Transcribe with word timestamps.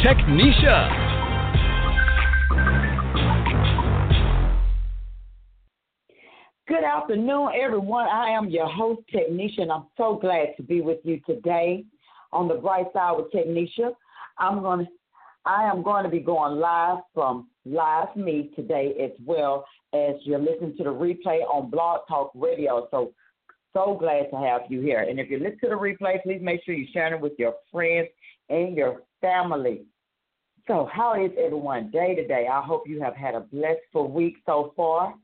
Technisha. 0.00 1.08
Good 6.68 6.84
afternoon, 6.84 7.48
everyone. 7.60 8.06
I 8.06 8.30
am 8.30 8.48
your 8.48 8.68
host, 8.68 9.00
Technisha, 9.12 9.68
I'm 9.68 9.86
so 9.96 10.16
glad 10.20 10.54
to 10.56 10.62
be 10.62 10.82
with 10.82 10.98
you 11.02 11.18
today 11.26 11.84
on 12.32 12.46
the 12.46 12.54
bright 12.54 12.86
side 12.92 13.16
with 13.16 13.32
Technisha. 13.32 13.90
I'm 14.38 14.60
going 14.62 14.86
to, 14.86 14.92
I 15.44 15.64
am 15.64 15.82
going 15.82 16.04
to 16.04 16.10
be 16.10 16.20
going 16.20 16.60
live 16.60 16.98
from 17.12 17.48
Live 17.64 18.14
Me 18.14 18.52
today, 18.54 18.94
as 19.02 19.10
well 19.26 19.66
as 19.94 20.14
you're 20.22 20.38
listening 20.38 20.76
to 20.76 20.84
the 20.84 20.90
replay 20.90 21.40
on 21.52 21.70
Blog 21.70 22.02
Talk 22.06 22.30
Radio. 22.36 22.86
So, 22.92 23.10
so 23.72 23.96
glad 23.98 24.30
to 24.30 24.36
have 24.36 24.60
you 24.68 24.80
here. 24.80 25.00
And 25.00 25.18
if 25.18 25.28
you 25.28 25.38
listen 25.38 25.58
to 25.62 25.68
the 25.70 25.74
replay, 25.74 26.22
please 26.22 26.40
make 26.40 26.62
sure 26.64 26.74
you 26.74 26.86
share 26.92 27.12
it 27.12 27.20
with 27.20 27.32
your 27.36 27.54
friends 27.72 28.08
and 28.48 28.76
your 28.76 29.02
family. 29.20 29.84
So, 30.66 30.88
how 30.92 31.22
is 31.22 31.30
everyone 31.38 31.90
day 31.90 32.14
to 32.14 32.26
day? 32.26 32.46
I 32.50 32.60
hope 32.60 32.82
you 32.86 33.00
have 33.00 33.16
had 33.16 33.34
a 33.34 33.40
blessed 33.40 33.80
week 33.94 34.36
so 34.44 34.72
far 34.76 35.14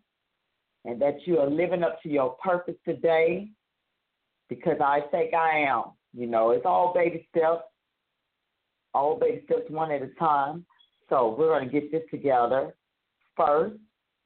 and 0.84 1.00
that 1.00 1.26
you 1.26 1.38
are 1.38 1.48
living 1.48 1.82
up 1.82 2.02
to 2.02 2.08
your 2.08 2.36
purpose 2.42 2.76
today 2.84 3.48
because 4.48 4.78
I 4.80 5.00
think 5.10 5.34
I 5.34 5.58
am. 5.60 5.84
You 6.12 6.26
know, 6.26 6.50
it's 6.50 6.66
all 6.66 6.92
baby 6.94 7.26
steps, 7.30 7.64
all 8.92 9.18
baby 9.18 9.42
steps 9.46 9.68
one 9.68 9.90
at 9.90 10.02
a 10.02 10.08
time. 10.18 10.64
So 11.08 11.34
we're 11.38 11.48
going 11.48 11.68
to 11.68 11.72
get 11.72 11.90
this 11.90 12.02
together 12.10 12.74
first 13.36 13.76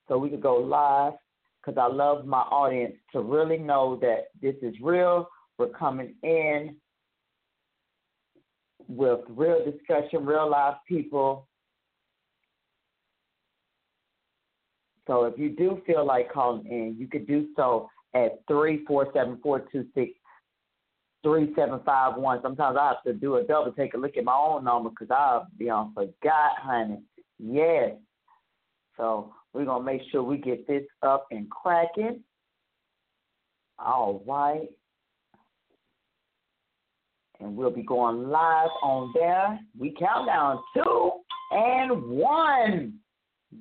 so 0.07 0.19
we 0.19 0.31
can 0.31 0.41
go 0.41 0.57
live 0.57 1.15
because 1.61 1.79
I 1.79 1.93
love 1.93 2.27
my 2.27 2.41
audience 2.41 2.95
to 3.13 3.21
really 3.21 3.59
know 3.59 3.99
that 4.01 4.29
this 4.41 4.55
is 4.63 4.75
real. 4.81 5.29
We're 5.59 5.69
coming 5.69 6.15
in 6.23 6.77
with 8.89 9.21
real 9.29 9.65
discussion, 9.65 10.25
real 10.27 10.51
live 10.51 10.75
people 10.87 11.49
So 15.09 15.25
if 15.25 15.39
you 15.39 15.49
do 15.49 15.83
feel 15.87 16.07
like 16.07 16.31
calling 16.31 16.67
in, 16.67 16.95
you 16.99 17.09
could 17.09 17.27
do 17.27 17.49
so 17.57 17.89
at 18.15 18.41
three 18.47 18.85
four 18.87 19.09
seven 19.15 19.39
four 19.43 19.61
two 19.73 19.87
six 19.95 20.13
three 21.25 21.53
seven 21.57 21.81
five 21.85 22.17
one. 22.17 22.41
Sometimes 22.43 22.77
I 22.79 22.89
have 22.89 23.03
to 23.05 23.15
do 23.15 23.37
a 23.37 23.43
double, 23.43 23.73
take 23.73 23.95
a 23.95 23.99
look 23.99 24.17
at 24.17 24.25
my 24.25 24.37
own 24.37 24.65
number 24.65 24.91
because 24.91 25.11
I'll 25.11 25.49
be 25.59 25.71
on 25.71 25.95
forgot, 25.95 26.59
honey. 26.59 27.01
Yes. 27.39 27.93
So 28.99 29.33
we're 29.55 29.65
gonna 29.65 29.83
make 29.83 30.03
sure 30.13 30.23
we 30.23 30.37
get 30.37 30.67
this 30.69 30.85
up 31.03 31.27
and 31.31 31.51
cracking. 31.51 32.21
All 33.79 34.23
right. 34.27 34.69
And 37.41 37.57
we'll 37.57 37.71
be 37.71 37.83
going 37.83 38.29
live 38.29 38.71
on 38.83 39.13
there. 39.15 39.61
We 39.79 39.95
count 39.99 40.27
down 40.27 40.61
two 40.75 41.13
and 41.53 42.03
one. 42.03 42.95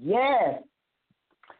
Yes. 0.04 0.62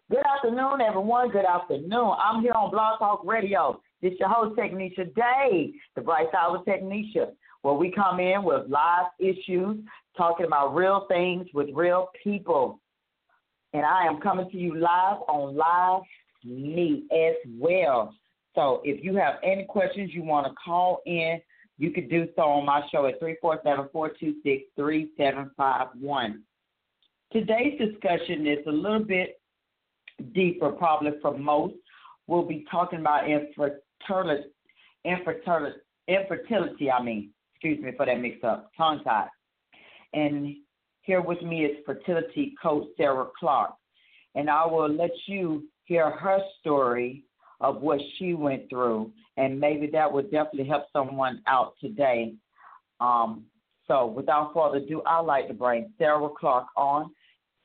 Good 0.10 0.24
afternoon, 0.26 0.82
everyone. 0.82 1.30
Good 1.30 1.46
afternoon. 1.46 2.14
I'm 2.20 2.42
here 2.42 2.54
on 2.54 2.72
Blog 2.72 3.00
Talk 3.00 3.22
Radio. 3.24 3.82
This 4.02 4.14
is 4.14 4.20
your 4.20 4.30
host, 4.30 4.58
Technisha 4.58 5.14
Day, 5.14 5.74
the 5.96 6.02
Bright 6.02 6.28
Side 6.32 6.52
with 6.52 6.66
Technisha, 6.66 7.32
where 7.62 7.74
we 7.74 7.92
come 7.92 8.20
in 8.20 8.44
with 8.44 8.68
live 8.68 9.08
issues, 9.20 9.78
talking 10.16 10.46
about 10.46 10.74
real 10.74 11.06
things 11.08 11.48
with 11.54 11.68
real 11.74 12.10
people. 12.24 12.80
And 13.74 13.86
I 13.86 14.06
am 14.06 14.20
coming 14.22 14.50
to 14.50 14.58
you 14.58 14.76
live 14.76 15.18
on 15.28 15.56
Live 15.56 16.04
Me 16.44 17.04
as 17.12 17.36
well. 17.60 18.14
So 18.56 18.82
if 18.84 19.04
you 19.04 19.16
have 19.18 19.36
any 19.44 19.66
questions 19.66 20.12
you 20.14 20.24
want 20.24 20.48
to 20.48 20.54
call 20.64 21.02
in, 21.06 21.40
you 21.78 21.92
could 21.92 22.10
do 22.10 22.28
so 22.36 22.42
on 22.44 22.66
my 22.66 22.82
show 22.92 23.06
at 23.06 23.20
347 23.20 23.90
426 23.92 24.64
3751. 24.76 26.44
Today's 27.32 27.78
discussion 27.78 28.48
is 28.48 28.66
a 28.68 28.72
little 28.72 29.04
bit 29.04 29.40
deeper, 30.34 30.72
probably 30.72 31.12
for 31.22 31.38
most. 31.38 31.76
We'll 32.26 32.46
be 32.46 32.66
talking 32.70 33.00
about 33.00 33.30
infertility, 33.30 34.50
infertility, 35.06 35.76
infertility. 36.08 36.92
I 36.92 37.04
mean, 37.04 37.32
excuse 37.54 37.84
me 37.84 37.92
for 37.96 38.06
that 38.06 38.20
mix 38.20 38.44
up, 38.44 38.72
tongue 38.76 39.02
tied. 39.04 39.30
And 40.14 40.56
here 41.02 41.22
with 41.22 41.42
me 41.42 41.66
is 41.66 41.78
fertility 41.86 42.56
coach 42.62 42.88
Sarah 42.98 43.28
Clark, 43.40 43.74
and 44.36 44.50
I 44.50 44.66
will 44.66 44.90
let 44.90 45.12
you 45.28 45.66
hear 45.86 46.10
her 46.10 46.40
story 46.60 47.24
of 47.60 47.82
what 47.82 48.00
she 48.18 48.34
went 48.34 48.70
through, 48.70 49.12
and 49.38 49.60
maybe 49.60 49.88
that 49.88 50.12
would 50.12 50.32
definitely 50.32 50.68
help 50.68 50.86
someone 50.94 51.42
out 51.48 51.74
today. 51.82 52.34
Um, 53.00 53.46
so, 53.88 54.06
without 54.06 54.54
further 54.54 54.78
ado, 54.78 55.02
I'd 55.06 55.22
like 55.22 55.48
to 55.48 55.54
bring 55.54 55.92
Sarah 55.98 56.30
Clark 56.38 56.66
on. 56.76 57.12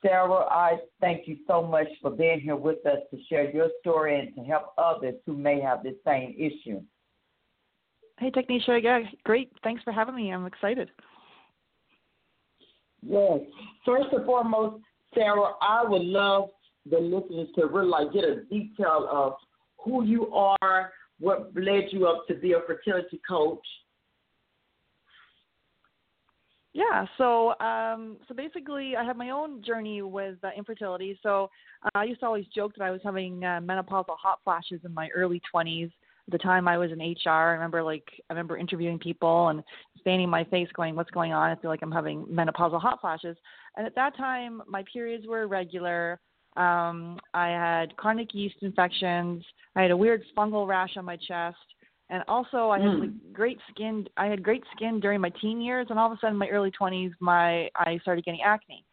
Sarah, 0.01 0.45
I 0.49 0.77
thank 0.99 1.27
you 1.27 1.37
so 1.47 1.61
much 1.61 1.87
for 2.01 2.11
being 2.11 2.39
here 2.39 2.55
with 2.55 2.85
us 2.85 2.99
to 3.11 3.17
share 3.29 3.49
your 3.51 3.69
story 3.81 4.19
and 4.19 4.35
to 4.35 4.41
help 4.43 4.73
others 4.77 5.15
who 5.25 5.35
may 5.35 5.61
have 5.61 5.83
the 5.83 5.95
same 6.05 6.35
issue. 6.37 6.81
Hey, 8.19 8.31
Technisha. 8.31 8.81
Yeah, 8.81 8.99
great. 9.23 9.51
Thanks 9.63 9.83
for 9.83 9.91
having 9.91 10.15
me. 10.15 10.31
I'm 10.31 10.45
excited. 10.45 10.89
Yes. 13.01 13.39
First 13.85 14.07
and 14.11 14.25
foremost, 14.25 14.83
Sarah, 15.13 15.51
I 15.61 15.83
would 15.85 16.03
love 16.03 16.49
the 16.89 16.99
listeners 16.99 17.47
to 17.55 17.65
really 17.67 17.87
like 17.87 18.13
get 18.13 18.23
a 18.23 18.43
detail 18.49 19.07
of 19.11 19.33
who 19.83 20.03
you 20.03 20.31
are, 20.33 20.91
what 21.19 21.51
led 21.55 21.85
you 21.91 22.07
up 22.07 22.25
to 22.27 22.35
be 22.35 22.53
a 22.53 22.59
fertility 22.67 23.21
coach, 23.27 23.65
yeah, 26.73 27.05
so 27.19 27.57
um, 27.59 28.17
so 28.27 28.33
basically, 28.33 28.95
I 28.95 29.03
had 29.03 29.15
my 29.15 29.29
own 29.29 29.63
journey 29.63 30.01
with 30.01 30.37
uh, 30.43 30.49
infertility. 30.57 31.19
So 31.21 31.51
uh, 31.85 31.89
I 31.93 32.05
used 32.05 32.21
to 32.21 32.25
always 32.25 32.45
joke 32.47 32.73
that 32.77 32.83
I 32.83 32.89
was 32.89 32.99
having 33.03 33.43
uh, 33.43 33.61
menopausal 33.63 34.17
hot 34.17 34.39
flashes 34.43 34.81
in 34.83 34.91
my 34.91 35.07
early 35.15 35.39
20s. 35.53 35.85
At 35.85 36.31
the 36.31 36.37
time, 36.39 36.67
I 36.67 36.79
was 36.79 36.91
in 36.91 36.97
HR. 36.97 37.29
I 37.29 37.51
remember 37.51 37.83
like 37.83 38.07
I 38.27 38.33
remember 38.33 38.57
interviewing 38.57 38.97
people 38.97 39.49
and 39.49 39.63
fanning 40.03 40.29
my 40.29 40.43
face, 40.45 40.67
going, 40.73 40.95
"What's 40.95 41.11
going 41.11 41.31
on?" 41.31 41.51
I 41.51 41.61
feel 41.61 41.69
like 41.69 41.83
I'm 41.83 41.91
having 41.91 42.25
menopausal 42.25 42.81
hot 42.81 43.01
flashes. 43.01 43.37
And 43.77 43.85
at 43.85 43.93
that 43.93 44.17
time, 44.17 44.63
my 44.67 44.83
periods 44.91 45.27
were 45.27 45.43
irregular. 45.43 46.19
Um, 46.55 47.19
I 47.33 47.47
had 47.47 47.95
chronic 47.97 48.33
yeast 48.33 48.55
infections. 48.61 49.43
I 49.75 49.81
had 49.81 49.91
a 49.91 49.97
weird 49.97 50.23
fungal 50.37 50.67
rash 50.67 50.97
on 50.97 51.05
my 51.05 51.17
chest 51.17 51.57
and 52.09 52.23
also 52.27 52.69
I 52.69 52.79
had 52.79 52.89
mm. 52.89 52.99
like 53.01 53.33
great 53.33 53.57
skin. 53.71 54.05
I 54.17 54.27
had 54.27 54.43
great 54.43 54.63
skin 54.75 54.99
during 54.99 55.19
my 55.19 55.31
teen 55.41 55.59
years, 55.59 55.87
and 55.89 55.97
all 55.97 56.11
of 56.11 56.11
a 56.11 56.15
sudden, 56.21 56.33
in 56.33 56.39
my 56.39 56.47
early 56.49 56.69
twenties, 56.69 57.11
my 57.19 57.69
I 57.75 57.97
started 58.03 58.23
getting 58.23 58.41
acne. 58.45 58.85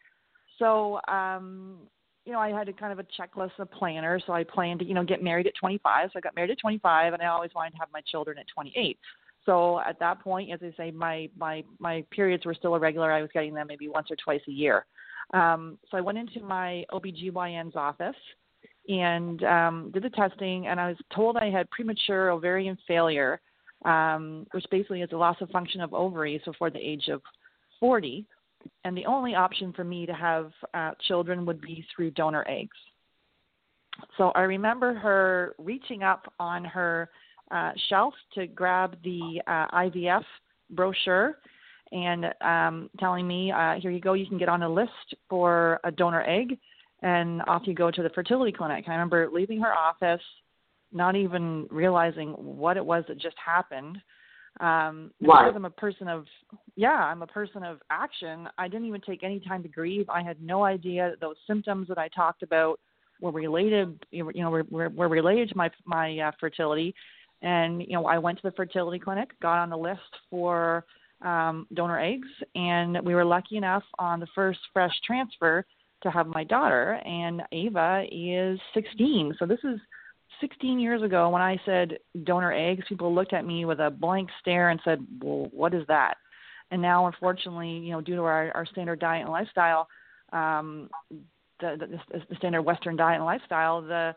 So, 0.59 1.01
um, 1.07 1.79
you 2.25 2.33
know, 2.33 2.39
I 2.39 2.49
had 2.51 2.69
a 2.69 2.73
kind 2.73 2.93
of 2.93 2.99
a 2.99 3.07
checklist, 3.21 3.53
a 3.59 3.67
planner. 3.67 4.21
So 4.27 4.33
I 4.33 4.45
planned 4.45 4.81
to, 4.81 4.87
you 4.87 4.95
know, 4.95 5.05
get 5.05 5.23
married 5.23 5.47
at 5.47 5.55
25. 5.59 6.11
So 6.13 6.19
I 6.19 6.21
got 6.21 6.35
married 6.35 6.51
at 6.51 6.59
25, 6.61 7.15
and 7.15 7.23
I 7.23 7.27
always 7.27 7.51
wanted 7.55 7.73
to 7.73 7.79
have 7.79 7.89
my 7.93 8.03
children 8.11 8.39
at 8.39 8.47
28. 8.55 8.99
So 9.47 9.81
at 9.81 9.99
that 10.01 10.21
point, 10.21 10.51
as 10.53 10.61
I 10.63 10.73
say, 10.77 10.91
my 10.91 11.29
my 11.37 11.63
my 11.79 12.05
periods 12.11 12.47
were 12.47 12.55
still 12.55 12.75
irregular. 12.75 13.13
I 13.13 13.21
was 13.21 13.31
getting 13.35 13.53
them 13.53 13.67
maybe 13.67 13.89
once 13.89 14.11
or 14.11 14.17
twice 14.17 14.43
a 14.49 14.53
year. 14.53 14.87
Um, 15.33 15.79
so 15.91 15.97
I 15.97 16.01
went 16.01 16.19
into 16.19 16.41
my 16.41 16.85
OBGYN's 16.93 17.77
office 17.77 18.17
and 18.89 19.43
um, 19.45 19.91
did 19.93 20.03
the 20.03 20.11
testing, 20.11 20.67
and 20.67 20.81
I 20.81 20.89
was 20.89 20.97
told 21.15 21.37
I 21.37 21.51
had 21.51 21.71
premature 21.71 22.31
ovarian 22.31 22.77
failure, 22.89 23.41
um, 23.85 24.47
which 24.53 24.65
basically 24.71 25.03
is 25.03 25.11
a 25.13 25.17
loss 25.17 25.37
of 25.41 25.51
function 25.51 25.81
of 25.81 25.95
ovaries 25.95 26.41
before 26.45 26.71
the 26.71 26.79
age 26.79 27.09
of 27.09 27.23
40. 27.79 28.27
And 28.85 28.97
the 28.97 29.07
only 29.07 29.35
option 29.35 29.73
for 29.73 29.85
me 29.85 30.07
to 30.07 30.13
have 30.13 30.51
uh, 30.75 30.93
children 31.07 31.47
would 31.47 31.61
be 31.61 31.85
through 31.95 32.11
donor 32.13 32.45
eggs. 32.49 32.77
So 34.17 34.31
I 34.31 34.43
remember 34.43 34.95
her 34.95 35.55
reaching 35.59 36.03
up 36.03 36.33
on 36.39 36.65
her 36.65 37.11
uh, 37.51 37.73
shelf 37.89 38.15
to 38.35 38.47
grab 38.47 38.97
the 39.03 39.41
uh, 39.47 39.67
IVF 39.77 40.25
brochure 40.71 41.39
and 41.93 42.27
um, 42.41 42.91
telling 42.99 43.27
me, 43.27 43.53
uh, 43.53 43.75
"Here 43.81 43.91
you 43.91 44.01
go. 44.01 44.13
You 44.15 44.27
can 44.27 44.39
get 44.39 44.49
on 44.49 44.63
a 44.63 44.69
list 44.69 45.15
for 45.29 45.81
a 45.85 45.91
donor 45.91 46.23
egg." 46.23 46.59
and 47.03 47.43
off 47.47 47.63
you 47.65 47.75
go 47.75 47.91
to 47.91 48.03
the 48.03 48.11
fertility 48.11 48.53
clinic. 48.53 48.85
I 48.87 48.93
remember 48.93 49.29
leaving 49.33 49.61
her 49.61 49.73
office, 49.73 50.23
not 50.93 51.17
even 51.17 51.67
realizing 51.71 52.31
what 52.33 52.77
it 52.77 52.85
was 52.85 53.05
that 53.09 53.19
just 53.19 53.37
happened. 53.45 53.99
Um. 54.61 55.13
Because 55.21 55.55
I'm 55.55 55.65
a 55.65 55.71
person 55.71 56.09
of, 56.09 56.27
yeah, 56.77 56.91
I'm 56.91 57.23
a 57.23 57.27
person 57.27 57.63
of 57.63 57.79
action. 57.91 58.49
I 58.59 58.69
didn't 58.69 58.87
even 58.87 59.01
take 59.01 59.23
any 59.23 59.41
time 59.41 59.63
to 59.63 59.69
grieve. 59.69 60.11
I 60.11 60.23
had 60.23 60.43
no 60.43 60.65
idea 60.65 61.11
that 61.11 61.21
those 61.21 61.37
symptoms 61.47 61.89
that 61.89 61.99
I 61.99 62.09
talked 62.09 62.43
about 62.43 62.81
were 63.21 63.31
related, 63.31 64.05
you 64.11 64.31
know, 64.35 64.51
were, 64.51 64.65
were, 64.71 64.89
were 64.89 65.09
related 65.09 65.51
to 65.51 65.57
my 65.57 65.71
my 65.85 66.19
uh, 66.19 66.33
fertility. 66.39 66.95
And 67.43 67.81
you 67.81 67.93
know, 67.93 68.07
I 68.07 68.19
went 68.19 68.39
to 68.39 68.51
the 68.51 68.57
fertility 68.57 68.99
clinic, 68.99 69.31
got 69.41 69.59
on 69.59 69.71
the 69.71 69.79
list 69.79 70.01
for 70.29 70.85
um, 71.23 71.67
donor 71.75 72.01
eggs, 72.01 72.29
and 72.55 72.99
we 73.05 73.15
were 73.15 73.25
lucky 73.25 73.57
enough 73.57 73.83
on 73.99 74.21
the 74.21 74.27
first 74.35 74.61
fresh 74.73 74.93
transfer 75.07 75.65
to 76.03 76.11
have 76.11 76.27
my 76.27 76.45
daughter. 76.45 77.01
And 77.05 77.43
Ava 77.53 78.05
is 78.11 78.59
16, 78.75 79.37
so 79.39 79.47
this 79.47 79.59
is 79.65 79.79
16 80.41 80.81
years 80.81 81.03
ago 81.03 81.29
when 81.29 81.43
I 81.43 81.61
said 81.67 81.99
donor 82.25 82.53
eggs. 82.53 82.85
People 82.89 83.15
looked 83.15 83.33
at 83.33 83.45
me 83.45 83.65
with 83.65 83.81
a 83.81 83.91
blank 83.91 84.31
stare 84.41 84.71
and 84.71 84.81
said, 84.85 85.07
"Well, 85.23 85.49
what 85.53 85.75
is 85.75 85.87
that?" 85.89 86.17
And 86.71 86.81
now, 86.81 87.07
unfortunately, 87.07 87.71
you 87.71 87.93
know, 87.93 88.01
due 88.01 88.17
to 88.17 88.23
our, 88.23 88.51
our 88.55 88.67
standard 88.67 89.01
diet 89.01 89.23
and 89.23 89.31
lifestyle, 89.31 89.89
um, 90.33 90.89
the, 91.61 91.77
the, 91.79 92.23
the 92.29 92.37
standard 92.37 92.63
Western 92.63 92.97
diet 92.97 93.17
and 93.17 93.25
lifestyle, 93.25 93.83
the 93.83 94.15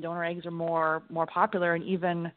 donor 0.00 0.24
eggs 0.24 0.46
are 0.46 0.50
more 0.50 1.02
more 1.10 1.26
popular, 1.26 1.74
and 1.74 1.84
even 1.84 2.30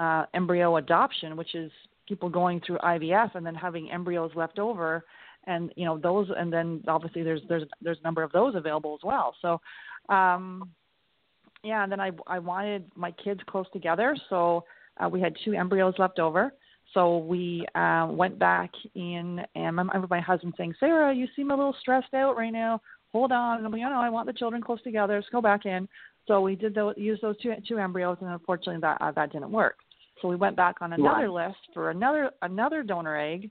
uh, 0.00 0.24
embryo 0.32 0.76
adoption, 0.76 1.36
which 1.36 1.54
is 1.54 1.70
people 2.06 2.28
going 2.28 2.60
through 2.60 2.78
IVF 2.78 3.34
and 3.34 3.44
then 3.44 3.54
having 3.54 3.90
embryos 3.90 4.30
left 4.34 4.58
over, 4.58 5.04
and 5.46 5.72
you 5.76 5.84
know 5.84 5.98
those, 5.98 6.28
and 6.36 6.52
then 6.52 6.82
obviously 6.88 7.22
there's 7.22 7.40
there's 7.48 7.64
there's 7.82 7.98
a 8.00 8.04
number 8.04 8.22
of 8.22 8.32
those 8.32 8.54
available 8.54 8.94
as 8.94 9.04
well. 9.04 9.34
So, 9.42 9.60
um, 10.14 10.70
yeah, 11.62 11.82
and 11.82 11.92
then 11.92 12.00
I 12.00 12.10
I 12.26 12.38
wanted 12.38 12.90
my 12.94 13.10
kids 13.12 13.40
close 13.46 13.66
together, 13.72 14.16
so 14.28 14.64
uh, 15.02 15.08
we 15.08 15.20
had 15.20 15.34
two 15.44 15.54
embryos 15.54 15.94
left 15.98 16.18
over. 16.18 16.52
So 16.92 17.18
we 17.18 17.66
uh, 17.74 18.08
went 18.10 18.38
back 18.38 18.70
in, 18.94 19.40
and 19.54 19.64
I 19.64 19.82
remember 19.82 20.06
my 20.08 20.20
husband 20.20 20.54
saying, 20.56 20.74
"Sarah, 20.78 21.14
you 21.14 21.26
seem 21.34 21.50
a 21.50 21.56
little 21.56 21.74
stressed 21.80 22.14
out 22.14 22.36
right 22.36 22.52
now. 22.52 22.80
Hold 23.12 23.32
on." 23.32 23.58
And 23.58 23.66
I'm 23.66 23.72
like, 23.72 23.80
"No, 23.80 23.90
no, 23.90 24.00
I 24.00 24.10
want 24.10 24.26
the 24.26 24.32
children 24.32 24.62
close 24.62 24.82
together. 24.82 25.14
Let's 25.14 25.28
go 25.30 25.40
back 25.40 25.66
in." 25.66 25.88
So 26.26 26.40
we 26.40 26.54
did 26.54 26.74
those, 26.74 26.94
use 26.96 27.18
those 27.20 27.36
two 27.38 27.52
two 27.66 27.78
embryos, 27.78 28.18
and 28.20 28.30
unfortunately 28.30 28.80
that 28.80 28.98
uh, 29.00 29.12
that 29.12 29.32
didn't 29.32 29.50
work. 29.50 29.76
So 30.24 30.28
we 30.28 30.36
went 30.36 30.56
back 30.56 30.76
on 30.80 30.94
another 30.94 31.28
right. 31.30 31.48
list 31.48 31.58
for 31.74 31.90
another 31.90 32.30
another 32.40 32.82
donor 32.82 33.14
egg, 33.14 33.50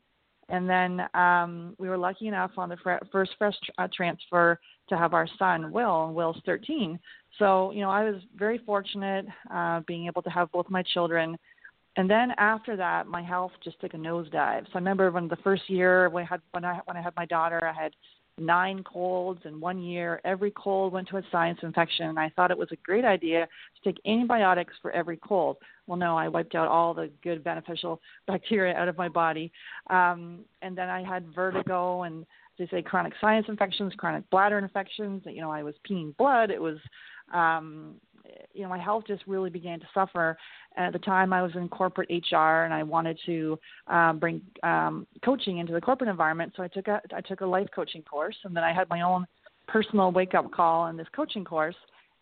and 0.50 0.68
then 0.68 1.02
um, 1.14 1.76
we 1.78 1.88
were 1.88 2.00
lucky 2.00 2.28
enough 2.28 2.50
on 2.58 2.68
the 2.68 2.78
fr- 2.78 3.06
first 3.12 3.30
fresh 3.38 3.54
uh, 3.78 3.88
transfer 3.96 4.60
to 4.90 4.98
have 4.98 5.14
our 5.14 5.28
son 5.38 5.72
Will, 5.72 6.12
Will's 6.12 6.42
13. 6.48 6.98
So 7.38 7.70
you 7.74 7.82
know 7.82 7.92
I 7.92 8.10
was 8.10 8.24
very 8.36 8.58
fortunate 8.58 9.28
uh, 9.54 9.82
being 9.86 10.08
able 10.08 10.24
to 10.24 10.32
have 10.32 10.52
both 10.52 10.68
my 10.72 10.82
children. 10.96 11.38
And 11.96 12.10
then 12.10 12.32
after 12.40 12.76
that, 12.76 13.06
my 13.06 13.22
health 13.22 13.52
just 13.64 13.80
took 13.80 13.94
a 13.94 13.98
nosedive. 13.98 14.66
So 14.66 14.72
I 14.74 14.78
remember 14.78 15.12
when 15.12 15.28
the 15.28 15.38
first 15.44 15.70
year 15.70 16.10
when 16.10 16.24
I 16.24 16.28
had 16.28 16.42
when 16.54 16.66
I 16.66 16.80
when 16.86 16.98
I 16.98 17.04
had 17.04 17.16
my 17.16 17.28
daughter, 17.28 17.64
I 17.64 17.84
had 17.84 17.92
nine 18.38 18.84
colds 18.84 19.42
in 19.46 19.60
one 19.60 19.82
year. 19.82 20.20
Every 20.26 20.52
cold 20.52 20.94
went 20.94 21.08
to 21.10 21.18
a 21.18 21.24
sinus 21.32 21.60
infection, 21.62 22.08
and 22.08 22.20
I 22.20 22.30
thought 22.36 22.52
it 22.52 22.58
was 22.58 22.72
a 22.72 22.78
great 22.78 23.06
idea 23.06 23.48
to 23.48 23.92
take 23.92 24.02
antibiotics 24.06 24.74
for 24.82 24.92
every 24.92 25.18
cold. 25.18 25.58
Well, 25.88 25.98
no, 25.98 26.18
I 26.18 26.28
wiped 26.28 26.56
out 26.56 26.68
all 26.68 26.94
the 26.94 27.10
good 27.24 27.44
beneficial 27.44 28.02
bacteria 28.28 28.76
out 28.76 28.88
of 28.88 28.98
my 28.98 29.10
body. 29.10 29.52
Um, 29.90 30.40
and 30.62 30.78
then 30.78 30.90
I 30.90 31.04
had 31.04 31.26
vertigo 31.34 32.04
and 32.04 32.26
they 32.58 32.68
say 32.68 32.82
chronic 32.82 33.14
sinus 33.20 33.46
infections, 33.48 33.94
chronic 33.98 34.30
bladder 34.30 34.60
infections. 34.60 35.24
You 35.26 35.42
know, 35.42 35.52
I 35.52 35.64
was 35.64 35.76
peeing 35.90 36.16
blood. 36.18 36.52
It 36.52 36.62
was 36.62 36.78
um, 37.34 37.96
you 38.54 38.64
know 38.64 38.70
my 38.70 38.78
health 38.78 39.04
just 39.08 39.24
really 39.28 39.50
began 39.50 39.80
to 39.80 39.86
suffer. 39.94 40.38
At 40.78 40.94
the 40.94 41.00
time, 41.00 41.34
I 41.34 41.42
was 41.42 41.52
in 41.56 41.70
corporate 41.70 42.10
HR, 42.10 42.64
and 42.64 42.74
I 42.74 42.84
wanted 42.84 43.20
to 43.26 43.60
um, 43.88 44.20
bring 44.20 44.42
um, 44.64 45.08
coaching 45.24 45.58
into 45.58 45.74
the 45.74 45.82
corporate 45.82 46.10
environment. 46.10 46.54
So 46.56 46.64
I 46.64 46.68
took 46.68 46.88
a 46.88 47.02
I 47.14 47.22
took 47.22 47.42
a 47.42 47.46
life 47.46 47.68
coaching 47.74 48.04
course, 48.04 48.36
and 48.44 48.56
then 48.56 48.64
I 48.64 48.74
had 48.74 48.90
my 48.90 49.02
own 49.02 49.26
personal 49.68 50.12
wake 50.12 50.34
up 50.34 50.52
call 50.52 50.88
in 50.88 50.98
this 50.98 51.08
coaching 51.16 51.46
course. 51.46 51.76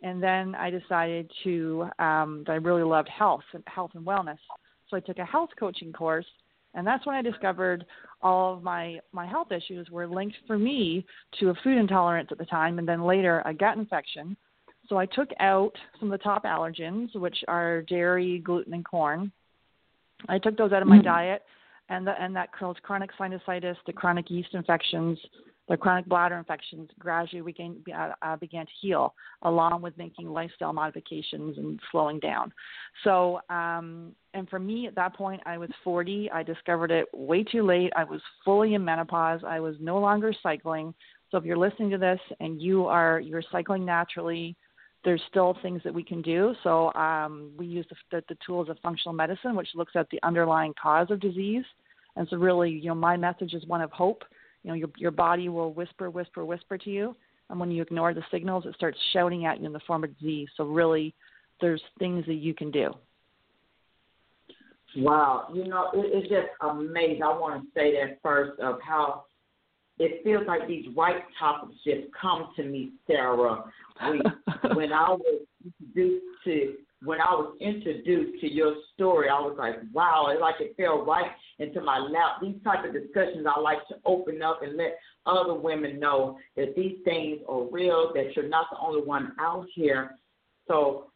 And 0.03 0.21
then 0.21 0.55
I 0.55 0.71
decided 0.71 1.31
to 1.43 1.87
um, 1.99 2.43
that 2.47 2.53
I 2.53 2.55
really 2.55 2.83
loved 2.83 3.09
health 3.09 3.43
and 3.53 3.63
health 3.67 3.91
and 3.93 4.05
wellness. 4.05 4.39
So 4.89 4.97
I 4.97 4.99
took 4.99 5.19
a 5.19 5.25
health 5.25 5.49
coaching 5.59 5.93
course, 5.93 6.25
and 6.73 6.85
that's 6.85 7.05
when 7.05 7.15
I 7.15 7.21
discovered 7.21 7.85
all 8.21 8.55
of 8.55 8.63
my 8.63 8.99
my 9.11 9.27
health 9.27 9.51
issues 9.51 9.89
were 9.89 10.07
linked 10.07 10.37
for 10.47 10.57
me 10.57 11.05
to 11.39 11.49
a 11.49 11.55
food 11.63 11.77
intolerance 11.77 12.29
at 12.31 12.37
the 12.37 12.45
time, 12.45 12.79
and 12.79 12.87
then 12.87 13.03
later 13.03 13.43
a 13.45 13.53
gut 13.53 13.77
infection 13.77 14.35
so 14.91 14.97
I 14.97 15.05
took 15.05 15.29
out 15.39 15.71
some 16.01 16.11
of 16.11 16.19
the 16.19 16.23
top 16.23 16.43
allergens, 16.43 17.15
which 17.15 17.37
are 17.47 17.81
dairy, 17.83 18.39
gluten, 18.39 18.73
and 18.73 18.83
corn. 18.83 19.31
I 20.27 20.37
took 20.37 20.57
those 20.57 20.73
out 20.73 20.81
of 20.81 20.89
my 20.89 20.97
mm-hmm. 20.97 21.05
diet, 21.05 21.43
and 21.87 22.05
the, 22.05 22.21
and 22.21 22.35
that 22.35 22.51
caused 22.51 22.81
chronic 22.81 23.09
sinusitis, 23.17 23.77
the 23.87 23.93
chronic 23.93 24.29
yeast 24.29 24.49
infections, 24.53 25.17
the 25.69 25.77
chronic 25.77 26.05
bladder 26.07 26.35
infections 26.35 26.89
gradually 26.99 27.41
began, 27.41 27.77
uh, 27.95 28.11
uh, 28.21 28.35
began 28.35 28.65
to 28.65 28.71
heal, 28.81 29.13
along 29.43 29.81
with 29.81 29.97
making 29.97 30.27
lifestyle 30.27 30.73
modifications 30.73 31.57
and 31.57 31.79
slowing 31.89 32.19
down. 32.19 32.51
So, 33.05 33.39
um, 33.49 34.11
and 34.33 34.49
for 34.49 34.59
me 34.59 34.87
at 34.87 34.95
that 34.95 35.15
point, 35.15 35.41
I 35.45 35.57
was 35.57 35.69
40. 35.85 36.29
I 36.31 36.43
discovered 36.43 36.91
it 36.91 37.05
way 37.13 37.45
too 37.45 37.63
late. 37.63 37.93
I 37.95 38.03
was 38.03 38.19
fully 38.43 38.73
in 38.73 38.83
menopause. 38.83 39.39
I 39.47 39.61
was 39.61 39.75
no 39.79 39.99
longer 39.99 40.33
cycling. 40.43 40.93
So 41.29 41.37
if 41.37 41.45
you're 41.45 41.57
listening 41.57 41.91
to 41.91 41.97
this 41.97 42.19
and 42.41 42.61
you 42.61 42.87
are 42.87 43.21
you're 43.21 43.43
cycling 43.53 43.85
naturally, 43.85 44.57
there's 45.03 45.21
still 45.29 45.57
things 45.61 45.81
that 45.83 45.93
we 45.93 46.03
can 46.03 46.21
do. 46.21 46.53
So 46.63 46.93
um, 46.93 47.51
we 47.57 47.65
use 47.65 47.85
the, 47.89 47.95
the, 48.11 48.23
the, 48.29 48.37
tools 48.45 48.69
of 48.69 48.77
functional 48.79 49.13
medicine, 49.13 49.55
which 49.55 49.69
looks 49.73 49.93
at 49.95 50.09
the 50.09 50.19
underlying 50.23 50.73
cause 50.81 51.09
of 51.09 51.19
disease. 51.19 51.63
And 52.15 52.27
so 52.29 52.37
really, 52.37 52.69
you 52.69 52.89
know, 52.89 52.95
my 52.95 53.17
message 53.17 53.53
is 53.53 53.65
one 53.65 53.81
of 53.81 53.91
hope. 53.91 54.23
You 54.63 54.69
know, 54.69 54.75
your, 54.75 54.89
your 54.97 55.11
body 55.11 55.49
will 55.49 55.73
whisper, 55.73 56.09
whisper, 56.09 56.45
whisper 56.45 56.77
to 56.77 56.89
you. 56.89 57.15
And 57.49 57.59
when 57.59 57.71
you 57.71 57.81
ignore 57.81 58.13
the 58.13 58.23
signals, 58.31 58.65
it 58.65 58.75
starts 58.75 58.97
shouting 59.11 59.45
at 59.45 59.59
you 59.59 59.65
in 59.65 59.73
the 59.73 59.81
form 59.87 60.03
of 60.03 60.17
disease. 60.19 60.49
So 60.55 60.65
really, 60.65 61.13
there's 61.59 61.81
things 61.99 62.25
that 62.27 62.35
you 62.35 62.53
can 62.53 62.71
do. 62.71 62.91
Wow, 64.97 65.47
you 65.53 65.67
know, 65.67 65.89
it, 65.93 66.05
it's 66.13 66.29
just 66.29 66.47
amazing. 66.61 67.23
I 67.23 67.27
want 67.27 67.63
to 67.63 67.67
say 67.73 67.93
that 67.93 68.19
first 68.21 68.59
of 68.59 68.79
how 68.81 69.23
it 70.01 70.23
feels 70.23 70.47
like 70.47 70.67
these 70.67 70.85
right 70.95 71.23
topics 71.39 71.75
just 71.85 72.07
come 72.19 72.49
to 72.55 72.63
me, 72.63 72.91
Sarah. 73.05 73.63
We, 74.09 74.21
when 74.75 74.91
I 74.91 75.11
was 75.11 75.45
introduced 75.63 76.25
to 76.45 76.73
when 77.03 77.19
I 77.19 77.31
was 77.33 77.55
introduced 77.59 78.41
to 78.41 78.51
your 78.51 78.75
story, 78.93 79.27
I 79.27 79.39
was 79.39 79.55
like, 79.57 79.75
wow, 79.91 80.27
it's 80.29 80.39
like 80.39 80.55
it 80.59 80.75
fell 80.77 81.03
right 81.03 81.31
into 81.57 81.81
my 81.81 81.97
lap. 81.97 82.41
These 82.41 82.61
type 82.63 82.85
of 82.85 82.93
discussions 82.93 83.47
I 83.47 83.59
like 83.59 83.79
to 83.87 83.95
open 84.05 84.43
up 84.43 84.61
and 84.61 84.77
let 84.77 84.99
other 85.25 85.55
women 85.55 85.99
know 85.99 86.37
that 86.55 86.75
these 86.75 86.97
things 87.03 87.39
are 87.49 87.63
real, 87.71 88.11
that 88.13 88.35
you're 88.35 88.47
not 88.47 88.67
the 88.71 88.77
only 88.79 89.01
one 89.01 89.31
out 89.39 89.65
here. 89.73 90.11
So 90.67 91.11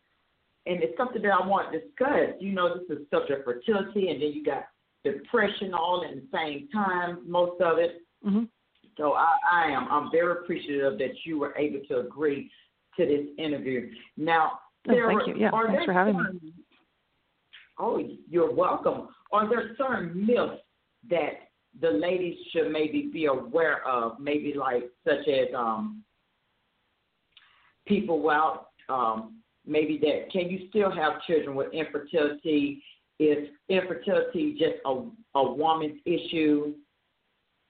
and 0.68 0.82
it's 0.82 0.98
something 0.98 1.22
that 1.22 1.32
I 1.32 1.46
want 1.46 1.72
to 1.72 1.80
discuss. 1.80 2.36
You 2.40 2.54
know, 2.54 2.76
this 2.76 2.98
is 2.98 3.06
subject 3.12 3.46
fertility 3.46 4.10
and 4.10 4.22
then 4.22 4.32
you 4.34 4.44
got 4.44 4.66
depression 5.04 5.76
all 5.76 6.04
at 6.04 6.16
the 6.16 6.24
same 6.34 6.68
time, 6.74 7.20
most 7.28 7.62
of 7.62 7.78
it. 7.78 8.02
Mm-hmm. 8.26 8.46
So 8.98 9.14
I, 9.14 9.28
I 9.52 9.66
am. 9.72 9.88
I'm 9.90 10.12
very 10.12 10.32
appreciative 10.32 10.98
that 11.00 11.14
you 11.26 11.38
were 11.38 11.56
able 11.58 11.82
to 11.90 12.00
agree 12.00 12.50
to 12.98 13.06
this 13.06 13.26
interview. 13.38 13.92
Now, 14.18 14.60
oh, 14.90 14.94
thank 15.08 15.28
you. 15.28 15.36
Yeah, 15.38 15.52
thanks 15.68 15.86
for 15.86 15.94
having 15.94 16.16
certain, 16.16 16.40
me. 16.42 16.54
Oh, 17.78 18.02
you're 18.30 18.54
welcome. 18.54 19.10
Are 19.32 19.50
there 19.50 19.76
certain 19.78 20.26
myths 20.26 20.62
that 21.10 21.50
the 21.82 21.90
ladies 21.90 22.38
should 22.52 22.72
maybe 22.72 23.10
be 23.12 23.26
aware 23.26 23.86
of? 23.86 24.20
Maybe 24.20 24.54
like 24.54 24.84
such 25.06 25.28
as 25.28 25.48
um, 25.56 26.04
people 27.86 28.22
well, 28.22 28.70
um, 28.88 29.42
maybe 29.66 30.00
that 30.04 30.32
can 30.32 30.50
you 30.50 30.68
still 30.70 30.92
have 30.92 31.22
children 31.28 31.56
with 31.56 31.74
infertility? 31.74 32.82
Is 33.20 33.48
infertility 33.70 34.54
just 34.54 34.76
a 34.86 35.06
a 35.38 35.54
woman's 35.54 36.00
issue? 36.06 36.76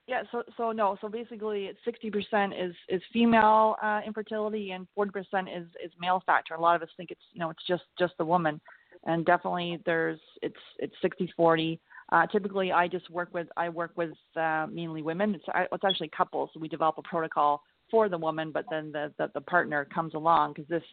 Yeah, 0.06 0.22
so 0.30 0.44
so 0.56 0.70
no, 0.70 0.96
so 1.00 1.08
basically, 1.08 1.70
sixty 1.84 2.10
percent 2.10 2.52
is 2.54 2.74
is 2.88 3.02
female 3.12 3.74
uh, 3.82 4.00
infertility 4.06 4.70
and 4.70 4.86
forty 4.94 5.10
percent 5.10 5.48
is 5.48 5.66
is 5.84 5.90
male 5.98 6.22
factor. 6.24 6.54
A 6.54 6.60
lot 6.60 6.76
of 6.76 6.82
us 6.82 6.88
think 6.96 7.10
it's 7.10 7.20
you 7.32 7.40
know 7.40 7.50
it's 7.50 7.66
just 7.66 7.82
just 7.98 8.12
the 8.16 8.24
woman, 8.24 8.60
and 9.04 9.26
definitely 9.26 9.80
there's 9.84 10.20
it's 10.42 10.54
it's 10.78 10.94
sixty 11.02 11.32
forty. 11.36 11.80
Uh, 12.12 12.24
typically, 12.26 12.70
I 12.70 12.86
just 12.86 13.10
work 13.10 13.30
with 13.34 13.48
I 13.56 13.68
work 13.68 13.90
with 13.96 14.12
uh, 14.36 14.66
mainly 14.70 15.02
women. 15.02 15.34
It's 15.34 15.44
it's 15.72 15.84
actually 15.84 16.10
couples, 16.16 16.50
so 16.54 16.60
we 16.60 16.68
develop 16.68 16.98
a 16.98 17.02
protocol 17.02 17.62
for 17.90 18.08
the 18.08 18.18
woman, 18.18 18.52
but 18.52 18.64
then 18.70 18.92
the 18.92 19.12
the, 19.18 19.28
the 19.34 19.40
partner 19.40 19.84
comes 19.92 20.14
along 20.14 20.52
because 20.52 20.68
this 20.68 20.84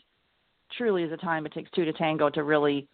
truly 0.76 1.04
is 1.04 1.12
a 1.12 1.18
time 1.18 1.46
it 1.46 1.54
takes 1.54 1.70
two 1.72 1.86
to 1.86 1.94
tango 1.94 2.32
to 2.32 2.44
really 2.44 2.88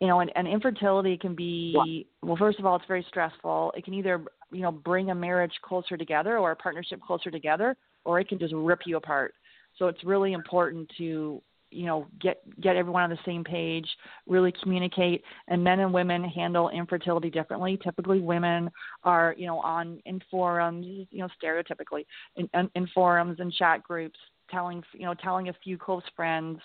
you 0.00 0.06
know, 0.06 0.20
and, 0.20 0.30
and 0.36 0.46
infertility 0.46 1.16
can 1.16 1.34
be 1.34 2.06
well. 2.22 2.36
First 2.36 2.58
of 2.58 2.66
all, 2.66 2.76
it's 2.76 2.84
very 2.86 3.04
stressful. 3.08 3.72
It 3.76 3.84
can 3.84 3.94
either 3.94 4.24
you 4.52 4.62
know 4.62 4.72
bring 4.72 5.10
a 5.10 5.14
marriage 5.14 5.54
closer 5.62 5.96
together 5.96 6.38
or 6.38 6.52
a 6.52 6.56
partnership 6.56 7.00
closer 7.00 7.30
together, 7.30 7.76
or 8.04 8.20
it 8.20 8.28
can 8.28 8.38
just 8.38 8.54
rip 8.54 8.80
you 8.86 8.96
apart. 8.96 9.34
So 9.78 9.88
it's 9.88 10.04
really 10.04 10.32
important 10.32 10.90
to 10.98 11.40
you 11.70 11.86
know 11.86 12.06
get 12.20 12.38
get 12.60 12.76
everyone 12.76 13.02
on 13.02 13.10
the 13.10 13.18
same 13.24 13.42
page 13.42 13.86
really 14.26 14.52
communicate 14.62 15.22
and 15.48 15.62
men 15.62 15.80
and 15.80 15.92
women 15.92 16.22
handle 16.24 16.68
infertility 16.70 17.28
differently 17.28 17.78
typically 17.82 18.20
women 18.20 18.70
are 19.04 19.34
you 19.36 19.46
know 19.46 19.58
on 19.58 20.00
in 20.06 20.20
forums 20.30 20.86
you 20.86 21.18
know 21.18 21.28
stereotypically 21.42 22.06
in, 22.36 22.48
in 22.74 22.86
forums 22.94 23.40
and 23.40 23.52
chat 23.52 23.82
groups 23.82 24.18
telling 24.50 24.82
you 24.92 25.04
know 25.04 25.14
telling 25.14 25.48
a 25.48 25.54
few 25.64 25.76
close 25.76 26.04
friends 26.14 26.60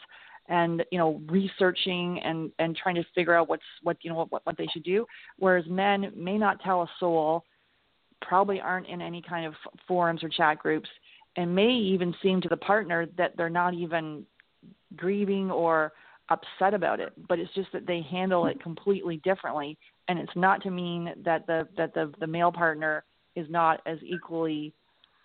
and 0.51 0.83
you 0.91 0.99
know 0.99 1.19
researching 1.27 2.19
and 2.19 2.51
and 2.59 2.75
trying 2.75 2.95
to 2.95 3.03
figure 3.15 3.33
out 3.33 3.49
what's 3.49 3.63
what 3.81 3.97
you 4.01 4.11
know 4.11 4.27
what 4.29 4.45
what 4.45 4.57
they 4.57 4.67
should 4.67 4.83
do. 4.83 5.07
Whereas 5.39 5.65
men 5.67 6.11
may 6.15 6.37
not 6.37 6.61
tell 6.61 6.83
a 6.83 6.87
soul 6.99 7.43
probably 8.21 8.61
aren't 8.61 8.87
in 8.87 9.01
any 9.01 9.21
kind 9.27 9.47
of 9.47 9.55
forums 9.87 10.23
or 10.23 10.29
chat 10.29 10.59
groups 10.59 10.87
and 11.37 11.55
may 11.55 11.71
even 11.71 12.13
seem 12.21 12.39
to 12.41 12.49
the 12.49 12.57
partner 12.57 13.07
that 13.17 13.35
they're 13.35 13.49
not 13.49 13.73
even 13.73 14.23
grieving 14.95 15.49
or 15.49 15.93
upset 16.29 16.73
about 16.73 16.99
it. 16.99 17.13
But 17.27 17.39
it's 17.39 17.53
just 17.55 17.71
that 17.71 17.87
they 17.87 18.01
handle 18.01 18.45
it 18.45 18.61
completely 18.61 19.17
differently. 19.23 19.77
And 20.07 20.19
it's 20.19 20.35
not 20.35 20.61
to 20.63 20.69
mean 20.69 21.13
that 21.23 21.47
the 21.47 21.67
that 21.77 21.93
the 21.93 22.11
the 22.19 22.27
male 22.27 22.51
partner 22.51 23.05
is 23.35 23.47
not 23.49 23.81
as 23.85 23.97
equally 24.03 24.73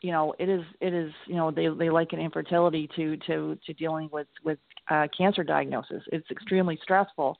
you 0.06 0.12
know 0.12 0.32
it 0.38 0.48
is 0.48 0.62
it 0.80 0.94
is 0.94 1.12
you 1.26 1.34
know 1.34 1.50
they 1.50 1.66
they 1.66 1.90
liken 1.90 2.20
infertility 2.20 2.88
to 2.94 3.16
to 3.26 3.58
to 3.66 3.72
dealing 3.72 4.08
with 4.12 4.28
with 4.44 4.56
uh, 4.88 5.08
cancer 5.18 5.42
diagnosis. 5.42 6.00
It's 6.12 6.30
extremely 6.30 6.78
stressful. 6.80 7.36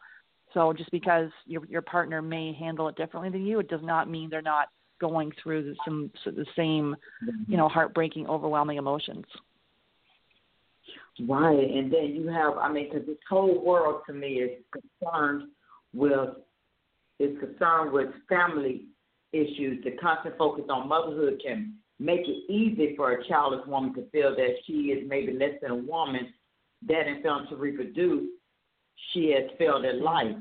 So 0.53 0.73
just 0.73 0.91
because 0.91 1.31
your 1.47 1.65
your 1.67 1.83
partner 1.83 2.21
may 2.21 2.53
handle 2.53 2.89
it 2.89 2.97
differently 2.97 3.31
than 3.31 3.47
you 3.47 3.61
it 3.61 3.69
does 3.69 3.83
not 3.85 4.11
mean 4.11 4.29
they're 4.29 4.43
not 4.43 4.67
going 5.01 5.31
through 5.41 5.63
the, 5.63 5.77
some 5.85 6.11
the 6.25 6.45
same 6.57 6.97
you 7.47 7.57
know 7.57 7.69
heartbreaking 7.69 8.27
overwhelming 8.27 8.79
emotions. 8.79 9.27
Right. 11.29 11.71
And 11.71 11.93
then 11.93 12.17
you 12.17 12.27
have 12.27 12.55
i 12.59 12.69
mean 12.69 12.89
because 12.91 13.07
this 13.07 13.17
whole 13.31 13.65
world 13.65 14.03
to 14.09 14.13
me 14.13 14.41
is 14.41 14.51
concerned 14.73 15.51
with 15.95 16.31
is 17.21 17.39
concerned 17.39 17.93
with 17.93 18.09
family 18.29 18.87
issues. 19.33 19.85
The 19.85 19.93
constant 20.03 20.37
focus 20.37 20.65
on 20.69 20.89
motherhood 20.89 21.41
can 21.45 21.75
make 21.99 22.21
it 22.21 22.51
easy 22.51 22.95
for 22.97 23.13
a 23.13 23.27
childless 23.27 23.67
woman 23.67 23.95
to 23.95 24.09
feel 24.11 24.35
that 24.37 24.55
she 24.67 24.73
is 24.93 25.09
maybe 25.09 25.33
less 25.33 25.55
than 25.63 25.71
a 25.71 25.77
woman 25.77 26.33
that 26.87 27.07
in 27.07 27.23
failing 27.23 27.47
to 27.49 27.57
reproduce, 27.57 28.29
she 29.13 29.31
has 29.33 29.51
failed 29.59 29.85
in 29.85 30.03
life. 30.03 30.37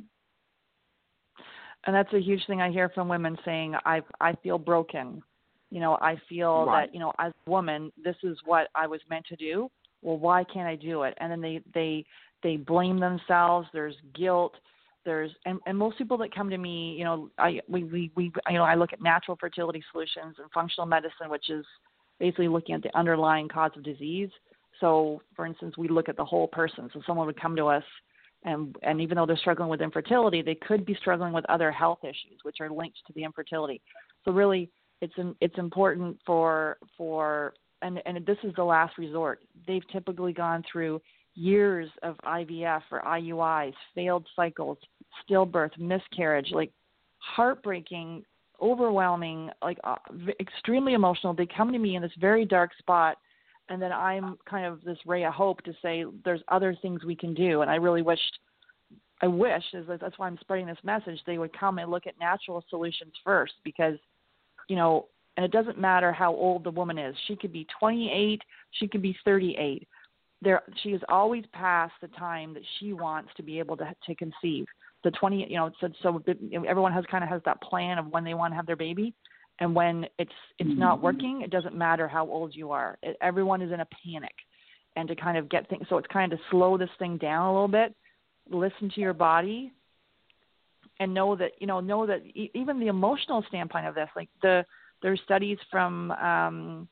And 1.86 1.96
that's 1.96 2.12
a 2.14 2.20
huge 2.20 2.42
thing 2.48 2.62
I 2.62 2.72
hear 2.72 2.90
from 2.90 3.08
women 3.08 3.38
saying, 3.46 3.76
I 3.86 4.02
I 4.20 4.34
feel 4.44 4.58
broken. 4.58 5.22
You 5.70 5.80
know, 5.80 5.98
I 6.02 6.20
feel 6.28 6.66
right. 6.66 6.88
that, 6.88 6.94
you 6.94 7.00
know, 7.00 7.14
as 7.20 7.32
a 7.46 7.50
woman, 7.50 7.92
this 8.02 8.16
is 8.24 8.38
what 8.46 8.68
I 8.76 8.88
was 8.88 9.02
meant 9.10 9.26
to 9.28 9.36
do. 9.36 9.70
Well, 10.02 10.18
why 10.18 10.44
can't 10.44 10.68
I 10.68 10.76
do 10.76 11.04
it? 11.04 11.16
And 11.20 11.32
then 11.32 11.42
they 11.42 11.62
they 11.74 12.06
they 12.44 12.58
blame 12.58 13.00
themselves. 13.00 13.68
There's 13.72 13.96
guilt 14.16 14.56
there's 15.06 15.32
and, 15.46 15.60
and 15.66 15.78
most 15.78 15.98
people 15.98 16.18
that 16.18 16.34
come 16.34 16.50
to 16.50 16.58
me, 16.58 16.96
you 16.98 17.04
know, 17.04 17.30
I 17.38 17.62
we, 17.68 17.84
we 17.84 18.12
we 18.16 18.32
you 18.50 18.58
know 18.58 18.64
I 18.64 18.76
look 18.76 18.92
at 18.94 19.02
natural 19.02 19.38
fertility 19.40 19.84
solutions 19.92 20.36
and 20.40 20.52
functional 20.54 20.88
medicine, 20.88 21.30
which 21.30 21.50
is 21.50 21.66
basically 22.20 22.48
looking 22.48 22.76
at 22.76 22.84
the 22.84 22.96
underlying 22.98 23.48
cause 23.48 23.72
of 23.76 23.84
disease. 23.84 24.30
So, 24.80 25.22
for 25.36 25.46
instance, 25.46 25.78
we 25.78 25.88
look 25.88 26.10
at 26.10 26.18
the 26.18 26.26
whole 26.26 26.48
person. 26.48 26.90
So, 26.94 27.02
someone 27.08 27.28
would 27.28 27.40
come 27.40 27.56
to 27.56 27.68
us, 27.68 27.84
and 28.44 28.76
and 28.84 29.00
even 29.00 29.16
though 29.16 29.26
they're 29.26 29.38
struggling 29.38 29.70
with 29.70 29.82
infertility, 29.82 30.42
they 30.42 30.56
could 30.56 30.86
be 30.86 30.96
struggling 30.96 31.34
with 31.34 31.46
other 31.50 31.72
health 31.72 32.00
issues 32.04 32.40
which 32.44 32.58
are 32.60 32.70
linked 32.70 32.98
to 33.08 33.14
the 33.14 33.24
infertility. 33.24 33.82
So, 34.26 34.32
really, 34.32 34.70
it's 35.02 35.14
it's 35.40 35.58
important 35.58 36.18
for 36.26 36.78
for 36.98 37.54
and 37.82 38.02
and 38.06 38.26
this 38.26 38.38
is 38.44 38.54
the 38.56 38.64
last 38.64 38.98
resort. 38.98 39.44
They've 39.68 39.88
typically 39.92 40.34
gone 40.34 40.64
through 40.70 41.02
years 41.36 41.90
of 42.02 42.16
IVF 42.26 42.82
or 42.92 43.02
IUIs, 43.02 43.74
failed 43.94 44.26
cycles, 44.36 44.78
stillbirth, 45.30 45.78
miscarriage, 45.78 46.50
like 46.52 46.72
heartbreaking, 47.20 48.24
overwhelming, 48.62 49.50
like 49.62 49.78
uh, 49.84 49.96
extremely 50.40 50.94
emotional. 50.94 51.34
They 51.34 51.46
come 51.46 51.72
to 51.72 51.80
me 51.80 51.96
in 51.96 52.02
this 52.02 52.12
very 52.20 52.46
dark 52.46 52.72
spot, 52.80 53.18
and 53.70 53.82
then 53.82 53.92
I'm 53.92 54.38
kind 54.50 54.66
of 54.66 54.82
this 54.84 54.98
ray 55.06 55.26
of 55.26 55.34
hope 55.34 55.62
to 55.64 55.74
say 55.82 56.06
there's 56.24 56.42
other 56.48 56.76
things 56.82 57.04
we 57.04 57.16
can 57.16 57.34
do. 57.34 57.62
And 57.62 57.70
I 57.70 57.76
really 57.76 58.02
wished, 58.02 58.40
I 59.22 59.28
wish, 59.28 59.64
is 59.74 59.88
that 59.88 60.00
that's 60.00 60.18
why 60.18 60.28
I'm 60.28 60.38
spreading 60.40 60.68
this 60.68 60.78
message. 60.84 61.20
They 61.26 61.38
would 61.38 61.58
come 61.58 61.80
and 61.80 61.92
look 61.92 62.08
at 62.08 62.20
natural 62.20 62.64
solutions 62.70 63.14
first 63.24 63.54
because, 63.64 63.96
you 64.70 64.76
know, 64.76 65.08
and 65.36 65.46
it 65.46 65.52
doesn't 65.52 65.78
matter 65.78 66.14
how 66.14 66.34
old 66.34 66.64
the 66.64 66.72
woman 66.72 66.98
is. 66.98 67.14
She 67.28 67.36
could 67.36 67.52
be 67.52 67.68
28, 67.78 68.42
she 68.72 68.88
could 68.88 69.02
be 69.02 69.18
38 69.26 69.86
there 70.42 70.62
she 70.84 70.90
is 70.90 71.02
always 71.10 71.44
past 71.54 71.94
the 72.02 72.08
time 72.10 72.54
that 72.54 72.64
she 72.80 72.94
wants 72.94 73.30
to 73.38 73.44
be 73.44 73.60
able 73.60 73.78
to 73.78 73.96
to 74.06 74.16
conceive. 74.16 74.66
The 75.04 75.12
20 75.12 75.48
you 75.50 75.58
know 75.58 75.72
so 75.80 75.90
so 76.02 76.24
everyone 76.68 76.94
has 76.94 77.06
kind 77.10 77.24
of 77.24 77.30
has 77.30 77.42
that 77.46 77.62
plan 77.62 77.98
of 77.98 78.08
when 78.08 78.24
they 78.24 78.34
want 78.34 78.52
to 78.52 78.56
have 78.56 78.66
their 78.66 78.76
baby. 78.76 79.14
And 79.60 79.74
when 79.74 80.06
it's 80.20 80.32
it's 80.60 80.70
mm-hmm. 80.70 80.80
not 80.80 81.02
working 81.02 81.42
it 81.42 81.52
doesn't 81.52 81.76
matter 81.76 82.08
how 82.08 82.28
old 82.28 82.56
you 82.56 82.72
are. 82.72 82.98
It, 83.02 83.18
everyone 83.22 83.62
is 83.62 83.72
in 83.72 83.80
a 83.80 83.88
panic. 84.04 84.34
And 84.98 85.10
to 85.10 85.16
kind 85.16 85.38
of 85.38 85.50
get 85.50 85.70
things 85.70 85.86
so 85.90 85.98
it's 85.98 86.08
kind 86.08 86.32
of 86.32 86.40
to 86.40 86.46
slow 86.52 86.78
this 86.78 86.90
thing 87.00 87.18
down 87.18 87.48
a 87.48 87.54
little 87.54 87.68
bit 87.68 87.94
listen 88.50 88.90
to 88.94 89.02
your 89.02 89.14
body 89.14 89.72
and 91.00 91.14
know 91.14 91.36
that 91.36 91.52
you 91.60 91.68
know 91.68 91.80
know 91.80 92.06
that 92.06 92.26
e- 92.26 92.52
even 92.54 92.80
the 92.80 92.88
emotional 92.88 93.44
standpoint 93.48 93.86
of 93.86 93.96
this 93.96 94.10
like 94.16 94.30
the 94.42 94.64
there's 95.02 95.20
studies 95.24 95.58
from 95.70 96.12
um 96.12 96.88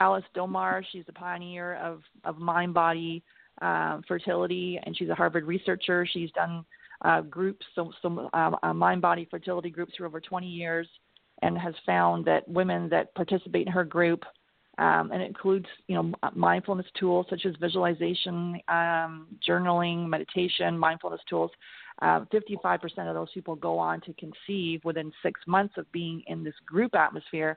Alice 0.00 0.24
Domar. 0.36 0.82
She's 0.92 1.04
a 1.08 1.12
pioneer 1.12 1.74
of, 1.76 2.00
of 2.24 2.38
mind 2.38 2.74
body 2.74 3.22
uh, 3.62 4.00
fertility, 4.06 4.80
and 4.84 4.96
she's 4.96 5.08
a 5.08 5.14
Harvard 5.14 5.44
researcher. 5.44 6.06
She's 6.06 6.30
done 6.32 6.64
uh, 7.04 7.20
groups, 7.22 7.64
some, 7.74 7.92
some 8.02 8.28
um, 8.32 8.56
uh, 8.62 8.74
mind 8.74 9.02
body 9.02 9.26
fertility 9.30 9.70
groups 9.70 9.94
for 9.96 10.06
over 10.06 10.20
20 10.20 10.46
years, 10.46 10.88
and 11.42 11.58
has 11.58 11.74
found 11.84 12.24
that 12.24 12.48
women 12.48 12.88
that 12.88 13.14
participate 13.14 13.66
in 13.66 13.72
her 13.72 13.84
group, 13.84 14.24
um, 14.78 15.12
and 15.12 15.22
it 15.22 15.26
includes 15.26 15.66
you 15.86 15.94
know 15.94 16.12
mindfulness 16.34 16.86
tools 16.98 17.26
such 17.30 17.46
as 17.46 17.54
visualization, 17.60 18.58
um, 18.68 19.26
journaling, 19.46 20.08
meditation, 20.08 20.78
mindfulness 20.78 21.20
tools. 21.28 21.50
Uh, 22.02 22.20
55% 22.32 22.82
of 23.08 23.14
those 23.14 23.30
people 23.32 23.54
go 23.54 23.78
on 23.78 24.00
to 24.00 24.12
conceive 24.14 24.84
within 24.84 25.12
six 25.22 25.40
months 25.46 25.74
of 25.76 25.90
being 25.92 26.24
in 26.26 26.42
this 26.42 26.54
group 26.66 26.92
atmosphere 26.96 27.56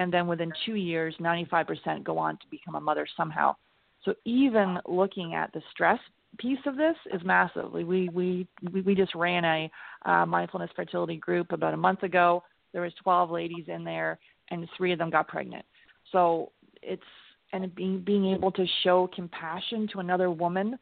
and 0.00 0.10
then 0.10 0.26
within 0.26 0.50
two 0.64 0.76
years, 0.76 1.14
95% 1.20 2.02
go 2.04 2.16
on 2.16 2.38
to 2.38 2.46
become 2.50 2.74
a 2.74 2.80
mother 2.80 3.06
somehow. 3.18 3.54
So 4.02 4.14
even 4.24 4.78
looking 4.88 5.34
at 5.34 5.52
the 5.52 5.60
stress 5.70 5.98
piece 6.38 6.58
of 6.64 6.76
this 6.76 6.96
is 7.12 7.20
massive. 7.22 7.70
We 7.70 7.84
we 7.84 8.46
we, 8.72 8.80
we 8.80 8.94
just 8.94 9.14
ran 9.14 9.44
a 9.44 9.70
uh, 10.06 10.24
mindfulness 10.24 10.70
fertility 10.74 11.16
group 11.16 11.52
about 11.52 11.74
a 11.74 11.76
month 11.76 12.02
ago. 12.02 12.42
There 12.72 12.80
was 12.80 12.92
12 13.02 13.30
ladies 13.30 13.64
in 13.68 13.84
there, 13.84 14.18
and 14.50 14.66
three 14.74 14.92
of 14.92 14.98
them 14.98 15.10
got 15.10 15.28
pregnant. 15.28 15.66
So 16.12 16.50
it's 16.82 17.02
and 17.52 17.74
being 17.74 18.00
being 18.00 18.32
able 18.32 18.52
to 18.52 18.64
show 18.82 19.10
compassion 19.14 19.86
to 19.92 19.98
another 19.98 20.30
woman 20.30 20.78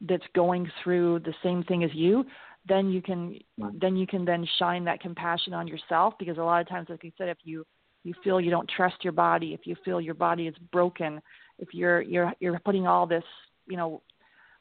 that's 0.00 0.24
going 0.34 0.70
through 0.82 1.18
the 1.20 1.34
same 1.42 1.62
thing 1.64 1.84
as 1.84 1.90
you 1.92 2.24
then 2.68 2.90
you 2.90 3.02
can 3.02 3.38
then 3.80 3.96
you 3.96 4.06
can 4.06 4.24
then 4.24 4.46
shine 4.58 4.84
that 4.84 5.00
compassion 5.00 5.52
on 5.52 5.66
yourself 5.66 6.14
because 6.18 6.38
a 6.38 6.42
lot 6.42 6.60
of 6.60 6.68
times 6.68 6.86
like 6.88 7.02
you 7.02 7.12
said 7.18 7.28
if 7.28 7.38
you 7.42 7.64
you 8.04 8.14
feel 8.24 8.40
you 8.40 8.50
don't 8.50 8.70
trust 8.76 8.96
your 9.02 9.12
body, 9.12 9.54
if 9.54 9.60
you 9.66 9.76
feel 9.84 10.00
your 10.00 10.14
body 10.14 10.46
is 10.46 10.54
broken, 10.72 11.20
if 11.58 11.68
you're 11.72 12.02
you're 12.02 12.32
you're 12.40 12.58
putting 12.60 12.86
all 12.86 13.06
this, 13.06 13.24
you 13.66 13.76
know, 13.76 14.02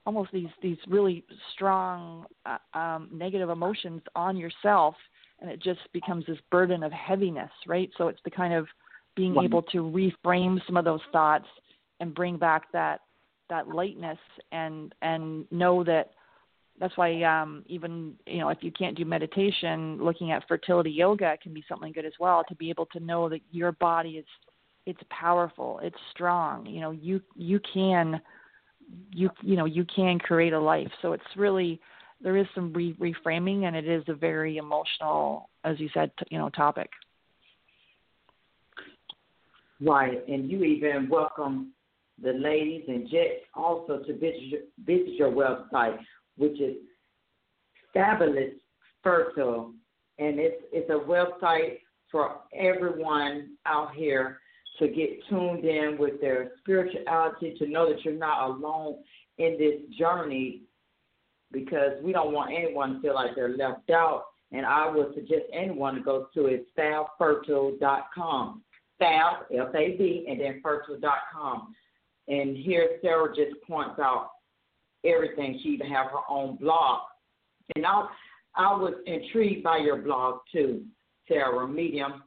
almost 0.05 0.31
these 0.31 0.49
these 0.61 0.77
really 0.87 1.23
strong 1.53 2.25
uh, 2.45 2.77
um, 2.77 3.09
negative 3.11 3.49
emotions 3.49 4.01
on 4.15 4.37
yourself, 4.37 4.95
and 5.39 5.49
it 5.49 5.61
just 5.61 5.79
becomes 5.93 6.25
this 6.25 6.37
burden 6.51 6.83
of 6.83 6.91
heaviness, 6.91 7.51
right? 7.67 7.89
So 7.97 8.07
it's 8.07 8.21
the 8.23 8.31
kind 8.31 8.53
of 8.53 8.67
being 9.15 9.35
able 9.43 9.61
to 9.63 9.79
reframe 9.79 10.59
some 10.65 10.77
of 10.77 10.85
those 10.85 11.01
thoughts 11.11 11.47
and 11.99 12.13
bring 12.13 12.37
back 12.37 12.71
that 12.73 13.01
that 13.49 13.67
lightness 13.67 14.19
and 14.51 14.93
and 15.01 15.45
know 15.51 15.83
that 15.83 16.11
that's 16.81 16.97
why 16.97 17.21
um, 17.21 17.63
even 17.67 18.15
you 18.25 18.39
know 18.39 18.49
if 18.49 18.57
you 18.61 18.71
can't 18.71 18.97
do 18.97 19.05
meditation, 19.05 20.03
looking 20.03 20.31
at 20.31 20.47
fertility 20.47 20.89
yoga 20.89 21.37
can 21.41 21.53
be 21.53 21.63
something 21.69 21.93
good 21.93 22.05
as 22.05 22.13
well 22.19 22.43
to 22.49 22.55
be 22.55 22.71
able 22.71 22.87
to 22.87 22.99
know 22.99 23.29
that 23.29 23.41
your 23.51 23.71
body 23.73 24.13
is 24.17 24.25
it's 24.87 24.99
powerful, 25.11 25.79
it's 25.83 25.95
strong. 26.09 26.65
You 26.65 26.81
know 26.81 26.89
you 26.89 27.21
you 27.35 27.59
can 27.71 28.19
you 29.11 29.29
you 29.43 29.55
know 29.55 29.65
you 29.65 29.85
can 29.95 30.17
create 30.17 30.53
a 30.53 30.59
life. 30.59 30.89
So 31.03 31.13
it's 31.13 31.23
really 31.37 31.79
there 32.19 32.35
is 32.35 32.47
some 32.55 32.73
re- 32.73 32.97
reframing 32.99 33.65
and 33.65 33.75
it 33.75 33.87
is 33.87 34.03
a 34.07 34.15
very 34.15 34.57
emotional, 34.57 35.49
as 35.63 35.79
you 35.79 35.87
said, 35.93 36.11
t- 36.17 36.25
you 36.31 36.39
know 36.39 36.49
topic. 36.49 36.89
Right, 39.79 40.27
and 40.27 40.49
you 40.49 40.63
even 40.63 41.09
welcome 41.09 41.73
the 42.23 42.33
ladies 42.33 42.85
and 42.87 43.07
jets 43.07 43.45
also 43.53 43.99
to 43.99 44.13
visit, 44.13 44.69
visit 44.83 45.13
your 45.13 45.31
website 45.31 45.99
which 46.41 46.59
is 46.59 46.75
Fabulous 47.93 48.55
Fertile, 49.03 49.73
and 50.17 50.39
it's 50.39 50.63
it's 50.71 50.89
a 50.89 50.93
website 50.93 51.77
for 52.11 52.39
everyone 52.53 53.51
out 53.67 53.93
here 53.93 54.39
to 54.79 54.87
get 54.87 55.09
tuned 55.29 55.63
in 55.63 55.97
with 55.99 56.19
their 56.19 56.51
spirituality, 56.59 57.55
to 57.59 57.67
know 57.67 57.87
that 57.87 58.03
you're 58.03 58.15
not 58.15 58.49
alone 58.49 58.95
in 59.37 59.55
this 59.59 59.97
journey 59.97 60.63
because 61.51 61.91
we 62.01 62.11
don't 62.11 62.33
want 62.33 62.51
anyone 62.51 62.95
to 62.95 63.01
feel 63.01 63.13
like 63.13 63.35
they're 63.35 63.55
left 63.55 63.89
out. 63.91 64.25
And 64.51 64.65
I 64.65 64.89
would 64.89 65.13
suggest 65.13 65.43
anyone 65.53 65.95
to 65.95 66.01
go 66.01 66.27
to 66.33 66.45
it, 66.47 66.65
fabfertile.com. 66.77 68.63
Fab, 68.99 69.45
F-A-B, 69.51 70.25
and 70.29 70.39
then 70.39 70.59
fertile.com. 70.63 71.75
And 72.27 72.57
here 72.57 72.97
Sarah 73.01 73.33
just 73.35 73.61
points 73.67 73.99
out 73.99 74.31
everything. 75.05 75.59
She 75.61 75.69
even 75.69 75.87
have 75.87 76.07
her 76.07 76.19
own 76.29 76.57
blog. 76.57 77.01
And 77.75 77.85
I, 77.85 78.07
I 78.55 78.75
was 78.75 78.93
intrigued 79.05 79.63
by 79.63 79.77
your 79.77 79.97
blog 79.97 80.39
too, 80.51 80.83
Sarah 81.27 81.67
Medium. 81.67 82.23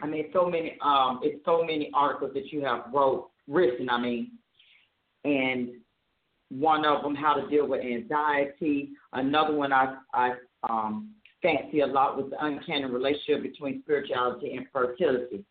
I 0.00 0.06
mean, 0.06 0.26
so 0.32 0.48
many, 0.48 0.78
um, 0.84 1.20
it's 1.22 1.44
so 1.44 1.62
many 1.62 1.90
articles 1.94 2.32
that 2.34 2.52
you 2.52 2.64
have 2.64 2.84
wrote, 2.92 3.30
written. 3.48 3.90
I 3.90 4.00
mean, 4.00 4.32
and 5.24 5.70
one 6.50 6.84
of 6.84 7.02
them, 7.02 7.14
how 7.14 7.34
to 7.34 7.48
deal 7.48 7.66
with 7.66 7.80
anxiety. 7.80 8.90
Another 9.12 9.54
one 9.54 9.72
I 9.72 9.96
I 10.14 10.32
um, 10.68 11.10
fancy 11.42 11.80
a 11.80 11.86
lot 11.86 12.16
was 12.16 12.30
the 12.30 12.44
uncanny 12.44 12.84
relationship 12.84 13.42
between 13.42 13.82
spirituality 13.82 14.54
and 14.54 14.66
fertility. 14.72 15.44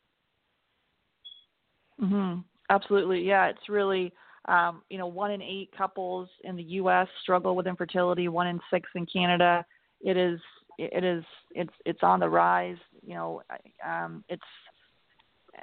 Mhm. 2.02 2.44
Absolutely. 2.70 3.22
Yeah, 3.22 3.48
it's 3.48 3.70
really 3.70 4.12
um, 4.48 4.82
you 4.90 4.98
know, 4.98 5.08
one 5.08 5.32
in 5.32 5.42
eight 5.42 5.70
couples 5.78 6.30
in 6.44 6.56
the 6.56 6.64
U.S. 6.64 7.08
struggle 7.22 7.56
with 7.56 7.68
infertility. 7.68 8.28
One 8.28 8.48
in 8.48 8.60
six 8.72 8.90
in 8.96 9.06
Canada. 9.06 9.66
It 10.02 10.18
is. 10.18 10.40
It 10.78 11.04
is. 11.04 11.24
It's. 11.52 11.74
It's 11.86 12.04
on 12.04 12.20
the 12.20 12.30
rise. 12.30 12.78
You 13.06 13.16
know, 13.16 13.42
um, 13.86 14.24
it's. 14.30 14.44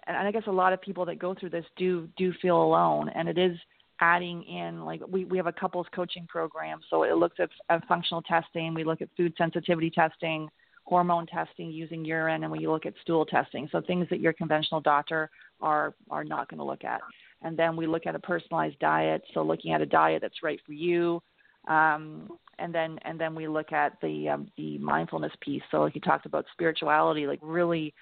And 0.07 0.17
I 0.17 0.31
guess 0.33 0.43
a 0.49 0.53
lot 0.53 0.73
of 0.73 0.83
people 0.83 1.05
that 1.07 1.19
go 1.19 1.35
through 1.35 1.51
this 1.51 1.65
do 1.77 2.09
do 2.17 2.33
feel 2.43 2.63
alone, 2.63 3.09
and 3.15 3.29
it 3.29 3.39
is 3.39 3.57
adding 4.01 4.43
in 4.43 4.85
like 4.85 5.01
we 5.09 5.25
we 5.25 5.37
have 5.37 5.47
a 5.47 5.53
couples 5.53 5.87
coaching 5.95 6.27
program, 6.29 6.81
so 6.91 7.05
it 7.05 7.17
looks 7.17 7.37
at, 7.39 7.49
at 7.71 7.87
functional 7.87 8.23
testing. 8.23 8.75
We 8.75 8.85
look 8.85 9.01
at 9.01 9.09
food 9.17 9.33
sensitivity 9.39 9.89
testing, 9.89 10.49
hormone 10.83 11.27
testing 11.27 11.71
using 11.71 12.05
urine, 12.05 12.43
and 12.43 12.53
we 12.53 12.67
look 12.67 12.87
at 12.87 12.95
stool 13.03 13.25
testing. 13.25 13.69
So 13.71 13.81
things 13.81 14.09
that 14.11 14.21
your 14.21 14.33
conventional 14.33 14.81
doctor 14.81 15.31
are 15.61 15.95
are 16.11 16.25
not 16.25 16.51
going 16.51 16.59
to 16.59 16.65
look 16.65 16.85
at 16.85 17.01
and 17.43 17.57
then 17.57 17.77
we 17.77 17.87
look 17.87 18.07
at 18.07 18.15
a 18.15 18.19
personalized 18.19 18.79
diet. 18.79 19.23
So 19.33 19.43
looking 19.43 19.73
at 19.73 19.81
a 19.81 19.87
diet 19.87 20.23
that's 20.23 20.43
right 20.43 20.61
for 20.67 20.73
you, 20.73 21.23
um, 21.69 22.29
and 22.59 22.75
then 22.75 22.99
and 23.05 23.21
then 23.21 23.35
we 23.35 23.49
look 23.49 23.73
at 23.73 24.01
the 24.01 24.29
um, 24.31 24.51
the 24.57 24.79
mindfulness 24.79 25.33
piece. 25.41 25.63
So 25.71 25.79
like 25.79 25.95
you 25.95 26.01
talked 26.01 26.27
about 26.27 26.47
spirituality, 26.53 27.27
like 27.27 27.41
really, 27.43 27.95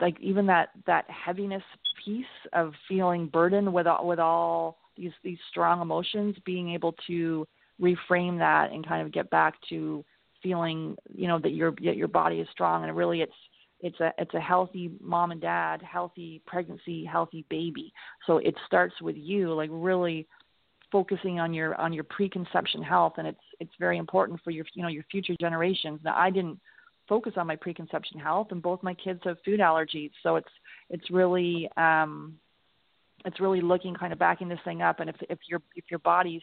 like 0.00 0.18
even 0.20 0.46
that 0.46 0.70
that 0.86 1.04
heaviness 1.08 1.62
piece 2.04 2.24
of 2.52 2.72
feeling 2.88 3.26
burdened 3.26 3.72
with 3.72 3.86
all, 3.86 4.06
with 4.06 4.18
all 4.18 4.78
these 4.96 5.12
these 5.22 5.38
strong 5.50 5.80
emotions, 5.80 6.36
being 6.44 6.70
able 6.70 6.94
to 7.06 7.46
reframe 7.80 8.38
that 8.38 8.70
and 8.72 8.86
kind 8.86 9.04
of 9.04 9.12
get 9.12 9.28
back 9.30 9.54
to 9.68 10.04
feeling 10.42 10.94
you 11.12 11.26
know 11.26 11.38
that 11.38 11.52
your 11.52 11.74
your 11.80 12.06
body 12.06 12.38
is 12.40 12.48
strong 12.52 12.84
and 12.84 12.96
really 12.96 13.22
it's 13.22 13.32
it's 13.84 14.00
a 14.00 14.12
it's 14.16 14.32
a 14.32 14.40
healthy 14.40 14.90
mom 14.98 15.30
and 15.30 15.42
dad, 15.42 15.82
healthy 15.82 16.40
pregnancy, 16.46 17.04
healthy 17.04 17.44
baby. 17.50 17.92
So 18.26 18.38
it 18.38 18.54
starts 18.66 18.94
with 19.02 19.14
you, 19.14 19.52
like 19.52 19.68
really 19.70 20.26
focusing 20.90 21.38
on 21.38 21.52
your 21.52 21.74
on 21.74 21.92
your 21.92 22.04
preconception 22.04 22.82
health, 22.82 23.14
and 23.18 23.28
it's 23.28 23.44
it's 23.60 23.74
very 23.78 23.98
important 23.98 24.40
for 24.42 24.52
your 24.52 24.64
you 24.72 24.82
know 24.82 24.88
your 24.88 25.04
future 25.10 25.34
generations. 25.38 26.00
Now 26.02 26.16
I 26.16 26.30
didn't 26.30 26.58
focus 27.06 27.34
on 27.36 27.46
my 27.46 27.56
preconception 27.56 28.18
health, 28.18 28.48
and 28.52 28.62
both 28.62 28.82
my 28.82 28.94
kids 28.94 29.20
have 29.24 29.36
food 29.44 29.60
allergies, 29.60 30.12
so 30.22 30.36
it's 30.36 30.48
it's 30.88 31.10
really 31.10 31.68
um, 31.76 32.38
it's 33.26 33.38
really 33.38 33.60
looking 33.60 33.94
kind 33.94 34.14
of 34.14 34.18
backing 34.18 34.48
this 34.48 34.58
thing 34.64 34.80
up. 34.80 35.00
And 35.00 35.10
if 35.10 35.16
if 35.28 35.40
your 35.46 35.60
if 35.76 35.84
your 35.90 36.00
body's 36.00 36.42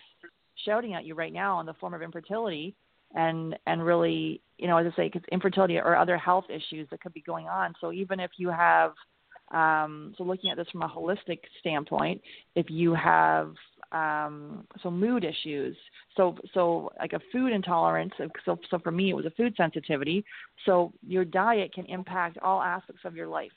shouting 0.64 0.94
at 0.94 1.06
you 1.06 1.16
right 1.16 1.34
now 1.34 1.60
in 1.60 1.66
the 1.66 1.74
form 1.74 1.96
of 1.96 2.04
infertility, 2.04 2.76
and 3.16 3.58
and 3.68 3.84
really 3.86 4.42
you 4.58 4.68
know 4.68 4.78
as 4.78 4.92
I 4.92 4.96
say 4.96 5.10
because 5.10 5.22
infertility 5.32 5.78
or 5.78 5.96
other 5.96 6.18
health 6.18 6.46
issues 6.50 6.88
that 6.92 7.02
could 7.02 7.14
be 7.14 7.22
going 7.22 7.48
on. 7.48 7.74
So 7.82 7.92
even 7.92 8.20
if 8.20 8.32
you 8.38 8.50
have 8.50 8.94
um, 9.52 10.14
so 10.18 10.24
looking 10.24 10.50
at 10.50 10.58
this 10.58 10.68
from 10.72 10.84
a 10.84 10.90
holistic 10.90 11.40
standpoint, 11.60 12.22
if 12.56 12.70
you 12.70 12.94
have 12.94 13.54
um, 13.92 14.66
so 14.82 14.90
mood 14.90 15.26
issues, 15.26 15.76
so 16.16 16.36
so 16.54 16.92
like 17.00 17.14
a 17.14 17.20
food 17.32 17.52
intolerance. 17.52 18.14
So 18.46 18.58
so 18.70 18.80
for 18.80 18.92
me, 18.92 19.10
it 19.10 19.14
was 19.14 19.26
a 19.26 19.32
food 19.32 19.54
sensitivity. 19.58 20.24
So 20.66 20.94
your 21.06 21.26
diet 21.26 21.74
can 21.74 21.86
impact 21.88 22.38
all 22.42 22.62
aspects 22.62 23.02
of 23.04 23.16
your 23.16 23.28
life. 23.28 23.52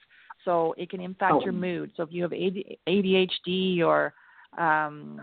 So 0.44 0.74
it 0.76 0.90
can 0.90 1.00
impact 1.00 1.34
oh. 1.36 1.44
your 1.44 1.52
mood. 1.52 1.92
So 1.96 2.02
if 2.02 2.10
you 2.12 2.22
have 2.22 2.32
ADHD 2.32 3.80
or 3.82 4.12
um, 4.58 5.20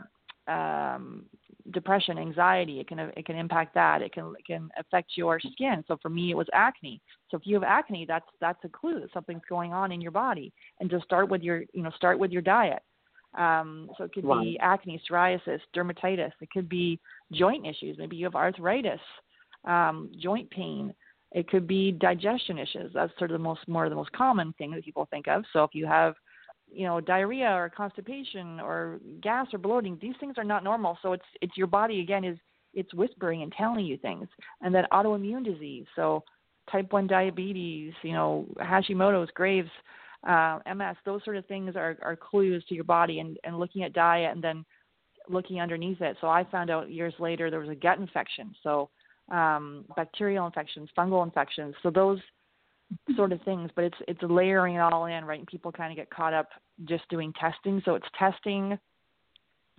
um, 0.47 1.25
depression, 1.71 2.17
anxiety. 2.17 2.79
It 2.79 2.87
can 2.87 2.99
it 2.99 3.25
can 3.25 3.35
impact 3.35 3.73
that. 3.75 4.01
It 4.01 4.13
can 4.13 4.33
it 4.37 4.45
can 4.45 4.69
affect 4.77 5.11
your 5.15 5.39
skin. 5.39 5.83
So 5.87 5.97
for 6.01 6.09
me, 6.09 6.31
it 6.31 6.37
was 6.37 6.47
acne. 6.53 7.01
So 7.29 7.37
if 7.37 7.45
you 7.45 7.55
have 7.55 7.63
acne, 7.63 8.05
that's 8.07 8.25
that's 8.39 8.63
a 8.63 8.69
clue 8.69 8.99
that 8.99 9.13
something's 9.13 9.41
going 9.49 9.73
on 9.73 9.91
in 9.91 10.01
your 10.01 10.11
body. 10.11 10.51
And 10.79 10.89
just 10.89 11.05
start 11.05 11.29
with 11.29 11.41
your 11.41 11.63
you 11.73 11.83
know 11.83 11.91
start 11.91 12.19
with 12.19 12.31
your 12.31 12.41
diet. 12.41 12.81
Um, 13.37 13.89
so 13.97 14.03
it 14.03 14.13
could 14.13 14.25
right. 14.25 14.43
be 14.43 14.59
acne, 14.59 15.01
psoriasis, 15.09 15.59
dermatitis. 15.75 16.31
It 16.41 16.49
could 16.51 16.67
be 16.67 16.99
joint 17.31 17.65
issues. 17.65 17.97
Maybe 17.97 18.17
you 18.17 18.25
have 18.25 18.35
arthritis, 18.35 18.99
um, 19.65 20.11
joint 20.19 20.49
pain. 20.49 20.93
It 21.31 21.47
could 21.47 21.65
be 21.65 21.93
digestion 21.93 22.57
issues. 22.57 22.91
That's 22.93 23.13
sort 23.17 23.31
of 23.31 23.35
the 23.35 23.43
most 23.43 23.65
more 23.67 23.85
of 23.85 23.89
the 23.89 23.95
most 23.95 24.11
common 24.11 24.53
thing 24.57 24.71
that 24.71 24.83
people 24.83 25.07
think 25.09 25.27
of. 25.27 25.43
So 25.53 25.63
if 25.63 25.71
you 25.73 25.85
have 25.85 26.15
you 26.71 26.85
know 26.85 27.01
diarrhea 27.01 27.49
or 27.49 27.69
constipation 27.69 28.59
or 28.59 28.99
gas 29.21 29.47
or 29.53 29.59
bloating 29.59 29.97
these 30.01 30.15
things 30.19 30.35
are 30.37 30.43
not 30.43 30.63
normal. 30.63 30.97
So 31.01 31.13
it's 31.13 31.25
it's 31.41 31.57
your 31.57 31.67
body 31.67 32.01
again 32.01 32.23
is 32.23 32.37
it's 32.73 32.93
whispering 32.93 33.43
and 33.43 33.51
telling 33.51 33.85
you 33.85 33.97
things. 33.97 34.27
And 34.61 34.73
then 34.73 34.85
autoimmune 34.91 35.43
disease 35.45 35.85
so 35.95 36.23
type 36.71 36.91
1 36.93 37.07
diabetes 37.07 37.93
you 38.03 38.13
know 38.13 38.45
hashimoto's 38.59 39.31
graves 39.33 39.69
uh, 40.27 40.59
ms 40.75 40.95
those 41.05 41.23
sort 41.23 41.35
of 41.35 41.45
things 41.47 41.75
are 41.75 41.97
are 42.03 42.15
clues 42.15 42.63
to 42.69 42.75
your 42.75 42.83
body 42.83 43.19
and 43.19 43.37
and 43.43 43.57
looking 43.57 43.83
at 43.83 43.93
diet 43.93 44.31
and 44.33 44.43
then 44.43 44.63
looking 45.29 45.61
underneath 45.61 46.01
it. 46.01 46.17
So 46.21 46.27
i 46.27 46.43
found 46.43 46.69
out 46.69 46.91
years 46.91 47.13
later 47.19 47.49
there 47.49 47.59
was 47.59 47.69
a 47.69 47.75
gut 47.75 47.99
infection. 47.99 48.53
So 48.63 48.89
um 49.31 49.85
bacterial 49.95 50.45
infections 50.45 50.89
fungal 50.97 51.23
infections. 51.23 51.75
So 51.83 51.89
those 51.89 52.19
sort 53.15 53.31
of 53.31 53.41
things, 53.43 53.69
but 53.75 53.83
it's 53.85 53.97
it's 54.07 54.21
layering 54.23 54.75
it 54.75 54.79
all 54.79 55.05
in, 55.05 55.25
right? 55.25 55.39
And 55.39 55.47
people 55.47 55.71
kind 55.71 55.91
of 55.91 55.97
get 55.97 56.09
caught 56.09 56.33
up 56.33 56.49
just 56.85 57.07
doing 57.09 57.33
testing. 57.39 57.81
So 57.85 57.95
it's 57.95 58.07
testing, 58.17 58.77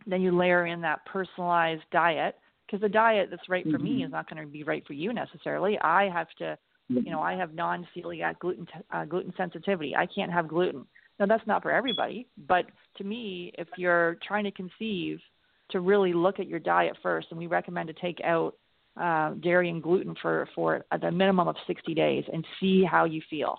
then 0.06 0.22
you 0.22 0.36
layer 0.36 0.66
in 0.66 0.80
that 0.82 1.04
personalized 1.06 1.82
diet 1.90 2.36
because 2.66 2.80
the 2.80 2.88
diet 2.88 3.28
that's 3.30 3.48
right 3.48 3.64
for 3.64 3.72
mm-hmm. 3.72 3.84
me 3.84 4.04
is 4.04 4.10
not 4.10 4.28
going 4.28 4.42
to 4.42 4.50
be 4.50 4.64
right 4.64 4.84
for 4.86 4.94
you 4.94 5.12
necessarily. 5.12 5.78
I 5.80 6.08
have 6.08 6.28
to, 6.38 6.56
you 6.88 7.10
know, 7.10 7.20
I 7.20 7.34
have 7.34 7.54
non-celiac 7.54 8.38
gluten 8.38 8.66
uh, 8.92 9.04
gluten 9.04 9.32
sensitivity. 9.36 9.94
I 9.96 10.06
can't 10.06 10.32
have 10.32 10.48
gluten. 10.48 10.86
Now 11.18 11.26
that's 11.26 11.46
not 11.46 11.62
for 11.62 11.70
everybody, 11.70 12.26
but 12.48 12.66
to 12.96 13.04
me, 13.04 13.52
if 13.58 13.68
you're 13.76 14.16
trying 14.26 14.44
to 14.44 14.50
conceive, 14.50 15.20
to 15.70 15.80
really 15.80 16.12
look 16.12 16.40
at 16.40 16.48
your 16.48 16.58
diet 16.58 16.96
first, 17.02 17.28
and 17.30 17.38
we 17.38 17.46
recommend 17.46 17.88
to 17.88 17.94
take 17.94 18.20
out 18.24 18.54
uh, 19.00 19.30
dairy 19.34 19.70
and 19.70 19.82
gluten 19.82 20.14
for 20.20 20.48
for 20.54 20.84
a 20.90 21.10
minimum 21.10 21.48
of 21.48 21.56
60 21.66 21.94
days 21.94 22.24
and 22.32 22.44
see 22.60 22.84
how 22.84 23.04
you 23.04 23.22
feel. 23.30 23.58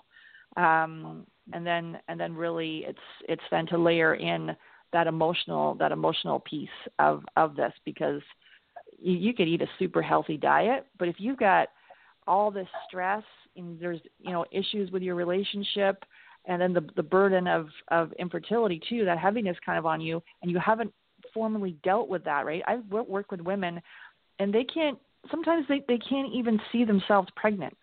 Um, 0.56 1.26
and 1.52 1.66
then 1.66 1.98
and 2.08 2.18
then 2.18 2.34
really 2.34 2.84
it's 2.86 2.98
it's 3.28 3.42
then 3.50 3.66
to 3.66 3.78
layer 3.78 4.14
in 4.14 4.56
that 4.92 5.06
emotional 5.06 5.74
that 5.74 5.92
emotional 5.92 6.40
piece 6.40 6.68
of 6.98 7.22
of 7.36 7.56
this 7.56 7.72
because 7.84 8.22
you, 8.98 9.14
you 9.14 9.34
could 9.34 9.48
eat 9.48 9.62
a 9.62 9.68
super 9.78 10.00
healthy 10.00 10.36
diet, 10.36 10.86
but 10.98 11.08
if 11.08 11.16
you've 11.18 11.38
got 11.38 11.68
all 12.26 12.50
this 12.50 12.68
stress 12.88 13.24
and 13.56 13.78
there's 13.80 14.00
you 14.20 14.32
know 14.32 14.44
issues 14.50 14.90
with 14.90 15.02
your 15.02 15.14
relationship 15.14 16.04
and 16.46 16.60
then 16.60 16.72
the 16.72 16.86
the 16.96 17.02
burden 17.02 17.46
of 17.46 17.68
of 17.88 18.12
infertility 18.18 18.80
too 18.88 19.04
that 19.04 19.18
heaviness 19.18 19.56
kind 19.64 19.78
of 19.78 19.86
on 19.86 20.00
you 20.00 20.22
and 20.42 20.50
you 20.50 20.58
haven't 20.58 20.92
formally 21.32 21.76
dealt 21.82 22.08
with 22.08 22.24
that 22.24 22.46
right 22.46 22.62
i've 22.66 22.84
worked 22.86 23.30
with 23.30 23.40
women 23.40 23.80
and 24.38 24.52
they 24.52 24.64
can't 24.64 24.98
sometimes 25.30 25.66
they, 25.68 25.82
they 25.88 25.98
can't 25.98 26.32
even 26.32 26.60
see 26.72 26.84
themselves 26.84 27.28
pregnant. 27.36 27.76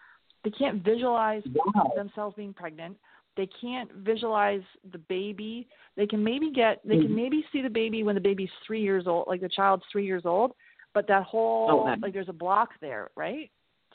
They 0.43 0.49
can't 0.51 0.83
visualize 0.83 1.43
wow. 1.53 1.91
themselves 1.95 2.35
being 2.35 2.53
pregnant. 2.53 2.97
They 3.37 3.47
can't 3.61 3.91
visualize 3.93 4.61
the 4.91 4.97
baby. 4.97 5.67
They 5.95 6.07
can 6.07 6.23
maybe 6.23 6.51
get 6.51 6.81
they 6.85 6.95
mm-hmm. 6.95 7.07
can 7.07 7.15
maybe 7.15 7.45
see 7.51 7.61
the 7.61 7.69
baby 7.69 8.03
when 8.03 8.15
the 8.15 8.21
baby's 8.21 8.49
three 8.65 8.81
years 8.81 9.05
old, 9.07 9.27
like 9.27 9.41
the 9.41 9.49
child's 9.49 9.83
three 9.91 10.05
years 10.05 10.23
old, 10.25 10.51
but 10.93 11.07
that 11.07 11.23
whole 11.23 11.69
oh, 11.87 11.95
like 12.01 12.13
there's 12.13 12.29
a 12.29 12.33
block 12.33 12.69
there, 12.81 13.09
right? 13.15 13.49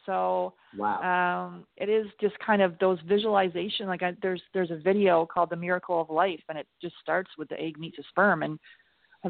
So 0.07 0.55
wow. 0.79 1.49
um, 1.49 1.67
it 1.77 1.89
is 1.89 2.07
just 2.21 2.39
kind 2.39 2.63
of 2.63 2.79
those 2.79 2.99
visualization. 3.07 3.87
Like 3.89 4.03
I, 4.03 4.13
there's 4.23 4.43
there's 4.55 4.71
a 4.71 4.77
video 4.77 5.27
called 5.27 5.51
The 5.51 5.57
Miracle 5.57 6.01
of 6.01 6.09
Life, 6.09 6.41
and 6.49 6.57
it 6.57 6.67
just 6.81 6.95
starts 7.03 7.31
with 7.37 7.49
the 7.49 7.61
egg 7.61 7.79
meets 7.79 7.99
a 7.99 8.03
sperm, 8.09 8.43
and 8.43 8.59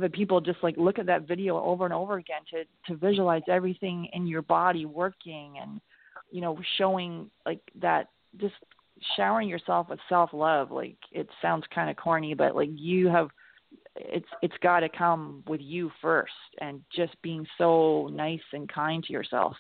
had 0.03 0.13
people 0.13 0.41
just 0.41 0.63
like 0.63 0.77
look 0.77 0.99
at 0.99 1.07
that 1.07 1.27
video 1.27 1.63
over 1.63 1.85
and 1.85 1.95
over 1.95 2.19
again 2.19 2.43
to 2.51 2.65
to 2.87 2.99
visualize 2.99 3.43
everything 3.49 4.09
in 4.13 4.27
your 4.27 4.43
body 4.43 4.85
working 4.85 5.55
and 5.61 5.81
you 6.31 6.41
know 6.41 6.59
showing 6.79 7.31
like 7.45 7.61
that 7.81 8.09
just 8.41 8.55
showering 9.17 9.49
yourself 9.49 9.89
with 9.89 10.01
self 10.09 10.31
love 10.33 10.71
like 10.71 10.97
it 11.13 11.29
sounds 11.43 11.65
kind 11.75 11.91
of 11.91 11.97
corny 11.97 12.35
but 12.35 12.55
like 12.55 12.71
you 12.73 13.09
have 13.09 13.29
it's 13.97 14.29
it's 14.43 14.57
got 14.63 14.81
to 14.81 14.89
come 14.89 15.43
with 15.47 15.61
you 15.61 15.91
first 16.03 16.33
and 16.61 16.83
just 16.95 17.21
being 17.23 17.47
so 17.59 18.11
nice 18.13 18.41
and 18.53 18.69
kind 18.69 19.03
to 19.05 19.13
yourself. 19.13 19.57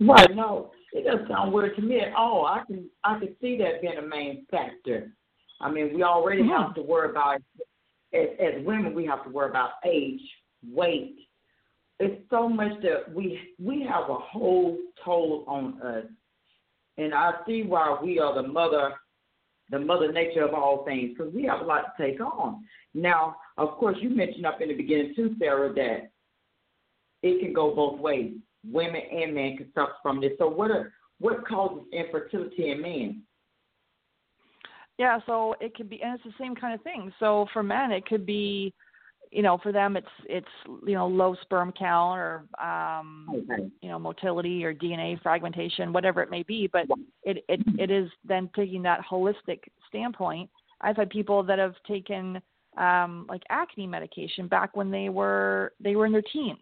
Right. 0.00 0.34
No 0.34 0.72
it 0.92 1.04
doesn't 1.04 1.28
sound 1.28 1.52
weird 1.52 1.74
to 1.76 1.82
me 1.82 2.00
at 2.00 2.12
all. 2.14 2.46
I 2.46 2.64
can 2.66 2.88
i 3.04 3.18
can 3.18 3.34
see 3.40 3.56
that 3.58 3.80
being 3.80 3.98
a 3.98 4.06
main 4.06 4.46
factor. 4.50 5.12
I 5.60 5.70
mean 5.70 5.94
we 5.94 6.02
already 6.02 6.42
mm-hmm. 6.42 6.62
have 6.62 6.74
to 6.74 6.82
worry 6.82 7.10
about 7.10 7.40
as, 8.14 8.28
as 8.40 8.64
women 8.64 8.94
we 8.94 9.04
have 9.04 9.24
to 9.24 9.30
worry 9.30 9.50
about 9.50 9.70
age 9.86 10.20
weight 10.70 11.16
it's 11.98 12.22
so 12.30 12.48
much 12.48 12.72
that 12.82 13.12
we 13.14 13.38
we 13.58 13.82
have 13.82 14.08
a 14.08 14.14
whole 14.14 14.78
toll 15.04 15.44
on 15.46 15.80
us 15.82 16.04
and 16.98 17.14
i 17.14 17.32
see 17.46 17.62
why 17.62 17.96
we 18.02 18.18
are 18.18 18.34
the 18.40 18.48
mother 18.48 18.94
the 19.72 19.78
mother 19.78 20.12
nature 20.12 20.44
of 20.44 20.54
all 20.54 20.84
things, 20.84 21.14
because 21.16 21.32
we 21.32 21.44
have 21.44 21.60
a 21.60 21.64
lot 21.64 21.96
to 21.96 22.06
take 22.06 22.20
on. 22.20 22.62
Now, 22.94 23.36
of 23.56 23.70
course, 23.78 23.96
you 24.00 24.10
mentioned 24.10 24.46
up 24.46 24.60
in 24.60 24.68
the 24.68 24.74
beginning 24.74 25.14
too, 25.16 25.34
Sarah, 25.38 25.72
that 25.72 26.10
it 27.22 27.40
can 27.40 27.54
go 27.54 27.74
both 27.74 27.98
ways. 27.98 28.34
Women 28.64 29.00
and 29.10 29.34
men 29.34 29.56
can 29.56 29.72
suffer 29.74 29.94
from 30.02 30.20
this. 30.20 30.32
So, 30.38 30.46
what 30.46 30.70
are 30.70 30.92
what 31.18 31.46
causes 31.48 31.84
infertility 31.92 32.70
in 32.70 32.82
men? 32.82 33.22
Yeah, 35.02 35.18
so 35.26 35.56
it 35.60 35.74
could 35.74 35.90
be, 35.90 36.00
and 36.00 36.14
it's 36.14 36.22
the 36.22 36.32
same 36.38 36.54
kind 36.54 36.74
of 36.74 36.80
thing. 36.82 37.12
So 37.18 37.46
for 37.52 37.64
men, 37.64 37.90
it 37.90 38.06
could 38.06 38.24
be 38.24 38.72
you 39.32 39.42
know, 39.42 39.58
for 39.60 39.72
them 39.72 39.96
it's 39.96 40.06
it's 40.26 40.46
you 40.86 40.94
know 40.94 41.08
low 41.08 41.34
sperm 41.42 41.72
count 41.72 42.20
or 42.20 42.44
um, 42.64 43.26
okay. 43.30 43.68
you 43.80 43.88
know 43.88 43.98
motility 43.98 44.64
or 44.64 44.72
DNA 44.72 45.20
fragmentation, 45.20 45.92
whatever 45.92 46.22
it 46.22 46.30
may 46.30 46.44
be. 46.44 46.68
But 46.72 46.86
it 47.24 47.44
it 47.48 47.60
it 47.80 47.90
is 47.90 48.08
then 48.24 48.48
taking 48.54 48.80
that 48.82 49.00
holistic 49.10 49.58
standpoint. 49.88 50.48
I've 50.82 50.96
had 50.96 51.10
people 51.10 51.42
that 51.42 51.58
have 51.58 51.74
taken 51.88 52.40
um, 52.78 53.26
like 53.28 53.42
acne 53.50 53.88
medication 53.88 54.46
back 54.46 54.76
when 54.76 54.92
they 54.92 55.08
were 55.08 55.72
they 55.80 55.96
were 55.96 56.06
in 56.06 56.12
their 56.12 56.22
teens, 56.32 56.58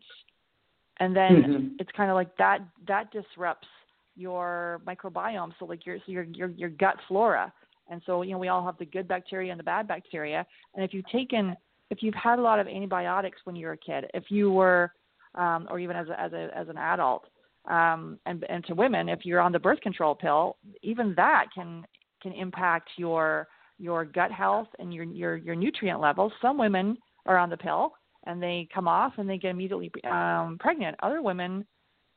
and 0.98 1.14
then 1.14 1.31
mm-hmm. 1.31 1.66
it's 1.79 1.90
kind 1.94 2.11
of 2.11 2.14
like 2.14 2.35
that 2.38 2.61
that 2.88 3.12
disrupts 3.12 3.68
your 4.16 4.81
microbiome. 4.87 5.53
So 5.59 5.66
like 5.66 5.85
your 5.85 5.98
so 6.07 6.12
your 6.12 6.22
your 6.22 6.48
your 6.48 6.70
gut 6.70 6.96
flora. 7.07 7.53
And 7.90 8.00
so, 8.07 8.22
you 8.22 8.33
know, 8.33 8.38
we 8.38 8.48
all 8.48 8.64
have 8.64 8.79
the 8.79 8.87
good 8.87 9.07
bacteria 9.07 9.50
and 9.50 9.61
the 9.61 9.64
bad 9.64 9.87
bacteria. 9.87 10.46
And 10.74 10.85
if 10.85 10.94
you've 10.94 11.09
taken 11.11 11.57
if 11.90 12.03
you've 12.03 12.14
had 12.14 12.38
a 12.38 12.42
lot 12.42 12.61
of 12.61 12.68
antibiotics 12.68 13.38
when 13.44 13.57
you 13.57 13.66
were 13.66 13.72
a 13.72 13.76
kid, 13.76 14.07
if 14.14 14.24
you 14.29 14.50
were, 14.53 14.92
um, 15.35 15.66
or 15.68 15.81
even 15.81 15.96
as 15.96 16.09
a, 16.09 16.20
as 16.20 16.33
a, 16.33 16.48
as 16.57 16.68
an 16.68 16.79
adult, 16.79 17.24
um, 17.68 18.18
and 18.26 18.44
and 18.48 18.64
to 18.66 18.74
women, 18.74 19.09
if 19.09 19.20
you're 19.24 19.40
on 19.40 19.53
the 19.53 19.59
birth 19.59 19.81
control 19.81 20.14
pill, 20.14 20.57
even 20.83 21.14
that 21.16 21.46
can 21.55 21.85
can 22.22 22.33
impact 22.33 22.90
your 22.96 23.48
your 23.79 24.05
gut 24.05 24.33
health 24.33 24.68
and 24.79 24.94
your 24.94 25.05
your 25.05 25.37
your 25.37 25.55
nutrient 25.55 26.00
levels. 26.00 26.33
Some 26.40 26.57
women 26.57 26.96
are 27.26 27.37
on 27.37 27.50
the 27.50 27.57
pill 27.57 27.92
and 28.24 28.42
they 28.42 28.68
come 28.74 28.88
off 28.88 29.14
and 29.18 29.29
they 29.29 29.38
get 29.38 29.50
immediately 29.50 29.90
um, 30.11 30.57
pregnant. 30.59 30.96
Other 31.03 31.22
women, 31.22 31.66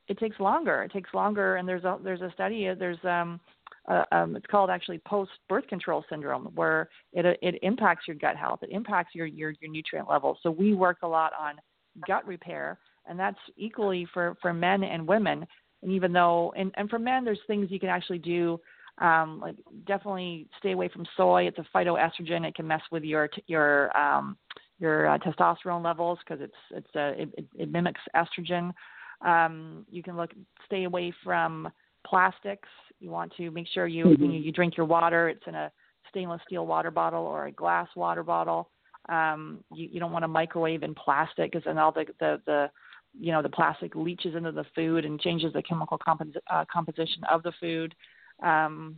it 0.08 0.18
takes 0.18 0.40
longer. 0.40 0.84
It 0.84 0.92
takes 0.92 1.14
longer, 1.14 1.58
and 1.58 1.68
there's 1.68 1.84
a 1.84 1.98
there's 2.04 2.22
a 2.22 2.32
study. 2.34 2.70
There's 2.78 3.04
um, 3.04 3.40
uh, 3.90 4.04
um, 4.12 4.36
it's 4.36 4.46
called 4.46 4.70
actually 4.70 5.00
post 5.00 5.32
birth 5.50 5.68
control 5.68 6.06
syndrome, 6.10 6.46
where 6.56 6.90
it 7.12 7.38
it 7.42 7.56
impacts 7.62 8.08
your 8.08 8.16
gut 8.16 8.38
health, 8.38 8.60
it 8.62 8.70
impacts 8.72 9.14
your 9.14 9.26
your 9.26 9.54
your 9.60 9.72
nutrient 9.72 10.10
levels. 10.10 10.38
So 10.42 10.52
we 10.52 10.74
work 10.74 11.00
a 11.04 11.08
lot 11.08 11.34
on 11.40 11.56
gut 12.08 12.26
repair, 12.26 12.80
and 13.08 13.20
that's 13.20 13.38
equally 13.58 14.08
for 14.14 14.36
for 14.42 14.54
men 14.54 14.84
and 14.84 15.08
women. 15.08 15.46
And 15.82 15.92
even 15.92 16.14
though 16.14 16.54
and 16.56 16.72
and 16.76 16.90
for 16.90 17.00
men, 17.00 17.26
there's 17.26 17.40
things 17.48 17.72
you 17.72 17.80
can 17.80 17.90
actually 17.90 18.20
do. 18.20 18.60
Um, 19.00 19.40
like 19.42 19.56
definitely 19.88 20.48
stay 20.60 20.72
away 20.72 20.88
from 20.88 21.06
soy. 21.18 21.48
It's 21.48 21.58
a 21.58 21.66
phytoestrogen. 21.76 22.48
It 22.48 22.56
can 22.56 22.68
mess 22.68 22.82
with 22.92 23.04
your 23.04 23.30
your 23.48 23.96
um, 23.98 24.38
your 24.80 25.08
uh, 25.08 25.18
testosterone 25.18 25.84
levels 25.84 26.20
because 26.20 26.42
it's 26.42 26.54
it's 26.72 26.96
a 26.96 27.22
it, 27.22 27.30
it, 27.38 27.46
it 27.56 27.72
mimics 27.72 28.02
estrogen. 28.16 28.72
Um, 29.26 29.86
you 29.90 30.04
can 30.04 30.16
look 30.16 30.32
stay 30.68 30.84
away 30.84 31.14
from 31.24 31.70
plastics 32.06 32.70
you 33.04 33.10
want 33.10 33.34
to 33.36 33.52
make 33.52 33.68
sure 33.68 33.86
you 33.86 34.06
mm-hmm. 34.06 34.24
you, 34.24 34.40
you 34.40 34.52
drink 34.52 34.78
your 34.78 34.86
water, 34.86 35.30
it's 35.30 35.44
in 35.46 35.56
a 35.56 35.72
stainless 36.10 36.42
steel 36.48 36.66
water 36.66 36.90
bottle 36.90 37.26
or 37.26 37.48
a 37.48 37.52
glass 37.52 37.88
water 37.96 38.24
bottle. 38.24 38.70
Um, 39.10 39.64
you, 39.74 39.90
you 39.92 40.00
don't 40.00 40.14
want 40.14 40.24
to 40.24 40.30
microwave 40.30 40.84
in 40.84 40.96
plastic 40.96 41.52
because 41.52 41.66
then 41.66 41.78
all 41.78 41.92
the, 41.92 42.06
the 42.20 42.42
the 42.46 42.72
you 43.20 43.32
know 43.32 43.42
the 43.42 43.50
plastic 43.50 43.96
leaches 43.96 44.36
into 44.36 44.52
the 44.52 44.66
food 44.74 45.04
and 45.04 45.20
changes 45.20 45.52
the 45.54 45.62
chemical 45.62 45.98
compos- 45.98 46.36
uh, 46.50 46.64
composition 46.72 47.24
of 47.30 47.44
the 47.44 47.52
food. 47.60 47.94
Um, 48.42 48.96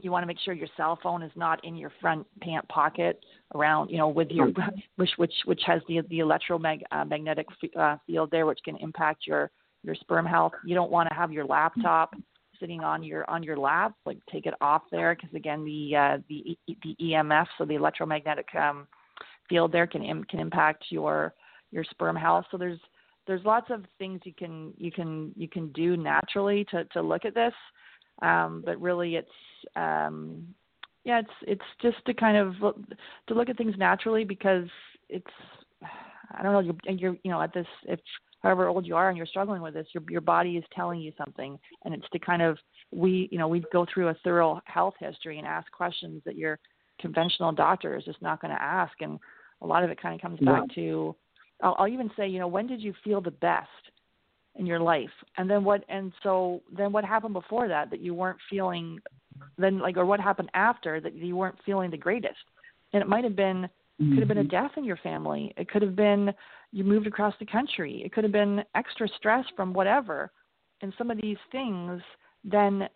you 0.00 0.10
want 0.10 0.22
to 0.22 0.26
make 0.26 0.38
sure 0.40 0.54
your 0.54 0.68
cell 0.76 0.98
phone 1.02 1.22
is 1.22 1.32
not 1.34 1.62
in 1.64 1.76
your 1.76 1.92
front 2.00 2.26
pant 2.40 2.66
pocket 2.68 3.24
around 3.54 3.88
you 3.88 3.98
know 3.98 4.08
with 4.08 4.30
your 4.30 4.52
which 4.96 5.10
which 5.16 5.34
which 5.46 5.62
has 5.66 5.80
the 5.88 6.00
the 6.10 6.18
electromagnetic 6.18 7.46
uh, 7.76 7.78
uh, 7.78 7.96
field 8.06 8.30
there 8.30 8.46
which 8.46 8.60
can 8.64 8.76
impact 8.76 9.26
your 9.26 9.50
your 9.82 9.94
sperm 9.94 10.24
health 10.24 10.52
you 10.64 10.74
don't 10.74 10.90
want 10.90 11.08
to 11.08 11.14
have 11.14 11.32
your 11.32 11.44
laptop 11.44 12.14
sitting 12.62 12.84
on 12.84 13.02
your 13.02 13.28
on 13.28 13.42
your 13.42 13.56
lap, 13.56 13.92
like 14.06 14.18
take 14.30 14.46
it 14.46 14.54
off 14.60 14.82
there 14.92 15.14
because 15.14 15.34
again 15.34 15.64
the 15.64 15.96
uh, 15.96 16.18
the 16.28 16.56
the 16.82 16.96
EMF, 17.00 17.46
so 17.58 17.64
the 17.64 17.74
electromagnetic 17.74 18.46
um, 18.54 18.86
field 19.48 19.72
there 19.72 19.86
can 19.86 20.24
can 20.24 20.38
impact 20.38 20.84
your 20.90 21.34
your 21.72 21.84
sperm 21.84 22.14
health. 22.14 22.44
So 22.50 22.56
there's 22.56 22.78
there's 23.26 23.44
lots 23.44 23.66
of 23.70 23.84
things 23.98 24.20
you 24.24 24.32
can 24.32 24.72
you 24.78 24.92
can 24.92 25.32
you 25.36 25.48
can 25.48 25.72
do 25.72 25.96
naturally 25.96 26.64
to 26.70 26.84
to 26.84 27.02
look 27.02 27.24
at 27.24 27.34
this, 27.34 27.54
um, 28.22 28.62
but 28.64 28.80
really 28.80 29.16
it's 29.16 29.28
um, 29.74 30.46
yeah 31.04 31.18
it's 31.18 31.34
it's 31.42 31.62
just 31.82 32.04
to 32.06 32.14
kind 32.14 32.36
of 32.36 32.54
look, 32.62 32.78
to 33.26 33.34
look 33.34 33.48
at 33.48 33.58
things 33.58 33.74
naturally 33.76 34.24
because 34.24 34.68
it's 35.08 35.26
I 36.32 36.42
don't 36.42 36.52
know 36.52 36.60
you're, 36.60 36.94
you're 36.94 37.16
you 37.24 37.30
know 37.32 37.42
at 37.42 37.52
this 37.52 37.66
if 37.86 37.98
however 38.42 38.68
old 38.68 38.86
you 38.86 38.96
are 38.96 39.08
and 39.08 39.16
you're 39.16 39.26
struggling 39.26 39.62
with 39.62 39.74
this, 39.74 39.86
your 39.92 40.02
your 40.08 40.20
body 40.20 40.56
is 40.56 40.64
telling 40.74 41.00
you 41.00 41.12
something, 41.16 41.58
and 41.84 41.94
it's 41.94 42.08
to 42.12 42.18
kind 42.18 42.42
of 42.42 42.58
we 42.90 43.28
you 43.30 43.38
know 43.38 43.48
we 43.48 43.64
go 43.72 43.86
through 43.92 44.08
a 44.08 44.16
thorough 44.24 44.60
health 44.64 44.94
history 44.98 45.38
and 45.38 45.46
ask 45.46 45.70
questions 45.72 46.22
that 46.24 46.36
your 46.36 46.58
conventional 47.00 47.52
doctor 47.52 47.96
is 47.96 48.04
just 48.04 48.20
not 48.22 48.40
going 48.40 48.54
to 48.54 48.62
ask, 48.62 48.92
and 49.00 49.18
a 49.60 49.66
lot 49.66 49.84
of 49.84 49.90
it 49.90 50.00
kind 50.00 50.14
of 50.14 50.20
comes 50.20 50.40
back 50.40 50.64
yeah. 50.68 50.74
to 50.74 51.16
I'll, 51.62 51.76
I'll 51.78 51.88
even 51.88 52.10
say 52.16 52.28
you 52.28 52.38
know 52.38 52.48
when 52.48 52.66
did 52.66 52.80
you 52.80 52.94
feel 53.04 53.20
the 53.20 53.30
best 53.30 53.68
in 54.56 54.66
your 54.66 54.80
life, 54.80 55.10
and 55.36 55.48
then 55.48 55.64
what 55.64 55.84
and 55.88 56.12
so 56.22 56.62
then 56.76 56.92
what 56.92 57.04
happened 57.04 57.34
before 57.34 57.68
that 57.68 57.90
that 57.90 58.00
you 58.00 58.14
weren't 58.14 58.38
feeling 58.50 58.98
then 59.56 59.78
like 59.78 59.96
or 59.96 60.04
what 60.04 60.20
happened 60.20 60.50
after 60.54 61.00
that 61.00 61.14
you 61.14 61.36
weren't 61.36 61.58
feeling 61.64 61.90
the 61.90 61.96
greatest, 61.96 62.44
and 62.92 63.02
it 63.02 63.08
might 63.08 63.24
have 63.24 63.36
been 63.36 63.68
could 63.98 64.18
have 64.18 64.28
been 64.28 64.38
a 64.38 64.40
mm-hmm. 64.40 64.50
death 64.50 64.72
in 64.76 64.84
your 64.84 64.96
family. 64.96 65.52
It 65.56 65.68
could 65.68 65.82
have 65.82 65.94
been 65.94 66.32
you 66.72 66.84
moved 66.84 67.06
across 67.06 67.34
the 67.38 67.46
country. 67.46 68.02
It 68.04 68.12
could 68.12 68.24
have 68.24 68.32
been 68.32 68.64
extra 68.74 69.06
stress 69.16 69.44
from 69.54 69.72
whatever. 69.72 70.32
And 70.80 70.92
some 70.98 71.10
of 71.10 71.20
these 71.20 71.36
things 71.52 72.00
then, 72.44 72.88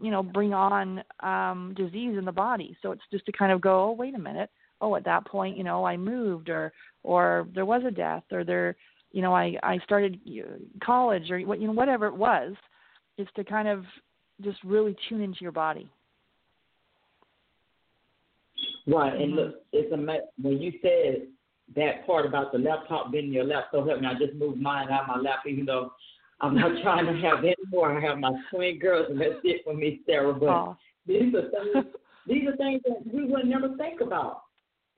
you 0.00 0.10
know, 0.10 0.22
bring 0.22 0.54
on 0.54 1.02
um, 1.20 1.74
disease 1.76 2.16
in 2.16 2.24
the 2.24 2.32
body. 2.32 2.76
So 2.82 2.92
it's 2.92 3.02
just 3.10 3.26
to 3.26 3.32
kind 3.32 3.50
of 3.50 3.60
go, 3.60 3.84
oh, 3.84 3.92
wait 3.92 4.14
a 4.14 4.18
minute. 4.18 4.50
Oh, 4.80 4.94
at 4.96 5.04
that 5.04 5.26
point, 5.26 5.56
you 5.56 5.64
know, 5.64 5.84
I 5.84 5.96
moved, 5.96 6.48
or 6.48 6.72
or 7.02 7.48
there 7.54 7.64
was 7.64 7.82
a 7.86 7.90
death, 7.90 8.24
or 8.32 8.44
there, 8.44 8.76
you 9.12 9.22
know, 9.22 9.34
I 9.34 9.56
I 9.62 9.78
started 9.84 10.20
college, 10.84 11.30
or 11.30 11.40
what, 11.40 11.60
you 11.60 11.68
know, 11.68 11.72
whatever 11.72 12.06
it 12.06 12.16
was. 12.16 12.54
Is 13.18 13.28
to 13.36 13.44
kind 13.44 13.68
of 13.68 13.84
just 14.40 14.58
really 14.64 14.96
tune 15.08 15.20
into 15.20 15.40
your 15.42 15.52
body. 15.52 15.90
Right, 18.86 19.14
and 19.14 19.36
look, 19.36 19.54
it's 19.72 19.92
a 19.92 20.18
when 20.40 20.58
you 20.60 20.72
said 20.82 21.28
that 21.76 22.06
part 22.06 22.26
about 22.26 22.52
the 22.52 22.58
laptop 22.58 23.12
being 23.12 23.26
in 23.26 23.32
your 23.32 23.44
lap. 23.44 23.66
So 23.72 23.84
help 23.84 24.00
me, 24.00 24.06
I 24.06 24.14
just 24.14 24.34
moved 24.34 24.60
mine 24.60 24.88
out 24.90 25.02
of 25.02 25.08
my 25.08 25.16
lap, 25.16 25.40
even 25.46 25.64
though 25.64 25.92
I'm 26.40 26.54
not 26.54 26.72
trying 26.82 27.06
to 27.06 27.20
have 27.26 27.38
any 27.38 27.54
more. 27.70 27.96
I 27.96 28.00
have 28.00 28.18
my 28.18 28.32
twin 28.50 28.78
girls, 28.78 29.06
and 29.10 29.20
that's 29.20 29.40
it 29.44 29.62
for 29.64 29.74
me, 29.74 30.00
Sarah. 30.06 30.34
But 30.34 30.48
oh. 30.48 30.76
these 31.06 31.34
are 31.34 31.50
things. 31.72 31.86
these 32.26 32.48
are 32.48 32.56
things 32.56 32.82
that 32.84 33.02
we 33.12 33.24
would 33.24 33.46
never 33.46 33.76
think 33.76 34.00
about. 34.00 34.42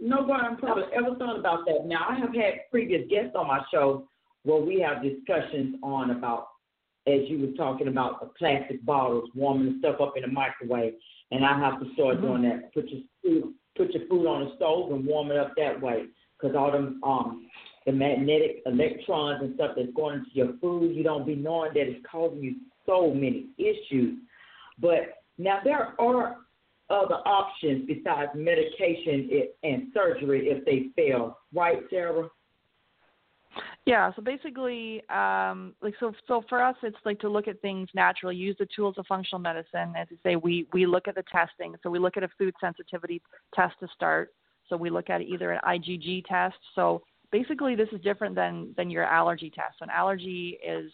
Nobody 0.01 0.57
probably 0.59 0.85
ever 0.95 1.15
thought 1.17 1.39
about 1.39 1.67
that. 1.67 1.87
Now, 1.87 2.07
I 2.09 2.19
have 2.19 2.35
had 2.35 2.69
previous 2.71 3.03
guests 3.09 3.37
on 3.37 3.47
my 3.47 3.61
show 3.73 4.09
where 4.43 4.61
we 4.61 4.81
have 4.81 5.03
discussions 5.03 5.77
on 5.83 6.11
about, 6.11 6.49
as 7.07 7.21
you 7.29 7.39
were 7.39 7.57
talking 7.57 7.89
about, 7.89 8.21
the 8.21 8.27
plastic 8.39 8.85
bottles, 8.85 9.31
warming 9.35 9.75
the 9.75 9.79
stuff 9.79 10.01
up 10.01 10.15
in 10.17 10.23
the 10.23 10.29
microwave, 10.29 10.95
and 11.31 11.45
I 11.45 11.59
have 11.59 11.81
to 11.81 11.93
start 11.95 12.17
mm-hmm. 12.17 12.27
doing 12.27 12.43
that. 12.43 12.75
Put 12.75 12.89
your 12.89 13.03
food 13.23 13.55
put 13.77 13.93
your 13.93 14.07
food 14.09 14.27
on 14.27 14.45
the 14.45 14.57
stove 14.57 14.93
and 14.93 15.05
warm 15.05 15.31
it 15.31 15.37
up 15.37 15.53
that 15.57 15.81
way. 15.81 16.05
Because 16.39 16.57
all 16.57 16.73
them 16.73 17.01
um 17.03 17.49
the 17.87 17.93
magnetic 17.93 18.63
electrons 18.67 19.43
and 19.43 19.55
stuff 19.57 19.73
that's 19.77 19.93
going 19.95 20.19
into 20.19 20.31
your 20.33 20.55
food, 20.61 20.97
you 20.97 21.03
don't 21.03 21.27
be 21.27 21.35
knowing 21.35 21.75
that 21.75 21.87
it's 21.87 22.05
causing 22.11 22.43
you 22.43 22.57
so 22.87 23.13
many 23.13 23.49
issues. 23.59 24.19
But 24.79 25.23
now 25.39 25.61
there 25.63 25.95
are 26.01 26.37
other 26.91 27.15
options 27.27 27.87
besides 27.87 28.31
medication 28.35 29.31
and 29.63 29.89
surgery 29.93 30.49
if 30.49 30.65
they 30.65 30.89
fail, 30.97 31.39
right, 31.53 31.79
Sarah? 31.91 32.29
Yeah, 33.87 34.11
so 34.17 34.23
basically, 34.23 35.03
um, 35.11 35.75
like 35.83 35.95
so, 36.01 36.15
so 36.27 36.43
for 36.49 36.63
us, 36.63 36.75
it's 36.83 36.97
like 37.05 37.19
to 37.21 37.29
look 37.29 37.49
at 37.49 37.61
things 37.61 37.89
naturally, 37.95 38.35
use 38.35 38.57
the 38.59 38.67
tools 38.75 38.95
of 38.97 39.07
functional 39.07 39.41
medicine. 39.41 39.93
As 39.95 40.07
you 40.11 40.17
say, 40.23 40.37
we 40.37 40.67
we 40.73 40.87
look 40.87 41.07
at 41.07 41.15
the 41.15 41.25
testing. 41.31 41.75
So 41.83 41.91
we 41.91 41.99
look 41.99 42.17
at 42.17 42.23
a 42.23 42.29
food 42.39 42.55
sensitivity 42.61 43.21
test 43.55 43.75
to 43.81 43.89
start. 43.95 44.31
So 44.71 44.77
we 44.79 44.89
look 44.89 45.11
at 45.11 45.21
either 45.21 45.53
an 45.53 45.61
IgG 45.67 46.25
test. 46.25 46.57
So 46.75 47.03
basically, 47.31 47.75
this 47.75 47.89
is 47.93 48.01
different 48.01 48.35
than 48.35 48.73
than 48.79 48.89
your 48.89 49.05
allergy 49.05 49.51
test. 49.51 49.75
So 49.79 49.83
An 49.85 49.91
allergy 49.91 50.59
is 50.67 50.91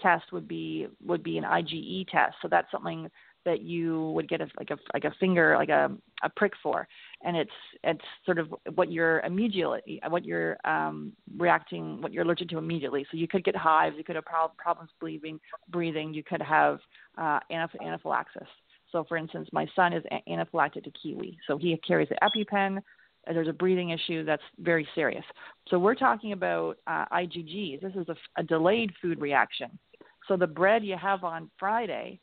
test 0.00 0.32
would 0.32 0.48
be 0.48 0.88
would 1.06 1.22
be 1.22 1.38
an 1.38 1.44
IgE 1.44 2.08
test. 2.08 2.34
So 2.42 2.48
that's 2.48 2.70
something 2.72 3.08
that 3.44 3.62
you 3.62 4.10
would 4.10 4.28
get 4.28 4.40
a, 4.40 4.48
like 4.58 4.70
a 4.70 4.78
like 4.94 5.04
a 5.04 5.14
finger 5.18 5.56
like 5.56 5.68
a 5.68 5.90
a 6.22 6.28
prick 6.30 6.52
for, 6.62 6.86
and 7.22 7.36
it's 7.36 7.50
it's 7.84 8.04
sort 8.24 8.38
of 8.38 8.52
what 8.74 8.90
you're 8.90 9.20
immediately 9.20 10.00
what 10.08 10.24
you're 10.24 10.56
um, 10.64 11.12
reacting 11.36 12.00
what 12.00 12.12
you're 12.12 12.24
allergic 12.24 12.48
to 12.50 12.58
immediately. 12.58 13.06
So 13.10 13.16
you 13.16 13.28
could 13.28 13.44
get 13.44 13.56
hives, 13.56 13.96
you 13.96 14.04
could 14.04 14.16
have 14.16 14.24
prob- 14.24 14.56
problems 14.56 14.90
breathing, 15.00 15.40
breathing, 15.68 16.14
you 16.14 16.22
could 16.22 16.42
have 16.42 16.78
uh, 17.18 17.40
anaphylaxis. 17.50 18.48
So, 18.92 19.04
for 19.08 19.16
instance, 19.16 19.48
my 19.52 19.66
son 19.74 19.94
is 19.94 20.04
anaphylactic 20.28 20.84
to 20.84 20.90
kiwi, 20.90 21.38
so 21.46 21.56
he 21.56 21.76
carries 21.78 22.08
an 22.10 22.18
EpiPen. 22.22 22.80
There's 23.26 23.48
a 23.48 23.52
breathing 23.52 23.90
issue 23.90 24.24
that's 24.24 24.42
very 24.58 24.86
serious. 24.94 25.24
So 25.68 25.78
we're 25.78 25.94
talking 25.94 26.32
about 26.32 26.78
uh, 26.86 27.06
IgGs. 27.12 27.80
This 27.80 27.94
is 27.94 28.08
a, 28.08 28.16
a 28.36 28.42
delayed 28.42 28.92
food 29.00 29.20
reaction. 29.20 29.78
So 30.28 30.36
the 30.36 30.46
bread 30.46 30.84
you 30.84 30.96
have 30.96 31.24
on 31.24 31.50
Friday 31.58 32.20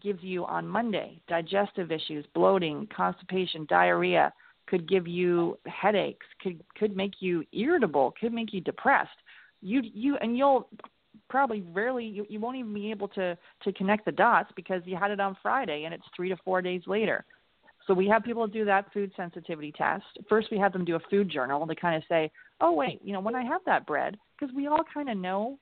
gives 0.00 0.22
you 0.22 0.44
on 0.44 0.66
Monday 0.66 1.20
digestive 1.28 1.90
issues, 1.92 2.24
bloating, 2.34 2.88
constipation, 2.94 3.66
diarrhea, 3.68 4.32
could 4.66 4.88
give 4.88 5.06
you 5.06 5.58
headaches, 5.66 6.26
could 6.42 6.62
could 6.78 6.96
make 6.96 7.14
you 7.20 7.44
irritable, 7.52 8.14
could 8.20 8.32
make 8.32 8.52
you 8.52 8.60
depressed. 8.60 9.10
You 9.60 9.82
you 9.82 10.16
and 10.20 10.36
you'll 10.36 10.68
probably 11.28 11.62
rarely 11.72 12.04
you, 12.04 12.26
you 12.28 12.40
won't 12.40 12.56
even 12.56 12.74
be 12.74 12.90
able 12.90 13.08
to 13.08 13.36
to 13.62 13.72
connect 13.72 14.04
the 14.04 14.12
dots 14.12 14.50
because 14.56 14.82
you 14.84 14.96
had 14.96 15.10
it 15.10 15.20
on 15.20 15.36
Friday 15.42 15.84
and 15.84 15.94
it's 15.94 16.04
3 16.14 16.28
to 16.28 16.36
4 16.44 16.62
days 16.62 16.82
later. 16.86 17.24
So 17.86 17.94
we 17.94 18.06
have 18.08 18.22
people 18.22 18.46
do 18.46 18.66
that 18.66 18.92
food 18.92 19.12
sensitivity 19.16 19.72
test. 19.72 20.04
First 20.28 20.48
we 20.50 20.58
have 20.58 20.74
them 20.74 20.84
do 20.84 20.96
a 20.96 21.00
food 21.10 21.30
journal 21.30 21.66
to 21.66 21.74
kind 21.74 21.96
of 21.96 22.02
say, 22.08 22.30
"Oh 22.60 22.72
wait, 22.72 23.00
you 23.02 23.12
know, 23.14 23.20
when 23.20 23.34
I 23.34 23.44
have 23.44 23.62
that 23.64 23.86
bread, 23.86 24.18
because 24.38 24.54
we 24.54 24.66
all 24.66 24.84
kind 24.92 25.08
of 25.08 25.16
know 25.16 25.58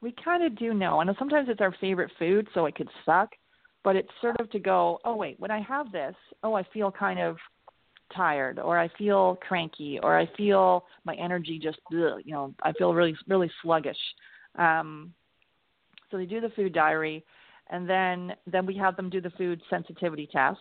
we 0.00 0.14
kind 0.24 0.44
of 0.44 0.56
do 0.56 0.74
know. 0.74 1.00
And 1.00 1.10
sometimes 1.18 1.48
it's 1.48 1.60
our 1.60 1.74
favorite 1.80 2.10
food, 2.18 2.48
so 2.54 2.66
it 2.66 2.74
could 2.74 2.88
suck 3.04 3.30
but 3.86 3.94
it's 3.94 4.10
sort 4.20 4.34
of 4.40 4.50
to 4.50 4.58
go, 4.58 4.98
oh 5.04 5.14
wait, 5.14 5.38
when 5.38 5.52
I 5.52 5.60
have 5.60 5.92
this, 5.92 6.16
oh 6.42 6.54
I 6.54 6.64
feel 6.74 6.90
kind 6.90 7.20
of 7.20 7.36
tired 8.12 8.58
or 8.58 8.76
I 8.76 8.88
feel 8.98 9.38
cranky 9.46 10.00
or 10.02 10.18
I 10.18 10.28
feel 10.36 10.84
my 11.04 11.14
energy 11.14 11.60
just 11.62 11.78
ugh, 11.92 12.18
you 12.24 12.32
know 12.32 12.52
I 12.62 12.72
feel 12.72 12.92
really 12.92 13.14
really 13.28 13.50
sluggish. 13.62 13.96
Um, 14.56 15.14
so 16.10 16.16
they 16.16 16.26
do 16.26 16.40
the 16.40 16.50
food 16.50 16.72
diary, 16.74 17.24
and 17.70 17.88
then 17.88 18.34
then 18.48 18.66
we 18.66 18.76
have 18.76 18.96
them 18.96 19.08
do 19.08 19.20
the 19.20 19.30
food 19.30 19.62
sensitivity 19.70 20.28
test, 20.32 20.58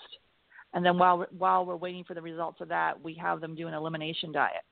and 0.76 0.86
then 0.86 1.00
while 1.00 1.26
while 1.36 1.66
we're 1.66 1.76
waiting 1.78 2.04
for 2.04 2.14
the 2.14 2.22
results 2.22 2.62
of 2.62 2.68
that, 2.68 3.04
we 3.04 3.16
have 3.16 3.42
them 3.42 3.56
do 3.56 3.68
an 3.68 3.74
elimination 3.74 4.32
diet. 4.32 4.66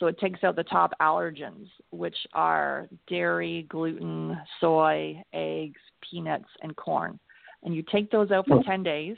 So 0.00 0.08
it 0.08 0.18
takes 0.18 0.42
out 0.42 0.56
the 0.56 0.64
top 0.64 0.90
allergens, 1.00 1.68
which 1.90 2.16
are 2.32 2.88
dairy, 3.06 3.64
gluten, 3.68 4.36
soy, 4.60 5.22
eggs, 5.32 5.80
peanuts, 6.10 6.48
and 6.62 6.74
corn 6.74 7.20
and 7.62 7.74
you 7.74 7.82
take 7.90 8.10
those 8.10 8.30
out 8.30 8.46
for 8.46 8.62
10 8.62 8.82
days 8.82 9.16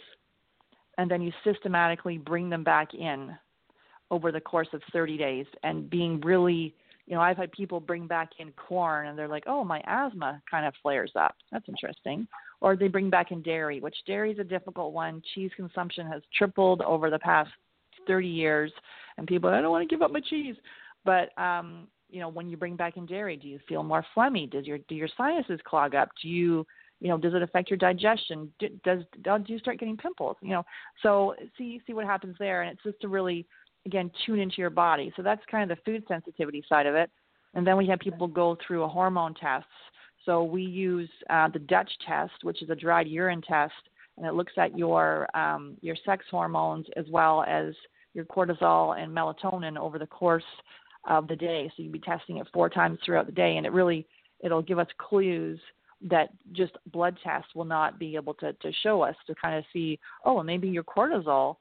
and 0.98 1.11
then 1.11 1.22
you 1.22 1.33
systematically 1.42 2.18
bring 2.18 2.48
them 2.48 2.64
back 2.64 2.94
in 2.94 3.37
over 4.11 4.30
the 4.30 4.40
course 4.40 4.68
of 4.72 4.83
30 4.92 5.16
days. 5.16 5.46
And 5.62 5.88
being 5.88 6.20
really 6.20 6.74
you 7.07 7.14
know 7.14 7.20
i've 7.20 7.37
had 7.37 7.52
people 7.52 7.80
bring 7.80 8.07
back 8.07 8.30
in 8.38 8.50
corn 8.52 9.09
and 9.09 9.18
they're 9.18 9.28
like 9.28 9.44
oh 9.46 9.62
my 9.62 9.83
asthma 9.87 10.40
kind 10.50 10.66
of 10.66 10.72
flares 10.83 11.12
up. 11.16 11.37
That's 11.52 11.68
interesting. 11.68 12.26
Or 12.61 12.76
they 12.76 12.88
bring 12.88 13.11
back 13.11 13.30
in 13.30 13.42
dairy 13.42 13.80
which 13.80 13.96
dairy 14.07 14.33
is 14.33 14.38
a 14.38 14.44
difficult 14.44 14.92
one. 14.92 15.22
Cheese 15.35 15.50
consumption 15.57 16.07
has 16.07 16.22
tripled 16.37 16.80
over 16.83 17.11
the 17.11 17.18
past 17.18 17.50
30 18.07 18.28
years 18.28 18.72
and 19.16 19.26
people 19.26 19.48
i 19.50 19.61
don't 19.61 19.70
want 19.70 19.88
to 19.88 19.92
give 19.94 20.02
up 20.02 20.12
my 20.12 20.20
cheese. 20.20 20.57
But 21.04 21.37
um 21.38 21.88
you 22.09 22.20
know 22.20 22.28
when 22.28 22.48
you 22.48 22.57
bring 22.57 22.76
back 22.76 22.96
in 22.96 23.07
dairy 23.07 23.37
do 23.37 23.48
you 23.48 23.59
feel 23.68 23.83
more 23.83 24.04
phlegmy? 24.16 24.50
Does 24.50 24.66
your 24.66 24.78
do 24.88 24.94
your 24.94 25.09
sinuses 25.16 25.61
clog 25.64 25.94
up? 25.94 26.09
Do 26.22 26.28
you 26.28 26.66
you 27.04 27.10
know 27.10 27.18
does 27.18 27.34
it 27.34 27.42
affect 27.42 27.70
your 27.70 27.76
digestion? 27.76 28.50
Does 28.82 29.04
do 29.22 29.52
you 29.52 29.58
start 29.58 29.78
getting 29.78 29.96
pimples 29.96 30.36
you 30.40 30.48
know? 30.48 30.64
So 31.02 31.34
see 31.56 31.80
see 31.86 31.92
what 31.92 32.06
happens 32.06 32.34
there 32.38 32.62
and 32.62 32.72
it's 32.72 32.82
just 32.82 33.00
to 33.02 33.08
really 33.08 33.46
again 33.86 34.10
tune 34.24 34.40
into 34.40 34.56
your 34.56 34.70
body. 34.70 35.12
So 35.14 35.22
that's 35.22 35.42
kind 35.50 35.70
of 35.70 35.76
the 35.76 35.82
food 35.84 36.02
sensitivity 36.08 36.64
side 36.66 36.86
of 36.86 36.94
it. 36.94 37.10
And 37.52 37.64
then 37.64 37.76
we 37.76 37.86
have 37.88 37.98
people 37.98 38.26
go 38.26 38.56
through 38.66 38.84
a 38.84 38.88
hormone 38.88 39.34
tests 39.34 39.68
so 40.24 40.42
we 40.42 40.62
use 40.62 41.10
uh, 41.28 41.48
the 41.48 41.58
dutch 41.58 41.90
test 42.06 42.32
which 42.42 42.62
is 42.62 42.70
a 42.70 42.74
dried 42.74 43.06
urine 43.06 43.42
test 43.42 43.74
and 44.16 44.26
it 44.26 44.32
looks 44.32 44.54
at 44.56 44.76
your 44.76 45.28
um, 45.36 45.76
your 45.82 45.96
sex 46.06 46.24
hormones 46.30 46.86
as 46.96 47.04
well 47.10 47.44
as 47.46 47.74
your 48.14 48.24
cortisol 48.24 48.98
and 48.98 49.14
melatonin 49.14 49.76
over 49.76 49.98
the 49.98 50.06
course 50.06 50.42
of 51.06 51.28
the 51.28 51.36
day. 51.36 51.70
So 51.76 51.82
you'd 51.82 51.92
be 51.92 51.98
testing 51.98 52.38
it 52.38 52.46
four 52.50 52.70
times 52.70 52.98
throughout 53.04 53.26
the 53.26 53.32
day 53.32 53.58
and 53.58 53.66
it 53.66 53.72
really 53.72 54.06
it'll 54.40 54.62
give 54.62 54.78
us 54.78 54.88
clues 54.96 55.60
that 56.02 56.30
just 56.52 56.72
blood 56.92 57.16
tests 57.22 57.54
will 57.54 57.64
not 57.64 57.98
be 57.98 58.16
able 58.16 58.35
to, 58.35 58.52
to 58.52 58.72
show 58.83 59.02
us 59.02 59.16
to 59.26 59.35
kind 59.35 59.57
of 59.59 59.64
see, 59.72 59.98
oh, 60.24 60.42
maybe 60.42 60.68
your 60.68 60.85
cortisol 60.85 61.57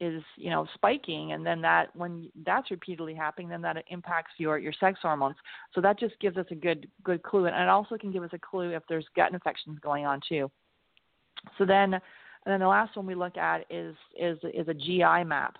is 0.00 0.22
you 0.36 0.50
know 0.50 0.66
spiking 0.74 1.32
and 1.32 1.46
then 1.46 1.60
that 1.60 1.94
when 1.94 2.28
that's 2.44 2.70
repeatedly 2.70 3.14
happening 3.14 3.48
then 3.48 3.62
that 3.62 3.76
impacts 3.88 4.32
your 4.38 4.58
your 4.58 4.72
sex 4.80 4.98
hormones. 5.00 5.36
So 5.72 5.80
that 5.80 5.98
just 5.98 6.18
gives 6.20 6.36
us 6.36 6.46
a 6.50 6.54
good 6.54 6.88
good 7.04 7.22
clue 7.22 7.46
and 7.46 7.54
it 7.54 7.68
also 7.68 7.96
can 7.96 8.10
give 8.10 8.24
us 8.24 8.30
a 8.32 8.38
clue 8.38 8.70
if 8.70 8.82
there's 8.88 9.06
gut 9.14 9.32
infections 9.32 9.78
going 9.80 10.04
on 10.04 10.20
too. 10.28 10.50
So 11.58 11.64
then 11.64 11.94
and 11.94 12.52
then 12.52 12.60
the 12.60 12.66
last 12.66 12.96
one 12.96 13.06
we 13.06 13.14
look 13.14 13.36
at 13.36 13.64
is 13.70 13.94
is 14.18 14.38
is 14.52 14.68
a 14.68 14.74
GI 14.74 15.24
map 15.24 15.56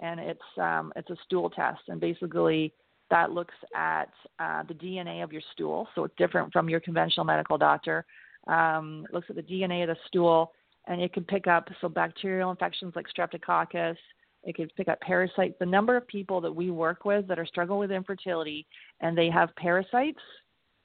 and 0.00 0.20
it's 0.20 0.40
um 0.58 0.92
it's 0.94 1.10
a 1.10 1.16
stool 1.24 1.50
test 1.50 1.80
and 1.88 2.00
basically 2.00 2.72
that 3.12 3.30
looks 3.30 3.54
at 3.76 4.08
uh, 4.38 4.62
the 4.62 4.72
DNA 4.72 5.22
of 5.22 5.32
your 5.32 5.42
stool, 5.52 5.86
so 5.94 6.04
it's 6.04 6.14
different 6.16 6.50
from 6.50 6.70
your 6.70 6.80
conventional 6.80 7.26
medical 7.26 7.58
doctor. 7.58 8.06
Um, 8.46 9.06
looks 9.12 9.26
at 9.28 9.36
the 9.36 9.42
DNA 9.42 9.82
of 9.82 9.88
the 9.88 9.96
stool, 10.06 10.52
and 10.86 10.98
it 10.98 11.12
can 11.12 11.22
pick 11.22 11.46
up 11.46 11.68
so 11.82 11.90
bacterial 11.90 12.50
infections 12.50 12.94
like 12.96 13.04
streptococcus. 13.14 13.96
It 14.44 14.56
can 14.56 14.66
pick 14.78 14.88
up 14.88 14.98
parasites. 15.02 15.54
The 15.60 15.66
number 15.66 15.94
of 15.94 16.06
people 16.08 16.40
that 16.40 16.50
we 16.50 16.70
work 16.70 17.04
with 17.04 17.28
that 17.28 17.38
are 17.38 17.44
struggling 17.44 17.80
with 17.80 17.92
infertility 17.92 18.66
and 19.00 19.16
they 19.16 19.28
have 19.28 19.54
parasites. 19.56 20.18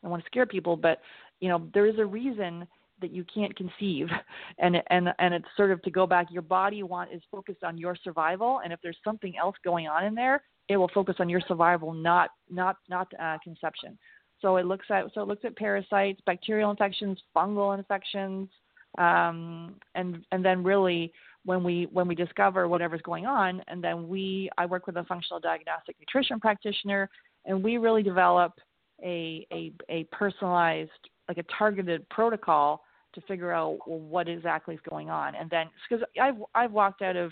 I 0.03 0.09
want 0.09 0.21
to 0.21 0.27
scare 0.27 0.45
people, 0.45 0.75
but 0.75 0.99
you 1.39 1.47
know 1.47 1.69
there 1.73 1.87
is 1.87 1.97
a 1.97 2.05
reason 2.05 2.67
that 3.01 3.11
you 3.11 3.23
can't 3.33 3.55
conceive 3.55 4.07
and 4.59 4.77
and 4.89 5.09
and 5.19 5.33
it's 5.33 5.47
sort 5.55 5.71
of 5.71 5.81
to 5.83 5.91
go 5.91 6.07
back 6.07 6.27
your 6.31 6.41
body 6.41 6.83
want 6.83 7.11
is 7.11 7.21
focused 7.31 7.63
on 7.63 7.77
your 7.77 7.95
survival 8.03 8.61
and 8.63 8.73
if 8.73 8.79
there's 8.81 8.97
something 9.03 9.35
else 9.37 9.55
going 9.63 9.87
on 9.87 10.05
in 10.05 10.15
there 10.15 10.41
it 10.69 10.77
will 10.77 10.89
focus 10.93 11.15
on 11.19 11.29
your 11.29 11.41
survival, 11.47 11.93
not 11.93 12.31
not 12.49 12.77
not 12.89 13.07
uh, 13.21 13.37
conception. 13.43 13.97
So 14.41 14.57
it 14.57 14.65
looks 14.65 14.85
at 14.89 15.05
so 15.13 15.21
it 15.21 15.27
looks 15.27 15.45
at 15.45 15.55
parasites, 15.55 16.19
bacterial 16.25 16.71
infections, 16.71 17.19
fungal 17.35 17.77
infections, 17.77 18.49
um, 18.97 19.75
and 19.95 20.25
and 20.31 20.43
then 20.43 20.63
really 20.63 21.13
when 21.45 21.63
we 21.63 21.87
when 21.91 22.07
we 22.07 22.15
discover 22.15 22.67
whatever's 22.67 23.01
going 23.01 23.25
on, 23.25 23.61
and 23.67 23.83
then 23.83 24.07
we 24.07 24.49
I 24.57 24.65
work 24.65 24.87
with 24.87 24.97
a 24.97 25.03
functional 25.05 25.39
diagnostic 25.39 25.95
nutrition 25.99 26.39
practitioner, 26.39 27.09
and 27.45 27.63
we 27.63 27.77
really 27.77 28.03
develop 28.03 28.53
a 29.03 29.47
a, 29.51 29.71
a 29.89 30.03
personalized 30.11 30.91
like 31.29 31.37
a 31.37 31.45
targeted 31.57 32.07
protocol 32.09 32.83
to 33.13 33.21
figure 33.21 33.51
out 33.51 33.79
well, 33.87 33.99
what 33.99 34.27
exactly 34.27 34.75
is 34.75 34.81
going 34.89 35.09
on, 35.09 35.35
and 35.35 35.49
then 35.49 35.67
because 35.89 36.05
I've 36.21 36.35
I've 36.55 36.71
walked 36.71 37.01
out 37.01 37.15
of 37.15 37.31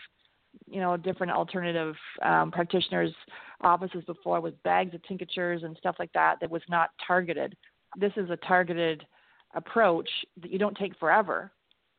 you 0.68 0.80
know 0.80 0.98
different 0.98 1.32
alternative 1.32 1.96
um, 2.24 2.52
practitioners 2.52 3.14
offices 3.62 4.04
before 4.06 4.42
with 4.42 4.62
bags 4.64 4.94
of 4.94 5.04
tinctures 5.04 5.64
and 5.64 5.76
stuff 5.78 5.96
like 6.00 6.12
that 6.14 6.38
that 6.42 6.50
was 6.50 6.62
not 6.70 6.90
targeted. 7.06 7.56
This 7.98 8.14
is 8.18 8.30
a 8.30 8.38
targeted 8.38 9.06
approach 9.56 10.10
that 10.42 10.52
you 10.52 10.60
don't 10.60 10.78
take 10.78 10.98
forever 11.00 11.52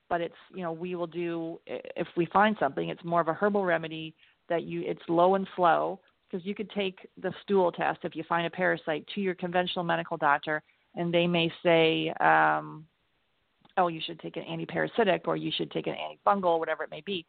but 0.09 0.21
it's 0.21 0.35
you 0.55 0.63
know 0.63 0.73
we 0.73 0.95
will 0.95 1.07
do 1.07 1.59
if 1.67 2.07
we 2.17 2.27
find 2.27 2.57
something 2.59 2.89
it's 2.89 3.05
more 3.05 3.21
of 3.21 3.29
a 3.29 3.33
herbal 3.33 3.65
remedy 3.65 4.15
that 4.49 4.65
you 4.65 4.83
it's 4.85 5.03
low 5.09 5.35
and 5.35 5.47
slow 5.57 6.01
because 6.31 6.47
you 6.47 6.55
could 6.55 6.71
take 6.71 7.09
the 7.23 7.33
stool 7.43 7.71
test 7.73 8.01
if 8.03 8.15
you 8.17 8.23
find 8.29 8.47
a 8.47 8.51
parasite 8.51 9.07
to 9.15 9.21
your 9.21 9.35
conventional 9.35 9.85
medical 9.85 10.17
doctor 10.17 10.63
and 10.95 11.13
they 11.13 11.27
may 11.27 11.51
say 11.63 12.13
um, 12.21 12.85
oh 13.77 13.89
you 13.89 14.01
should 14.05 14.19
take 14.21 14.37
an 14.37 14.45
antiparasitic 14.45 15.21
or 15.27 15.37
you 15.37 15.51
should 15.57 15.71
take 15.71 15.87
an 15.87 15.95
antifungal 15.95 16.59
whatever 16.59 16.85
it 16.85 16.91
may 16.91 17.03
be 17.05 17.27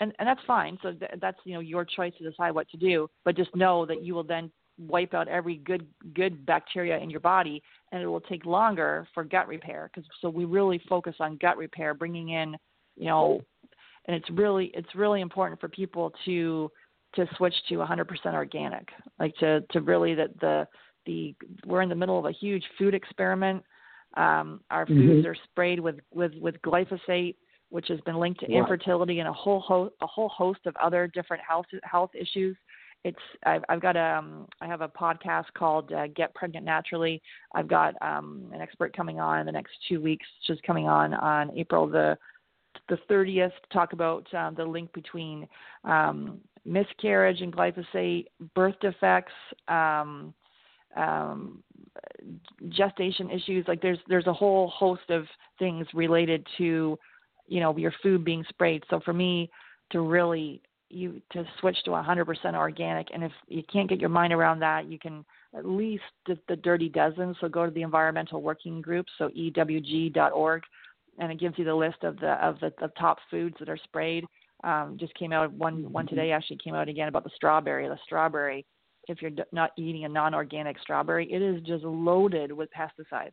and 0.00 0.14
and 0.18 0.26
that's 0.26 0.40
fine. 0.46 0.78
So 0.82 0.92
th- 0.92 1.12
that's 1.20 1.38
you 1.44 1.54
know 1.54 1.60
your 1.60 1.84
choice 1.84 2.12
to 2.18 2.28
decide 2.28 2.52
what 2.52 2.68
to 2.70 2.76
do. 2.76 3.08
But 3.24 3.36
just 3.36 3.54
know 3.54 3.86
that 3.86 4.02
you 4.02 4.14
will 4.14 4.24
then 4.24 4.50
wipe 4.78 5.12
out 5.12 5.28
every 5.28 5.56
good 5.56 5.86
good 6.14 6.44
bacteria 6.46 6.98
in 6.98 7.10
your 7.10 7.20
body, 7.20 7.62
and 7.92 8.02
it 8.02 8.06
will 8.06 8.20
take 8.20 8.46
longer 8.46 9.06
for 9.14 9.24
gut 9.24 9.46
repair. 9.46 9.90
Because 9.92 10.08
so 10.20 10.28
we 10.28 10.46
really 10.46 10.80
focus 10.88 11.14
on 11.20 11.36
gut 11.36 11.56
repair, 11.56 11.94
bringing 11.94 12.30
in 12.30 12.56
you 12.96 13.06
know, 13.06 13.40
and 14.06 14.16
it's 14.16 14.28
really 14.30 14.70
it's 14.74 14.94
really 14.94 15.20
important 15.20 15.60
for 15.60 15.68
people 15.68 16.12
to 16.24 16.70
to 17.16 17.26
switch 17.36 17.54
to 17.68 17.74
100% 17.74 18.06
organic, 18.26 18.88
like 19.18 19.34
to 19.36 19.60
to 19.72 19.80
really 19.80 20.14
that 20.14 20.38
the 20.40 20.66
the 21.06 21.34
we're 21.66 21.82
in 21.82 21.88
the 21.88 21.94
middle 21.94 22.18
of 22.18 22.24
a 22.24 22.32
huge 22.32 22.64
food 22.78 22.94
experiment. 22.94 23.62
Um, 24.16 24.60
our 24.70 24.86
mm-hmm. 24.86 25.06
foods 25.06 25.26
are 25.26 25.36
sprayed 25.50 25.80
with 25.80 26.00
with 26.12 26.32
with 26.40 26.60
glyphosate 26.62 27.36
which 27.70 27.86
has 27.88 28.00
been 28.00 28.16
linked 28.16 28.40
to 28.40 28.46
Right. 28.46 28.56
infertility 28.56 29.20
and 29.20 29.28
a 29.28 29.32
whole 29.32 29.60
ho- 29.60 29.92
a 30.00 30.06
whole 30.06 30.28
host 30.28 30.60
of 30.66 30.76
other 30.76 31.06
different 31.06 31.42
health 31.42 31.66
health 31.84 32.10
issues. 32.14 32.56
It's 33.04 33.18
I've, 33.46 33.64
I've 33.68 33.80
got 33.80 33.96
a 33.96 34.18
um, 34.18 34.46
I 34.60 34.66
have 34.66 34.82
a 34.82 34.88
podcast 34.88 35.46
called 35.54 35.92
uh, 35.92 36.08
Get 36.08 36.34
Pregnant 36.34 36.66
Naturally. 36.66 37.22
I've 37.54 37.68
got 37.68 37.94
um, 38.02 38.50
an 38.52 38.60
expert 38.60 38.94
coming 38.94 39.18
on 39.18 39.38
in 39.38 39.46
the 39.46 39.52
next 39.52 39.72
two 39.88 40.00
weeks, 40.00 40.26
just 40.46 40.62
coming 40.64 40.86
on 40.88 41.14
on 41.14 41.56
April 41.56 41.86
the 41.86 42.18
the 42.88 42.98
30th 43.08 43.52
to 43.52 43.68
talk 43.72 43.92
about 43.92 44.32
um, 44.34 44.54
the 44.54 44.64
link 44.64 44.92
between 44.92 45.48
um, 45.84 46.40
miscarriage 46.64 47.40
and 47.40 47.54
glyphosate, 47.54 48.26
birth 48.54 48.74
defects, 48.80 49.32
um, 49.68 50.34
um, 50.96 51.62
gestation 52.68 53.30
issues. 53.30 53.66
Like 53.68 53.82
there's 53.82 53.98
there's 54.08 54.26
a 54.26 54.32
whole 54.32 54.68
host 54.68 55.08
of 55.10 55.24
things 55.58 55.86
related 55.94 56.46
to 56.58 56.98
you 57.46 57.60
know 57.60 57.76
your 57.76 57.92
food 58.02 58.24
being 58.24 58.44
sprayed. 58.48 58.82
So 58.90 59.00
for 59.04 59.12
me 59.12 59.50
to 59.92 60.00
really 60.00 60.62
you 60.88 61.22
to 61.32 61.44
switch 61.60 61.76
to 61.84 61.90
100% 61.90 62.54
organic, 62.54 63.08
and 63.14 63.22
if 63.22 63.32
you 63.46 63.62
can't 63.72 63.88
get 63.88 64.00
your 64.00 64.08
mind 64.08 64.32
around 64.32 64.58
that, 64.60 64.86
you 64.86 64.98
can 64.98 65.24
at 65.56 65.64
least 65.64 66.02
the, 66.26 66.36
the 66.48 66.56
dirty 66.56 66.88
dozen. 66.88 67.34
So 67.40 67.48
go 67.48 67.64
to 67.64 67.70
the 67.70 67.82
environmental 67.82 68.42
working 68.42 68.80
group, 68.80 69.06
so 69.16 69.28
ewg.org, 69.28 70.62
and 71.18 71.32
it 71.32 71.38
gives 71.38 71.58
you 71.58 71.64
the 71.64 71.74
list 71.74 72.02
of 72.02 72.18
the 72.18 72.32
of 72.44 72.58
the, 72.60 72.72
the 72.80 72.88
top 72.98 73.18
foods 73.30 73.56
that 73.60 73.68
are 73.68 73.78
sprayed. 73.84 74.24
Um, 74.62 74.96
just 75.00 75.14
came 75.14 75.32
out 75.32 75.52
one 75.52 75.90
one 75.92 76.06
today 76.06 76.32
actually 76.32 76.58
came 76.62 76.74
out 76.74 76.88
again 76.88 77.08
about 77.08 77.24
the 77.24 77.30
strawberry. 77.34 77.88
The 77.88 77.98
strawberry, 78.04 78.66
if 79.10 79.20
you're 79.20 79.30
not 79.52 79.72
eating 79.76 80.04
a 80.04 80.08
non-organic 80.08 80.78
strawberry, 80.80 81.30
it 81.32 81.42
is 81.42 81.60
just 81.62 81.84
loaded 81.84 82.52
with 82.52 82.68
pesticides. 82.72 83.32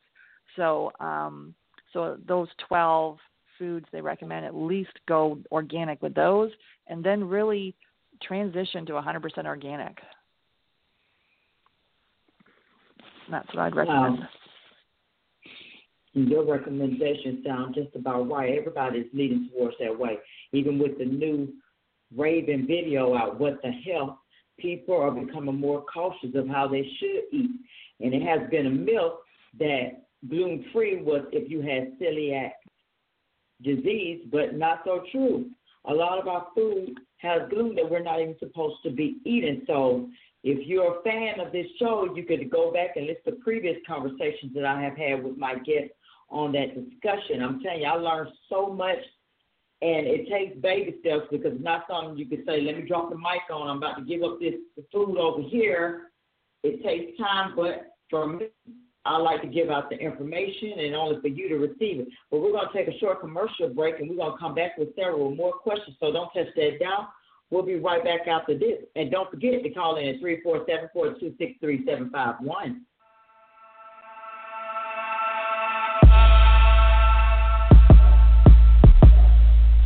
So 0.56 0.92
um, 1.00 1.54
so 1.94 2.18
those 2.28 2.48
12 2.68 3.18
foods 3.58 3.86
they 3.92 4.02
recommend 4.02 4.46
at 4.46 4.56
least 4.56 4.92
go 5.08 5.40
organic 5.52 6.02
with 6.02 6.14
those, 6.14 6.52
and 6.88 7.04
then 7.04 7.24
really 7.24 7.76
transition 8.22 8.86
to 8.86 8.94
100% 8.94 9.46
organic. 9.46 9.98
That's 13.30 13.48
what 13.48 13.60
I'd 13.60 13.76
recommend. 13.76 14.20
Wow. 14.20 14.28
Your 16.14 16.46
recommendation 16.46 17.44
sound 17.46 17.76
just 17.76 17.96
about 17.96 18.30
right. 18.30 18.58
Everybody's 18.58 19.06
leading 19.14 19.50
towards 19.54 19.76
that 19.80 19.98
way. 19.98 20.18
Even 20.52 20.80
with 20.80 20.98
the 20.98 21.06
new 21.06 21.54
Raven 22.16 22.66
video 22.66 23.16
out, 23.16 23.40
what 23.40 23.62
the 23.62 23.70
hell, 23.70 24.22
people 24.58 24.96
are 24.96 25.12
becoming 25.12 25.60
more 25.60 25.84
cautious 25.92 26.36
of 26.36 26.48
how 26.48 26.68
they 26.68 26.88
should 27.00 27.24
eat. 27.32 27.52
And 28.00 28.14
it 28.14 28.22
has 28.24 28.50
been 28.50 28.68
a 28.68 28.72
myth 28.72 29.14
that 29.60 30.04
gluten 30.28 30.66
free 30.74 31.02
was 31.02 31.26
if 31.32 31.50
you 31.50 31.62
had 31.62 32.00
celiac 32.00 32.52
disease, 33.64 34.22
but 34.32 34.56
not 34.56 34.82
so 34.86 35.04
true. 35.12 35.50
A 35.86 35.94
lot 35.94 36.20
of 36.20 36.28
our 36.28 36.48
food 36.54 36.96
has 37.18 37.42
gluten 37.50 37.76
that 37.76 37.90
we're 37.90 38.04
not 38.04 38.20
even 38.20 38.36
supposed 38.40 38.78
to 38.84 38.92
be 38.92 39.18
eating. 39.26 39.64
So 39.66 40.10
if 40.44 40.68
you're 40.68 41.00
a 41.00 41.04
fan 41.04 41.40
of 41.40 41.52
this 41.52 41.66
show, 41.80 42.14
you 42.16 42.24
could 42.24 42.50
go 42.52 42.72
back 42.72 42.96
and 42.96 43.08
listen 43.08 43.24
to 43.26 43.44
previous 43.44 43.78
conversations 43.88 44.54
that 44.54 44.66
I 44.66 44.82
have 44.82 44.98
had 44.98 45.24
with 45.24 45.38
my 45.38 45.56
guests 45.56 45.94
on 46.30 46.52
that 46.52 46.76
discussion. 46.76 47.42
I'm 47.42 47.62
telling 47.62 47.82
you, 47.82 47.88
I 47.88 47.94
learned 47.94 48.32
so 48.50 48.68
much, 48.68 48.98
and 49.82 50.08
it 50.08 50.28
takes 50.30 50.60
baby 50.60 50.96
steps 51.02 51.26
because 51.32 51.54
it's 51.54 51.64
not 51.64 51.86
something 51.90 52.18
you 52.18 52.26
can 52.26 52.44
say, 52.48 52.62
let 52.62 52.78
me 52.78 52.88
drop 52.88 53.10
the 53.10 53.16
mic 53.16 53.42
on, 53.52 53.70
I'm 53.70 53.78
about 53.78 53.98
to 53.98 54.04
give 54.04 54.24
up 54.24 54.40
this 54.40 54.56
food 54.92 55.18
over 55.18 55.42
here. 55.42 56.12
It 56.64 56.84
takes 56.84 57.18
time, 57.20 57.54
but 57.56 57.96
for 58.10 58.26
me, 58.26 58.48
I 59.06 59.18
like 59.18 59.42
to 59.42 59.48
give 59.48 59.70
out 59.70 59.90
the 59.90 59.98
information 59.98 60.80
and 60.80 60.96
only 60.96 61.22
for 61.22 61.28
you 61.28 61.48
to 61.50 61.56
receive 61.56 62.02
it. 62.02 62.08
But 62.32 62.42
we're 62.42 62.52
going 62.52 62.68
to 62.68 62.74
take 62.74 62.94
a 62.94 62.98
short 63.00 63.22
commercial 63.22 63.70
break 63.70 64.00
and 64.00 64.10
we're 64.10 64.18
going 64.18 64.34
to 64.34 64.38
come 64.38 64.56
back 64.56 64.78
with 64.78 64.96
several 64.96 65.34
more 65.34 65.54
questions. 65.54 65.96
So 66.00 66.12
don't 66.12 66.32
touch 66.34 66.54
that 66.56 66.80
down. 66.80 67.08
We'll 67.50 67.64
be 67.64 67.76
right 67.76 68.04
back 68.04 68.28
after 68.28 68.58
this. 68.58 68.80
And 68.96 69.12
don't 69.12 69.30
forget 69.30 69.64
to 69.64 69.70
call 69.70 69.96
in 69.98 70.08
at 70.08 70.20
347 70.20 70.90
426 70.92 71.60
3751. 71.62 72.82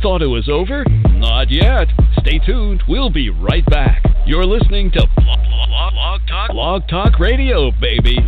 Thought 0.02 0.20
it 0.20 0.26
was 0.26 0.48
over? 0.48 0.84
Not 1.14 1.46
yet. 1.48 1.86
Stay 2.18 2.40
tuned. 2.44 2.82
We'll 2.88 3.08
be 3.08 3.30
right 3.30 3.64
back. 3.66 4.02
You're 4.26 4.44
listening 4.44 4.90
to 4.98 5.06
Blog, 5.14 5.38
Blog, 5.38 5.92
Blog 5.92 6.20
Talk, 6.28 6.50
Blog 6.50 6.82
Talk 6.88 7.18
Radio, 7.20 7.70
baby. 7.80 8.18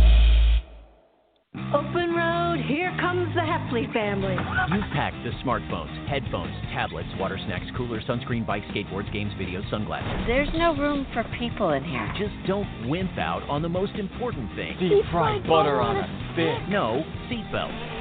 Open 1.73 2.15
road, 2.15 2.63
here 2.65 2.95
comes 3.01 3.27
the 3.35 3.41
Heffley 3.41 3.91
family. 3.91 4.35
You've 4.71 4.91
packed 4.93 5.17
the 5.25 5.31
smartphones, 5.43 6.07
headphones, 6.07 6.55
tablets, 6.71 7.09
water 7.19 7.37
snacks, 7.45 7.65
cooler, 7.75 8.01
sunscreen, 8.01 8.47
bikes, 8.47 8.65
skateboards, 8.67 9.11
games, 9.11 9.33
videos, 9.33 9.69
sunglasses. 9.69 10.25
There's 10.27 10.49
no 10.55 10.77
room 10.77 11.05
for 11.13 11.25
people 11.37 11.71
in 11.71 11.83
here. 11.83 12.09
Just 12.17 12.35
don't 12.47 12.89
wimp 12.89 13.17
out 13.17 13.43
on 13.49 13.61
the 13.61 13.69
most 13.69 13.95
important 13.95 14.49
thing. 14.55 14.77
Deep 14.79 15.03
fried 15.11 15.43
butter 15.43 15.81
on 15.81 15.97
a 15.97 16.07
stick. 16.33 16.69
No, 16.69 17.03
seatbelt. 17.29 17.94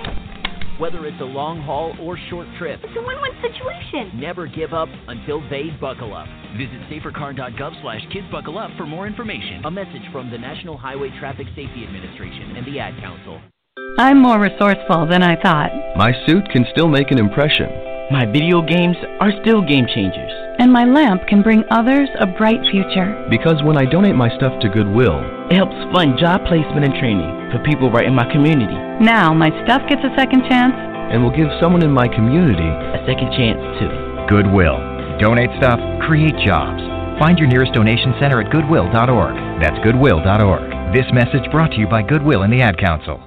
Whether 0.79 1.07
it's 1.07 1.21
a 1.21 1.25
long 1.25 1.63
haul 1.63 1.95
or 2.03 2.19
short 2.31 2.49
trip, 2.59 2.81
It's 2.83 2.97
a 2.99 3.07
win-win 3.07 3.31
situation. 3.41 4.11
never 4.19 4.49
give 4.49 4.73
up 4.75 4.89
until 5.07 5.39
they 5.49 5.71
buckle 5.81 6.13
up. 6.13 6.27
Visit 6.59 6.83
safercar.gov 6.91 7.81
slash 7.81 8.03
kids 8.13 8.27
buckle 8.33 8.59
up 8.59 8.73
for 8.77 8.85
more 8.85 9.07
information. 9.07 9.63
A 9.65 9.71
message 9.71 10.03
from 10.11 10.33
the 10.33 10.39
National 10.39 10.77
Highway 10.77 11.11
Traffic 11.21 11.47
Safety 11.55 11.85
Administration 11.87 12.57
and 12.57 12.67
the 12.67 12.81
Ad 12.81 12.99
Council. 13.01 13.41
I'm 13.99 14.19
more 14.21 14.41
resourceful 14.41 15.07
than 15.07 15.23
I 15.23 15.41
thought, 15.41 15.71
My 15.97 16.11
suit 16.27 16.43
can 16.51 16.67
still 16.73 16.89
make 16.89 17.13
an 17.13 17.19
impression. 17.19 17.71
My 18.11 18.27
video 18.27 18.61
games 18.61 18.97
are 19.21 19.31
still 19.43 19.63
game 19.63 19.87
changers. 19.87 20.34
And 20.59 20.73
my 20.73 20.85
lamp 20.85 21.27
can 21.29 21.43
bring 21.43 21.65
others 21.71 22.09
a 22.21 22.27
bright 22.27 22.61
future. 22.71 23.27
Because 23.31 23.63
when 23.63 23.77
I 23.77 23.85
donate 23.85 24.15
my 24.15 24.29
stuff 24.37 24.53
to 24.63 24.69
Goodwill, 24.69 25.19
It 25.51 25.57
helps 25.57 25.77
fund 25.93 26.19
job 26.19 26.45
placement 26.47 26.85
and 26.85 26.95
training 26.97 27.51
for 27.53 27.59
people 27.65 27.91
right 27.91 28.07
in 28.07 28.15
my 28.15 28.25
community. 28.33 28.75
Now 29.05 29.35
my 29.35 29.51
stuff 29.65 29.83
gets 29.89 30.03
a 30.05 30.15
second 30.17 30.43
chance. 30.49 30.75
and 31.13 31.23
will 31.23 31.31
give 31.37 31.49
someone 31.61 31.83
in 31.85 31.93
my 31.93 32.09
community 32.09 32.65
A 32.67 33.05
second 33.07 33.31
chance, 33.37 33.61
too. 33.79 33.93
Goodwill. 34.27 34.79
Donate 35.21 35.51
stuff, 35.61 35.79
create 36.07 36.35
jobs. 36.45 36.81
Find 37.21 37.39
your 37.39 37.47
nearest 37.47 37.73
donation 37.75 38.15
center 38.19 38.41
at 38.41 38.51
goodwill.org. 38.51 39.35
That's 39.63 39.79
goodwill.org. 39.85 40.95
This 40.95 41.07
message 41.13 41.49
brought 41.53 41.71
to 41.73 41.79
you 41.79 41.87
by 41.87 42.03
Goodwill 42.03 42.43
and 42.43 42.53
the 42.53 42.63
Ad 42.63 42.79
Council. 42.79 43.23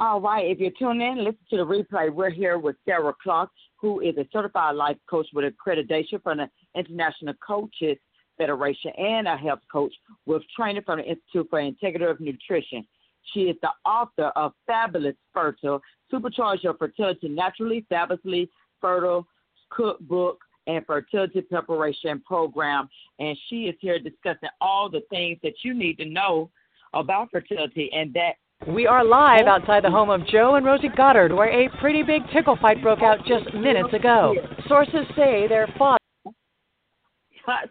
All 0.00 0.20
right, 0.20 0.46
if 0.46 0.58
you're 0.58 0.70
tuning 0.78 1.06
in, 1.06 1.18
listen 1.24 1.38
to 1.50 1.56
the 1.58 1.66
replay. 1.66 2.12
We're 2.12 2.30
here 2.30 2.58
with 2.58 2.76
Sarah 2.84 3.14
Clark, 3.22 3.50
who 3.80 4.00
is 4.00 4.16
a 4.16 4.26
certified 4.32 4.74
life 4.74 4.96
coach 5.08 5.26
with 5.32 5.44
accreditation 5.44 6.22
from 6.22 6.38
the 6.38 6.50
International 6.74 7.34
Coaches 7.46 7.96
Federation 8.36 8.92
and 8.96 9.26
a 9.26 9.36
health 9.36 9.60
coach 9.70 9.92
with 10.26 10.42
training 10.56 10.82
from 10.84 10.98
the 10.98 11.04
Institute 11.04 11.46
for 11.50 11.60
Integrative 11.60 12.20
Nutrition. 12.20 12.86
She 13.34 13.40
is 13.42 13.56
the 13.62 13.70
author 13.84 14.32
of 14.36 14.52
Fabulous 14.66 15.16
Fertile, 15.34 15.80
Supercharge 16.12 16.62
Your 16.62 16.74
Fertility 16.74 17.28
Naturally, 17.28 17.84
Fabulously 17.88 18.48
Fertile 18.80 19.26
Cookbook, 19.70 20.38
and 20.66 20.86
Fertility 20.86 21.40
Preparation 21.40 22.22
Program. 22.26 22.88
And 23.18 23.36
she 23.48 23.64
is 23.64 23.74
here 23.80 23.98
discussing 23.98 24.50
all 24.60 24.88
the 24.88 25.02
things 25.10 25.38
that 25.42 25.54
you 25.62 25.74
need 25.74 25.98
to 25.98 26.04
know 26.04 26.50
about 26.94 27.30
fertility 27.30 27.90
and 27.92 28.14
that 28.14 28.34
We 28.66 28.86
are 28.86 29.04
live 29.04 29.44
oh. 29.46 29.50
outside 29.50 29.84
the 29.84 29.90
home 29.90 30.10
of 30.10 30.26
Joe 30.26 30.56
and 30.56 30.66
Rosie 30.66 30.88
Goddard, 30.96 31.32
where 31.32 31.48
a 31.48 31.68
pretty 31.80 32.02
big 32.02 32.22
tickle 32.32 32.58
fight 32.60 32.82
broke 32.82 33.02
out 33.02 33.18
just 33.24 33.54
minutes 33.54 33.94
ago. 33.94 34.34
Sources 34.66 35.06
say 35.16 35.46
their 35.48 35.68
father. 35.78 35.98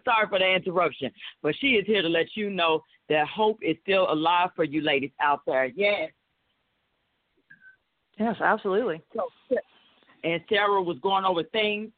Sorry 0.04 0.26
for 0.28 0.38
the 0.38 0.54
interruption, 0.54 1.10
but 1.42 1.54
she 1.60 1.68
is 1.68 1.86
here 1.86 2.02
to 2.02 2.08
let 2.08 2.26
you 2.34 2.50
know 2.50 2.82
that 3.08 3.28
hope 3.28 3.58
is 3.62 3.76
still 3.82 4.10
alive 4.10 4.50
for 4.56 4.64
you 4.64 4.80
ladies 4.80 5.12
out 5.20 5.40
there. 5.46 5.66
Yes. 5.66 6.10
Yes, 8.18 8.34
absolutely. 8.40 9.00
And 10.24 10.42
Sarah 10.48 10.82
was 10.82 10.98
going 11.00 11.24
over 11.24 11.44
things 11.44 11.90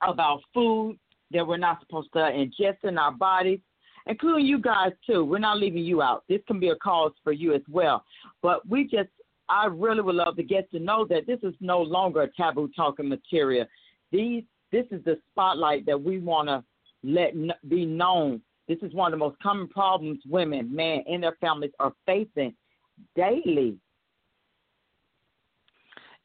about 0.00 0.40
food 0.54 0.98
that 1.32 1.46
we're 1.46 1.58
not 1.58 1.80
supposed 1.80 2.10
to 2.14 2.18
ingest 2.18 2.82
in 2.84 2.96
our 2.96 3.12
bodies, 3.12 3.60
including 4.06 4.46
you 4.46 4.58
guys 4.58 4.92
too. 5.06 5.24
We're 5.24 5.38
not 5.38 5.58
leaving 5.58 5.84
you 5.84 6.02
out. 6.02 6.24
This 6.28 6.40
can 6.46 6.60
be 6.60 6.68
a 6.68 6.76
cause 6.76 7.12
for 7.22 7.32
you 7.32 7.54
as 7.54 7.62
well. 7.70 8.04
But 8.42 8.68
we 8.68 8.84
just, 8.84 9.08
I 9.48 9.66
really 9.66 10.00
would 10.00 10.14
love 10.14 10.36
to 10.36 10.42
get 10.42 10.70
to 10.70 10.78
know 10.78 11.04
that 11.06 11.26
this 11.26 11.40
is 11.42 11.54
no 11.60 11.80
longer 11.80 12.22
a 12.22 12.32
taboo 12.32 12.70
talking 12.74 13.08
material. 13.08 13.66
These, 14.12 14.44
this 14.72 14.86
is 14.90 15.02
the 15.04 15.18
spotlight 15.30 15.86
that 15.86 16.00
we 16.00 16.18
want 16.18 16.48
to 16.48 16.64
let 17.02 17.34
be 17.68 17.84
known. 17.84 18.40
This 18.68 18.78
is 18.82 18.94
one 18.94 19.12
of 19.12 19.18
the 19.18 19.24
most 19.24 19.40
common 19.42 19.68
problems 19.68 20.20
women, 20.28 20.74
men, 20.74 21.02
and 21.08 21.22
their 21.22 21.36
families 21.40 21.72
are 21.80 21.92
facing 22.06 22.54
daily. 23.16 23.76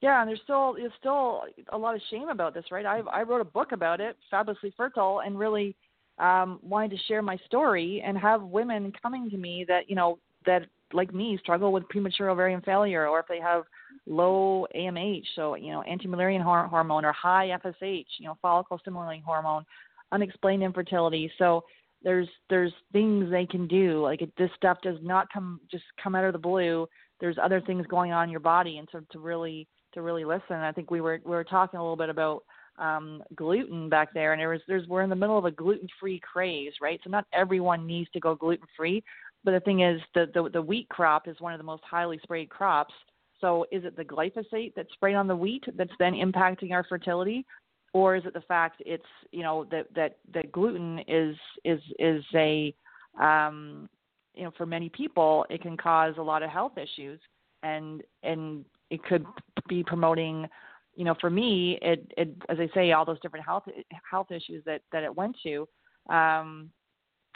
Yeah, 0.01 0.21
and 0.21 0.30
there's 0.30 0.41
still 0.43 0.73
there's 0.73 0.91
still 0.99 1.43
a 1.69 1.78
lot 1.78 1.95
of 1.95 2.01
shame 2.11 2.30
about 2.30 2.53
this, 2.53 2.65
right? 2.69 2.86
I 2.86 2.99
I 2.99 3.23
wrote 3.23 3.41
a 3.41 3.45
book 3.45 3.71
about 3.71 4.01
it, 4.01 4.17
fabulously 4.30 4.73
fertile, 4.78 5.21
and 5.26 5.39
really 5.39 5.76
um, 6.18 6.59
wanted 6.61 6.91
to 6.91 6.97
share 7.07 7.22
my 7.22 7.38
story 7.45 8.01
and 8.05 8.18
have 8.18 8.41
women 8.41 8.93
coming 9.01 9.30
to 9.30 9.38
me 9.38 9.66
that 9.68 9.89
you 9.89 9.95
know 9.95 10.20
that 10.45 10.66
like 10.93 11.13
me 11.13 11.38
struggle 11.41 11.72
with 11.72 11.88
premature 11.89 12.30
ovarian 12.30 12.61
failure, 12.61 13.07
or 13.07 13.20
if 13.20 13.26
they 13.28 13.39
have 13.39 13.63
low 14.05 14.68
AMH, 14.76 15.24
so 15.36 15.55
you 15.55 15.72
know 15.72 15.82
anti-Mullerian 15.82 16.41
hor- 16.41 16.68
hormone 16.68 17.05
or 17.05 17.11
high 17.11 17.57
FSH, 17.63 18.05
you 18.18 18.28
know 18.28 18.38
follicle 18.41 18.78
stimulating 18.80 19.24
hormone, 19.24 19.66
unexplained 20.11 20.63
infertility. 20.63 21.32
So 21.38 21.63
there's 22.03 22.28
there's 22.49 22.72
things 22.93 23.30
they 23.30 23.45
can 23.45 23.68
do. 23.68 24.01
Like 24.01 24.22
this 24.38 24.51
stuff 24.55 24.78
does 24.82 24.97
not 25.01 25.28
come 25.34 25.59
just 25.70 25.84
come 26.01 26.16
out 26.16 26.24
of 26.24 26.34
the 26.34 26.39
blue. 26.39 26.88
There's 27.20 27.38
other 27.41 27.61
things 27.61 27.86
going 27.88 28.11
on 28.11 28.26
in 28.26 28.30
your 28.30 28.39
body, 28.39 28.78
and 28.78 28.88
so 28.91 29.01
to 29.11 29.20
really 29.20 29.68
to 29.93 30.01
really 30.01 30.24
listen. 30.24 30.55
I 30.57 30.72
think 30.72 30.91
we 30.91 31.01
were 31.01 31.20
we 31.26 31.32
were 31.32 31.43
talking 31.43 31.80
a 31.80 31.84
little 31.84 31.97
bit 31.97 32.09
about 32.09 32.43
um, 32.78 33.23
gluten 33.36 33.89
back 33.89 34.13
there, 34.13 34.34
and 34.34 34.39
there 34.39 34.49
was 34.49 34.61
there's 34.67 34.88
we're 34.88 35.03
in 35.03 35.09
the 35.09 35.15
middle 35.15 35.38
of 35.38 35.45
a 35.45 35.51
gluten 35.51 35.88
free 35.99 36.19
craze, 36.19 36.73
right? 36.82 36.99
So 37.03 37.09
not 37.09 37.26
everyone 37.34 37.86
needs 37.86 38.09
to 38.11 38.19
go 38.19 38.36
gluten 38.36 38.67
free, 38.76 39.03
but 39.43 39.51
the 39.51 39.59
thing 39.61 39.82
is, 39.82 40.01
the, 40.13 40.30
the 40.34 40.49
the 40.49 40.61
wheat 40.61 40.89
crop 40.89 41.28
is 41.28 41.39
one 41.39 41.53
of 41.53 41.59
the 41.59 41.63
most 41.63 41.84
highly 41.89 42.19
sprayed 42.23 42.49
crops. 42.49 42.93
So 43.41 43.65
is 43.71 43.84
it 43.86 43.95
the 43.95 44.03
glyphosate 44.03 44.73
that's 44.76 44.91
sprayed 44.93 45.15
on 45.15 45.28
the 45.28 45.36
wheat 45.36 45.63
that's 45.78 45.91
then 45.99 46.13
impacting 46.13 46.71
our 46.71 46.84
fertility, 46.84 47.45
or 47.93 48.15
is 48.15 48.26
it 48.26 48.34
the 48.34 48.41
fact 48.41 48.82
it's 48.86 49.03
you 49.32 49.43
know 49.43 49.65
that 49.71 49.93
that 49.95 50.17
that 50.34 50.51
gluten 50.51 50.99
is 51.07 51.36
is 51.63 51.80
is 51.99 52.23
a 52.34 52.73
um, 53.21 53.89
you 54.34 54.43
know 54.43 54.51
for 54.57 54.65
many 54.65 54.89
people 54.89 55.45
it 55.49 55.61
can 55.61 55.78
cause 55.78 56.15
a 56.17 56.21
lot 56.21 56.43
of 56.43 56.49
health 56.49 56.73
issues 56.78 57.19
and 57.63 58.03
and 58.23 58.65
it 58.89 59.03
could 59.03 59.26
be 59.67 59.84
promoting 59.84 60.47
you 60.95 61.03
know, 61.03 61.15
for 61.19 61.29
me, 61.29 61.77
it, 61.81 62.11
it 62.17 62.35
as 62.49 62.57
I 62.59 62.69
say, 62.73 62.91
all 62.91 63.05
those 63.05 63.19
different 63.19 63.45
health 63.45 63.63
health 64.09 64.31
issues 64.31 64.63
that 64.65 64.81
that 64.91 65.03
it 65.03 65.15
went 65.15 65.35
to, 65.43 65.67
um, 66.09 66.69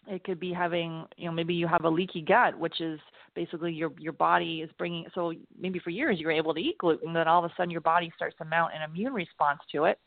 it 0.07 0.23
could 0.23 0.39
be 0.39 0.53
having, 0.53 1.05
you 1.17 1.25
know, 1.25 1.31
maybe 1.31 1.53
you 1.53 1.67
have 1.67 1.83
a 1.83 1.89
leaky 1.89 2.21
gut, 2.21 2.57
which 2.57 2.79
is 2.81 2.99
basically 3.35 3.73
your 3.73 3.91
your 3.99 4.13
body 4.13 4.61
is 4.61 4.69
bringing. 4.77 5.05
So 5.13 5.33
maybe 5.59 5.79
for 5.79 5.89
years 5.89 6.19
you 6.19 6.27
were 6.27 6.31
able 6.31 6.53
to 6.53 6.61
eat 6.61 6.77
gluten, 6.77 7.13
then 7.13 7.27
all 7.27 7.43
of 7.43 7.51
a 7.51 7.53
sudden 7.55 7.71
your 7.71 7.81
body 7.81 8.11
starts 8.15 8.37
to 8.37 8.45
mount 8.45 8.73
an 8.73 8.89
immune 8.89 9.13
response 9.13 9.59
to 9.73 9.85
it, 9.85 9.99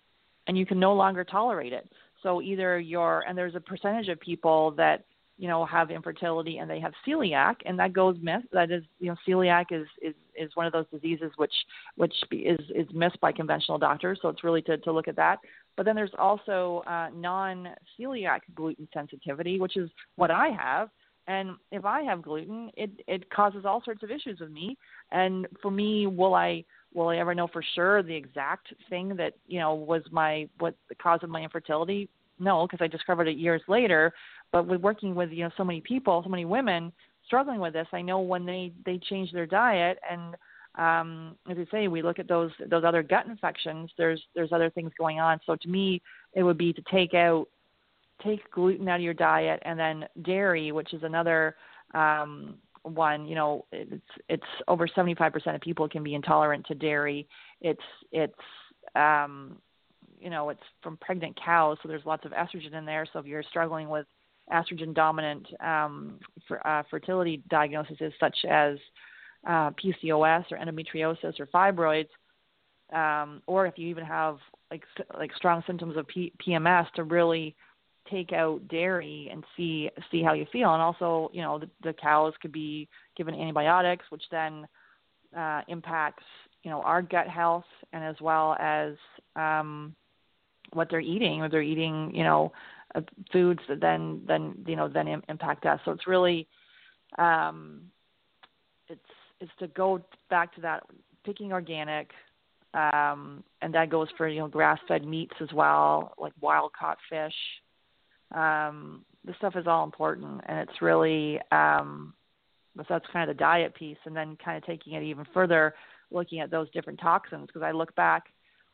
and 0.47 0.57
you 0.57 0.67
can 0.67 0.81
no 0.81 0.95
longer 0.95 1.25
tolerate 1.25 1.73
it. 1.73 1.89
So 2.23 2.41
either 2.41 2.79
your 2.79 3.25
and 3.29 3.37
there's 3.37 3.55
a 3.55 3.61
percentage 3.61 4.09
of 4.09 4.19
people 4.21 4.71
that 4.73 5.05
you 5.39 5.49
know 5.49 5.65
have 5.65 5.91
infertility 5.91 6.59
and 6.59 6.71
they 6.71 6.81
have 6.81 6.93
celiac 7.07 7.57
and 7.65 7.79
that 7.79 7.93
goes 7.93 8.17
myth 8.21 8.43
that 8.53 8.71
is 8.71 8.83
you 9.01 9.09
know 9.09 9.17
celiac 9.27 9.67
is 9.71 9.87
is 10.01 10.15
is 10.37 10.51
one 10.55 10.67
of 10.67 10.73
those 10.73 10.87
diseases 10.93 11.31
which 11.37 11.53
which 11.97 12.15
is 12.31 12.59
is 12.75 12.87
missed 12.93 13.21
by 13.21 13.33
conventional 13.33 13.79
doctors 13.79 14.19
so 14.23 14.29
it's 14.29 14.45
really 14.45 14.63
to 14.63 14.77
to 14.79 14.93
look 14.93 15.09
at 15.09 15.17
that. 15.17 15.39
But 15.77 15.87
then 15.87 15.97
there's 15.97 16.13
also 16.19 16.83
uh, 16.87 17.09
non 17.15 17.69
celiac 17.99 18.41
gluten 18.55 18.89
sensitivity 18.93 19.61
which 19.61 19.77
is 19.77 19.91
what 20.17 20.31
i 20.31 20.49
have. 20.49 20.89
And 21.27 21.57
if 21.71 21.85
i 21.85 22.03
have 22.03 22.23
gluten 22.23 22.71
it 22.77 22.91
it 23.07 23.31
causes 23.31 23.65
all 23.65 23.83
sorts 23.85 24.03
of 24.03 24.11
issues 24.11 24.41
with 24.41 24.51
me. 24.51 24.77
And 25.11 25.47
for 25.61 25.71
me 25.71 26.07
will 26.07 26.35
i 26.35 26.65
will 26.95 27.09
i 27.09 27.17
ever 27.17 27.35
know 27.35 27.49
for 27.49 27.63
sure 27.75 28.03
the 28.03 28.15
exact 28.15 28.73
thing 28.89 29.17
that 29.17 29.35
you 29.47 29.59
know 29.59 29.75
was 29.75 30.03
my 30.11 30.49
what 30.59 30.75
the 30.89 30.95
cause 30.95 31.21
of 31.23 31.31
my 31.31 31.43
infertility? 31.43 32.09
No 32.39 32.67
because 32.67 32.83
i 32.83 32.87
discovered 32.87 33.29
it 33.29 33.37
years 33.37 33.63
later 33.69 34.13
but 34.53 34.67
with 34.67 34.81
working 34.81 35.15
with 35.15 35.31
you 35.31 35.45
know 35.45 35.51
so 35.57 35.65
many 35.65 35.81
people, 35.81 36.23
so 36.23 36.31
many 36.31 36.45
women 36.45 36.93
struggling 37.27 37.61
with 37.61 37.73
this, 37.73 37.89
I 37.93 38.03
know 38.03 38.21
when 38.21 38.47
they 38.47 38.73
they 38.85 38.99
change 38.99 39.33
their 39.33 39.47
diet 39.47 39.99
and 40.09 40.37
um, 40.77 41.37
as 41.51 41.59
I 41.59 41.67
say, 41.71 41.89
we 41.89 42.03
look 42.03 42.19
at 42.19 42.29
those 42.29 42.51
those 42.71 42.85
other 42.85 43.03
gut 43.03 43.27
infections. 43.27 43.91
There's 43.99 44.23
there's 44.35 44.53
other 44.53 44.71
things 44.71 44.91
going 44.99 45.21
on. 45.21 45.39
So 45.45 45.57
to 45.57 45.69
me, 45.69 46.01
it 46.35 46.43
would 46.43 46.57
be 46.57 46.73
to 46.73 46.83
take 46.91 47.15
out 47.15 47.47
take 48.25 48.51
gluten 48.51 48.89
out 48.89 48.97
of 48.97 49.03
your 49.03 49.15
diet, 49.15 49.61
and 49.65 49.79
then 49.79 50.07
dairy, 50.23 50.73
which 50.73 50.95
is 50.95 51.03
another 51.03 51.57
um, 51.93 52.55
one. 52.85 53.27
You 53.27 53.35
know, 53.35 53.65
it's 53.71 54.03
it's 54.31 54.43
over 54.67 54.89
75% 54.89 55.55
of 55.55 55.61
people 55.61 55.89
can 55.89 56.03
be 56.03 56.15
intolerant 56.15 56.67
to 56.67 56.75
dairy. 56.75 57.29
It's 57.61 57.83
it's 58.11 58.33
um, 58.95 59.59
you 60.19 60.31
know 60.31 60.49
it's 60.49 60.63
from 60.83 60.97
pregnant 60.99 61.39
cows, 61.45 61.77
so 61.83 61.89
there's 61.89 62.07
lots 62.07 62.25
of 62.25 62.33
estrogen 62.33 62.73
in 62.73 62.87
there. 62.87 63.07
So 63.13 63.19
if 63.19 63.27
you're 63.27 63.43
struggling 63.43 63.91
with 63.91 64.07
estrogen 64.51 64.95
dominant 64.95 65.47
um, 65.61 66.19
for, 66.49 66.67
uh, 66.67 66.83
fertility 66.91 67.43
diagnoses 67.49 68.13
such 68.19 68.37
as 68.49 68.79
uh, 69.47 69.71
PCOS 69.71 70.45
or 70.51 70.59
endometriosis 70.59 71.39
or 71.41 71.47
fibroids, 71.47 72.09
um, 72.93 73.43
or 73.47 73.67
if 73.67 73.77
you 73.77 73.89
even 73.89 74.05
have 74.05 74.39
like 74.71 74.85
like 75.19 75.35
strong 75.37 75.63
symptoms 75.67 75.97
of 75.97 76.07
P- 76.07 76.33
PMS, 76.47 76.91
to 76.95 77.05
really 77.05 77.55
take 78.11 78.33
out 78.33 78.67
dairy 78.69 79.29
and 79.33 79.45
see 79.57 79.91
see 80.11 80.23
how 80.23 80.33
you 80.33 80.47
feel. 80.53 80.73
And 80.73 80.83
also, 80.83 81.31
you 81.33 81.43
know, 81.43 81.59
the, 81.59 81.69
the 81.83 81.93
cows 81.93 82.35
could 82.41 82.53
be 82.53 82.89
given 83.17 83.35
antibiotics, 83.35 84.05
which 84.11 84.23
then 84.31 84.67
uh, 85.37 85.63
impacts 85.69 86.25
you 86.63 86.71
know 86.71 86.81
our 86.83 87.03
gut 87.03 87.29
health 87.29 87.65
and 87.93 88.05
as 88.05 88.17
well 88.21 88.57
as 88.61 88.95
um, 89.37 89.95
what 90.73 90.89
they're 90.91 91.01
eating. 91.01 91.41
If 91.41 91.51
they're 91.51 91.63
eating, 91.63 92.13
you 92.15 92.25
know, 92.25 92.53
foods 93.33 93.61
that 93.69 93.81
then 93.81 94.23
then 94.27 94.55
you 94.67 94.77
know 94.77 94.89
then 94.89 95.23
impact 95.29 95.67
us. 95.67 95.81
So 95.85 95.93
it's 95.93 96.07
really 96.07 96.47
um, 97.19 97.83
it's 98.89 99.01
it's 99.41 99.53
to 99.59 99.69
go 99.69 100.01
back 100.31 100.55
to 100.55 100.61
that 100.63 100.85
picking 101.25 101.53
organic, 101.53 102.11
um, 102.75 103.43
and 103.61 103.75
that 103.75 103.91
goes 103.91 104.09
for 104.17 104.29
you 104.29 104.41
know 104.41 104.49
grass 104.49 104.79
fed 104.89 105.05
meats 105.05 105.35
as 105.41 105.53
well, 105.53 106.15
like 106.19 106.33
wild 106.41 106.73
caught 106.79 106.99
fish. 107.09 107.35
Um, 108.35 109.05
this 109.25 109.37
stuff 109.37 109.57
is 109.57 109.67
all 109.67 109.85
important, 109.85 110.41
and 110.47 110.59
it's 110.59 110.83
really 110.83 111.41
um, 111.51 112.15
that's 112.77 113.07
kind 113.13 113.29
of 113.29 113.37
the 113.37 113.41
diet 113.41 113.75
piece, 113.75 113.99
and 114.05 114.17
then 114.17 114.37
kind 114.43 114.57
of 114.57 114.65
taking 114.65 114.95
it 114.95 115.03
even 115.03 115.27
further, 115.33 115.75
looking 116.11 116.41
at 116.41 116.51
those 116.51 116.71
different 116.71 117.01
toxins. 117.01 117.47
Because 117.47 117.63
I 117.63 117.73
look 117.73 117.95
back 117.95 118.25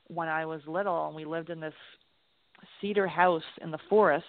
when 0.07 0.29
I 0.29 0.47
was 0.47 0.61
little, 0.67 1.07
and 1.07 1.17
we 1.17 1.25
lived 1.25 1.51
in 1.51 1.61
this 1.61 1.75
cedar 2.81 3.07
house 3.07 3.43
in 3.63 3.71
the 3.71 3.79
forest 3.89 4.27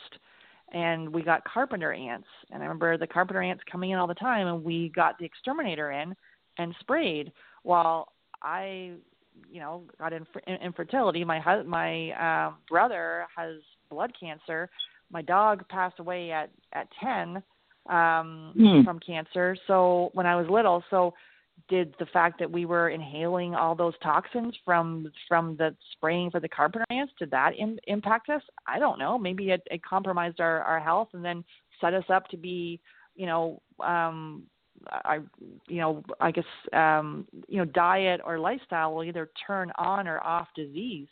and 0.71 1.11
we 1.11 1.23
got 1.23 1.43
carpenter 1.45 1.93
ants. 1.93 2.27
And 2.51 2.61
i 2.61 2.65
remember 2.65 2.97
the 2.97 3.07
carpenter 3.07 3.41
ants 3.41 3.63
coming 3.71 3.91
in 3.91 3.97
all 3.97 4.07
the 4.07 4.13
time 4.13 4.47
and 4.47 4.63
we 4.63 4.91
got 4.95 5.17
the 5.17 5.25
exterminator 5.25 5.91
in 5.91 6.15
and 6.57 6.75
sprayed 6.80 7.32
while 7.63 8.09
i 8.41 8.91
you 9.49 9.59
know 9.59 9.84
got 9.97 10.13
infer- 10.13 10.41
infertility. 10.61 11.23
My 11.23 11.39
hu- 11.39 11.63
my 11.63 12.11
uh, 12.11 12.53
brother 12.69 13.25
has 13.36 13.57
blood 13.89 14.11
cancer. 14.19 14.69
My 15.11 15.21
dog 15.21 15.67
passed 15.69 15.99
away 15.99 16.32
at 16.32 16.49
at 16.73 16.88
10 17.01 17.41
um 17.89 18.53
mm. 18.57 18.84
from 18.84 18.99
cancer. 18.99 19.55
So 19.67 20.09
when 20.13 20.25
i 20.25 20.36
was 20.36 20.47
little 20.49 20.84
so 20.89 21.13
did 21.68 21.93
the 21.99 22.05
fact 22.07 22.39
that 22.39 22.49
we 22.49 22.66
were 22.66 22.89
inhaling 22.89 23.55
all 23.55 23.76
those 23.76 23.93
toxins 24.01 24.55
from 24.64 25.12
from 25.28 25.55
the 25.57 25.76
spraying 25.93 26.32
for 26.32 26.39
the 26.39 26.47
carpenter 26.47 26.86
ants 26.89 27.14
did 27.20 27.32
that 27.32 27.55
in, 27.57 27.80
impact 27.88 28.30
us? 28.30 28.41
I 28.68 28.80
don't 28.80 28.99
know. 28.99 29.18
Maybe 29.18 29.51
it, 29.51 29.62
it 29.70 29.84
compromised 29.84 30.39
our 30.39 30.62
our 30.62 30.80
health 30.80 31.10
and 31.14 31.24
then 31.24 31.43
set 31.82 31.93
us 31.93 32.05
up 32.10 32.28
to 32.30 32.38
be 32.38 32.80
you 33.16 33.26
know 33.26 33.62
um 33.84 34.43
i 34.91 35.20
you 35.68 35.82
know 35.82 36.03
i 36.22 36.32
guess 36.32 36.45
um 36.74 37.28
you 37.47 37.57
know 37.57 37.66
diet 37.66 38.22
or 38.24 38.39
lifestyle 38.39 38.93
will 38.93 39.03
either 39.03 39.30
turn 39.45 39.72
on 39.78 40.07
or 40.07 40.22
off 40.24 40.47
disease. 40.55 41.07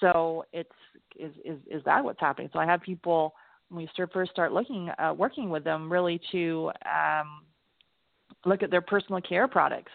So 0.00 0.44
it's 0.52 0.70
is 1.18 1.32
is 1.44 1.58
is 1.70 1.82
that 1.84 2.04
what's 2.04 2.20
happening? 2.20 2.50
So 2.52 2.58
i 2.58 2.66
have 2.66 2.80
people 2.82 3.34
when 3.68 3.84
we 3.84 4.06
first 4.12 4.30
start 4.30 4.52
looking 4.52 4.90
uh, 4.98 5.14
working 5.16 5.50
with 5.50 5.64
them 5.64 5.90
really 5.90 6.20
to 6.32 6.70
um 6.84 7.42
look 8.44 8.62
at 8.62 8.70
their 8.70 8.80
personal 8.80 9.20
care 9.20 9.48
products. 9.48 9.92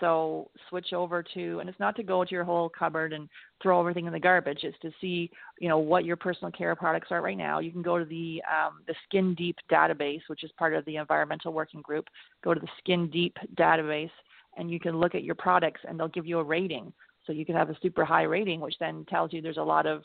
So 0.00 0.50
switch 0.68 0.92
over 0.92 1.24
to, 1.34 1.58
and 1.58 1.68
it's 1.68 1.80
not 1.80 1.96
to 1.96 2.04
go 2.04 2.24
to 2.24 2.30
your 2.30 2.44
whole 2.44 2.68
cupboard 2.68 3.12
and 3.12 3.28
throw 3.60 3.80
everything 3.80 4.06
in 4.06 4.12
the 4.12 4.20
garbage. 4.20 4.60
It's 4.62 4.78
to 4.80 4.92
see, 5.00 5.30
you 5.58 5.68
know, 5.68 5.78
what 5.78 6.04
your 6.04 6.16
personal 6.16 6.52
care 6.52 6.76
products 6.76 7.08
are 7.10 7.20
right 7.20 7.36
now. 7.36 7.58
You 7.58 7.72
can 7.72 7.82
go 7.82 7.98
to 7.98 8.04
the 8.04 8.40
um, 8.48 8.82
the 8.86 8.94
Skin 9.08 9.34
Deep 9.34 9.56
database, 9.70 10.20
which 10.28 10.44
is 10.44 10.52
part 10.56 10.74
of 10.74 10.84
the 10.84 10.96
environmental 10.96 11.52
working 11.52 11.82
group. 11.82 12.06
Go 12.44 12.54
to 12.54 12.60
the 12.60 12.68
Skin 12.78 13.10
Deep 13.10 13.36
database, 13.56 14.10
and 14.56 14.70
you 14.70 14.78
can 14.78 15.00
look 15.00 15.16
at 15.16 15.24
your 15.24 15.34
products, 15.34 15.80
and 15.88 15.98
they'll 15.98 16.08
give 16.08 16.26
you 16.26 16.38
a 16.38 16.44
rating. 16.44 16.92
So 17.26 17.32
you 17.32 17.44
can 17.44 17.56
have 17.56 17.68
a 17.68 17.76
super 17.82 18.04
high 18.04 18.22
rating, 18.22 18.60
which 18.60 18.76
then 18.78 19.04
tells 19.08 19.32
you 19.32 19.42
there's 19.42 19.56
a 19.56 19.62
lot 19.62 19.86
of 19.86 20.02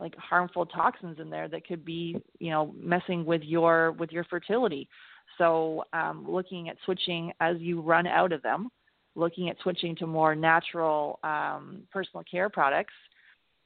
like 0.00 0.16
harmful 0.16 0.66
toxins 0.66 1.18
in 1.20 1.30
there 1.30 1.48
that 1.48 1.66
could 1.66 1.84
be, 1.84 2.16
you 2.40 2.50
know, 2.50 2.74
messing 2.76 3.24
with 3.24 3.42
your 3.42 3.92
with 3.92 4.10
your 4.10 4.24
fertility. 4.24 4.88
So, 5.38 5.84
um, 5.92 6.24
looking 6.28 6.68
at 6.68 6.76
switching 6.84 7.32
as 7.40 7.56
you 7.58 7.80
run 7.80 8.06
out 8.06 8.32
of 8.32 8.42
them, 8.42 8.68
looking 9.14 9.48
at 9.48 9.56
switching 9.62 9.96
to 9.96 10.06
more 10.06 10.34
natural 10.34 11.18
um, 11.24 11.82
personal 11.92 12.22
care 12.30 12.48
products, 12.48 12.94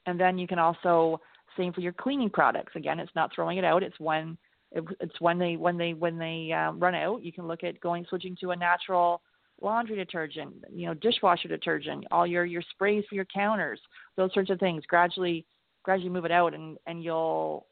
and 0.05 0.19
then 0.19 0.37
you 0.37 0.47
can 0.47 0.59
also 0.59 1.19
same 1.57 1.73
for 1.73 1.81
your 1.81 1.93
cleaning 1.93 2.29
products. 2.29 2.73
Again, 2.75 2.99
it's 2.99 3.11
not 3.15 3.31
throwing 3.33 3.57
it 3.57 3.63
out; 3.63 3.83
it's 3.83 3.99
when 3.99 4.37
it's 4.71 5.19
when 5.19 5.37
they 5.37 5.55
when 5.57 5.77
they 5.77 5.93
when 5.93 6.17
they 6.17 6.51
um, 6.51 6.79
run 6.79 6.95
out. 6.95 7.23
You 7.23 7.31
can 7.31 7.47
look 7.47 7.63
at 7.63 7.79
going 7.79 8.05
switching 8.09 8.35
to 8.41 8.51
a 8.51 8.55
natural 8.55 9.21
laundry 9.61 9.95
detergent, 9.95 10.53
you 10.71 10.87
know, 10.87 10.93
dishwasher 10.93 11.47
detergent, 11.47 12.05
all 12.11 12.25
your 12.25 12.45
your 12.45 12.63
sprays 12.71 13.03
for 13.09 13.15
your 13.15 13.25
counters, 13.25 13.79
those 14.15 14.33
sorts 14.33 14.49
of 14.49 14.59
things. 14.59 14.83
Gradually, 14.87 15.45
gradually 15.83 16.09
move 16.09 16.25
it 16.25 16.31
out, 16.31 16.53
and 16.53 16.77
and 16.87 17.03
you'll 17.03 17.65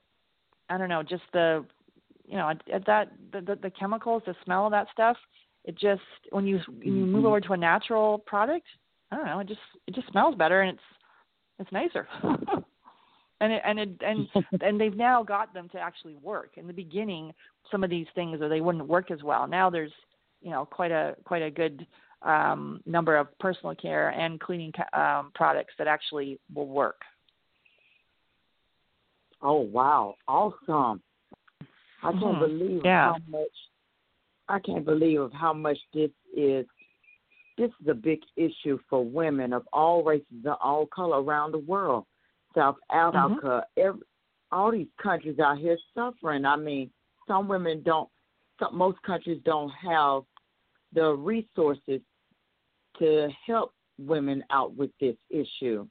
I 0.70 0.78
don't 0.78 0.90
know, 0.90 1.04
just 1.04 1.24
the 1.34 1.66
you 2.28 2.38
know, 2.38 2.50
at, 2.50 2.62
at 2.72 2.86
that 2.86 3.12
the, 3.32 3.42
the 3.42 3.56
the 3.64 3.72
chemicals, 3.72 4.24
the 4.26 4.36
smell 4.44 4.66
of 4.66 4.72
that 4.72 4.88
stuff, 4.92 5.18
it 5.66 5.78
just 5.78 6.02
when 6.32 6.46
you 6.46 6.60
when 6.68 6.96
you 6.96 7.06
move 7.06 7.20
mm-hmm. 7.20 7.26
over 7.26 7.42
to 7.42 7.54
a 7.54 7.58
natural 7.58 8.20
product, 8.20 8.66
I 9.12 9.16
don't 9.16 9.26
know, 9.26 9.40
it 9.40 9.48
just 9.48 9.60
it 9.88 9.96
just 9.96 10.10
smells 10.12 10.36
better 10.36 10.62
and 10.62 10.72
it's 10.72 10.84
it's 11.60 11.72
nicer. 11.72 12.08
and 13.40 13.54
it, 13.54 13.62
and 13.66 13.80
it, 13.80 13.90
and 14.02 14.28
and 14.62 14.80
they've 14.80 14.96
now 14.96 15.24
got 15.24 15.54
them 15.54 15.70
to 15.70 15.80
actually 15.80 16.16
work. 16.16 16.52
In 16.58 16.68
the 16.68 16.74
beginning, 16.74 17.34
some 17.72 17.84
of 17.84 17.90
these 17.90 18.08
things 18.16 18.42
or 18.42 18.50
they 18.50 18.62
wouldn't 18.62 18.88
work 18.88 19.12
as 19.12 19.24
well. 19.24 19.48
Now 19.48 19.70
there's 19.70 19.92
you 20.42 20.52
know 20.52 20.66
quite 20.66 20.92
a 20.92 21.16
quite 21.24 21.44
a 21.44 21.52
good 21.52 21.88
um, 22.24 22.82
number 22.86 23.16
of 23.16 23.28
personal 23.40 23.76
care 23.76 24.10
and 24.10 24.40
cleaning 24.40 24.74
um, 24.94 25.32
products 25.36 25.74
that 25.78 25.88
actually 25.88 26.40
will 26.54 26.68
work. 26.68 27.02
Oh 29.42 29.60
wow, 29.60 30.16
awesome! 30.28 31.02
I 32.04 32.12
can't 32.12 32.24
mm-hmm. 32.24 32.40
believe 32.40 32.82
yeah. 32.84 33.14
how 33.14 33.18
much. 33.30 33.48
I 34.50 34.60
can't 34.60 34.86
believe 34.86 35.20
of 35.20 35.34
how 35.34 35.54
much 35.54 35.78
this 35.94 36.12
is. 36.36 36.66
This 37.58 37.72
is 37.82 37.88
a 37.90 37.94
big 37.94 38.20
issue 38.36 38.78
for 38.88 39.04
women 39.04 39.52
of 39.52 39.68
all 39.74 40.04
races 40.04 40.28
and 40.32 40.56
all 40.62 40.86
color 40.88 41.24
around 41.24 41.54
the 41.54 41.60
world. 41.60 42.06
South 42.56 42.76
Africa, 42.92 43.66
mm-hmm. 43.78 43.82
every, 43.82 44.02
all 44.52 44.72
these 44.72 44.88
countries 45.02 45.40
out 45.40 45.58
here 45.58 45.78
suffering. 45.96 46.46
I 46.46 46.56
mean, 46.56 46.90
some 47.28 47.48
women 47.48 47.82
don't. 47.84 48.10
Some, 48.60 48.78
most 48.78 49.02
countries 49.04 49.42
don't 49.44 49.72
have 49.84 50.24
the 50.94 51.14
resources 51.14 52.02
to 53.00 53.28
help 53.46 53.74
women 54.00 54.44
out 54.50 54.76
with 54.76 54.92
this 55.00 55.16
issue. 55.30 55.88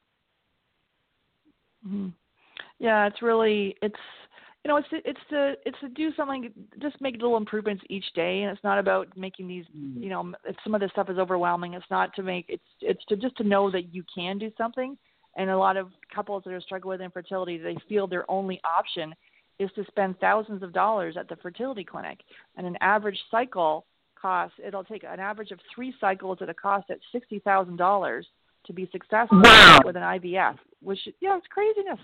Mm-hmm. 1.86 2.08
Yeah, 2.78 3.06
it's 3.06 3.22
really 3.22 3.76
it's 3.82 3.94
you 4.66 4.72
know 4.72 4.78
it's 4.78 4.88
it's 4.90 5.20
to 5.30 5.54
it's 5.64 5.78
to 5.78 5.88
do 5.88 6.10
something 6.16 6.52
just 6.82 7.00
make 7.00 7.14
little 7.14 7.36
improvements 7.36 7.84
each 7.88 8.06
day 8.16 8.42
and 8.42 8.50
it's 8.50 8.64
not 8.64 8.80
about 8.80 9.06
making 9.16 9.46
these 9.46 9.64
mm-hmm. 9.66 10.02
you 10.02 10.08
know 10.10 10.32
if 10.44 10.56
some 10.64 10.74
of 10.74 10.80
this 10.80 10.90
stuff 10.90 11.08
is 11.08 11.18
overwhelming 11.18 11.74
it's 11.74 11.86
not 11.88 12.12
to 12.16 12.22
make 12.24 12.46
it's 12.48 12.64
it's 12.80 13.04
to 13.04 13.14
just 13.14 13.36
to 13.36 13.44
know 13.44 13.70
that 13.70 13.94
you 13.94 14.02
can 14.12 14.38
do 14.38 14.50
something 14.58 14.98
and 15.36 15.50
a 15.50 15.56
lot 15.56 15.76
of 15.76 15.90
couples 16.12 16.42
that 16.44 16.52
are 16.52 16.60
struggling 16.60 16.98
with 16.98 17.00
infertility 17.00 17.58
they 17.58 17.76
feel 17.88 18.08
their 18.08 18.28
only 18.28 18.60
option 18.64 19.14
is 19.60 19.70
to 19.76 19.84
spend 19.86 20.18
thousands 20.18 20.64
of 20.64 20.72
dollars 20.72 21.16
at 21.16 21.28
the 21.28 21.36
fertility 21.36 21.84
clinic 21.84 22.18
and 22.56 22.66
an 22.66 22.76
average 22.80 23.20
cycle 23.30 23.86
costs 24.20 24.58
it'll 24.66 24.82
take 24.82 25.04
an 25.04 25.20
average 25.20 25.52
of 25.52 25.60
three 25.72 25.94
cycles 26.00 26.38
at 26.40 26.48
a 26.48 26.54
cost 26.54 26.90
at 26.90 26.98
sixty 27.12 27.38
thousand 27.38 27.76
dollars 27.76 28.26
to 28.64 28.72
be 28.72 28.88
successful 28.90 29.40
wow. 29.44 29.78
with 29.84 29.94
an 29.94 30.02
IVF 30.02 30.56
which 30.82 30.98
yeah 31.20 31.36
it's 31.36 31.46
craziness 31.50 32.00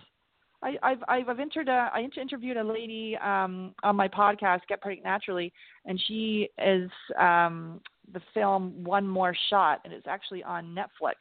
I, 0.63 0.77
I've 0.83 0.99
I've 1.09 1.41
entered 1.41 1.69
a 1.69 1.91
I 1.93 2.07
interviewed 2.21 2.57
a 2.57 2.65
lady 2.65 3.17
um, 3.17 3.75
on 3.83 3.97
my 3.97 4.09
podcast, 4.09 4.61
Get 4.69 4.81
Pregnant 4.81 5.05
Naturally, 5.05 5.53
and 5.87 6.01
she 6.07 6.49
is 6.65 6.91
um, 7.19 7.81
the 8.13 8.21
film 8.33 8.85
One 8.85 9.07
More 9.07 9.35
Shot, 9.51 9.81
and 9.85 9.93
it's 9.93 10.07
actually 10.07 10.43
on 10.43 10.75
Netflix, 10.75 11.15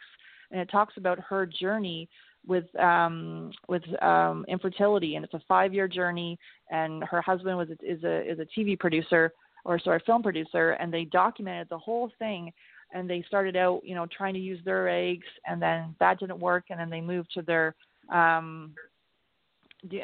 and 0.51 0.59
it 0.61 0.69
talks 0.69 0.95
about 0.97 1.19
her 1.19 1.45
journey 1.45 2.07
with 2.45 2.73
um, 2.79 3.51
with 3.67 3.83
um, 4.03 4.45
infertility, 4.47 5.15
and 5.15 5.25
it's 5.25 5.33
a 5.33 5.41
five 5.47 5.73
year 5.73 5.87
journey, 5.87 6.37
and 6.69 7.03
her 7.03 7.21
husband 7.21 7.57
was 7.57 7.69
is 7.81 8.03
a 8.03 8.29
is 8.29 8.39
a 8.39 8.59
TV 8.59 8.79
producer 8.79 9.33
or 9.65 9.79
sorry 9.79 10.01
film 10.05 10.23
producer, 10.23 10.71
and 10.71 10.93
they 10.93 11.05
documented 11.05 11.67
the 11.69 11.77
whole 11.77 12.11
thing. 12.19 12.51
And 12.93 13.09
they 13.09 13.23
started 13.25 13.55
out, 13.55 13.79
you 13.85 13.95
know, 13.95 14.05
trying 14.05 14.33
to 14.33 14.39
use 14.41 14.59
their 14.65 14.89
eggs, 14.89 15.25
and 15.47 15.61
then 15.61 15.95
that 16.01 16.19
didn't 16.19 16.39
work, 16.39 16.65
and 16.69 16.77
then 16.77 16.89
they 16.89 16.99
moved 16.99 17.29
to 17.35 17.41
their 17.41 17.73
um, 18.11 18.73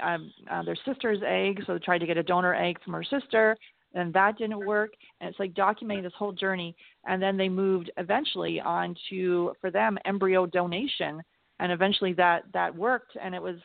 um, 0.01 0.31
uh, 0.49 0.63
their 0.63 0.77
sister's 0.85 1.19
egg, 1.25 1.61
so 1.65 1.73
they 1.73 1.79
tried 1.79 1.99
to 1.99 2.05
get 2.05 2.17
a 2.17 2.23
donor 2.23 2.53
egg 2.53 2.77
from 2.83 2.93
her 2.93 3.03
sister, 3.03 3.57
and 3.93 4.13
that 4.13 4.37
didn't 4.37 4.65
work. 4.65 4.91
And 5.19 5.29
it's 5.29 5.39
like 5.39 5.53
documenting 5.53 6.03
this 6.03 6.13
whole 6.17 6.31
journey. 6.31 6.75
And 7.05 7.21
then 7.21 7.37
they 7.37 7.49
moved 7.49 7.91
eventually 7.97 8.59
on 8.59 8.95
to, 9.09 9.53
for 9.61 9.71
them, 9.71 9.97
embryo 10.05 10.45
donation, 10.45 11.21
and 11.59 11.71
eventually 11.71 12.13
that 12.13 12.43
that 12.53 12.75
worked. 12.75 13.17
And 13.21 13.33
it 13.33 13.41
was 13.41 13.57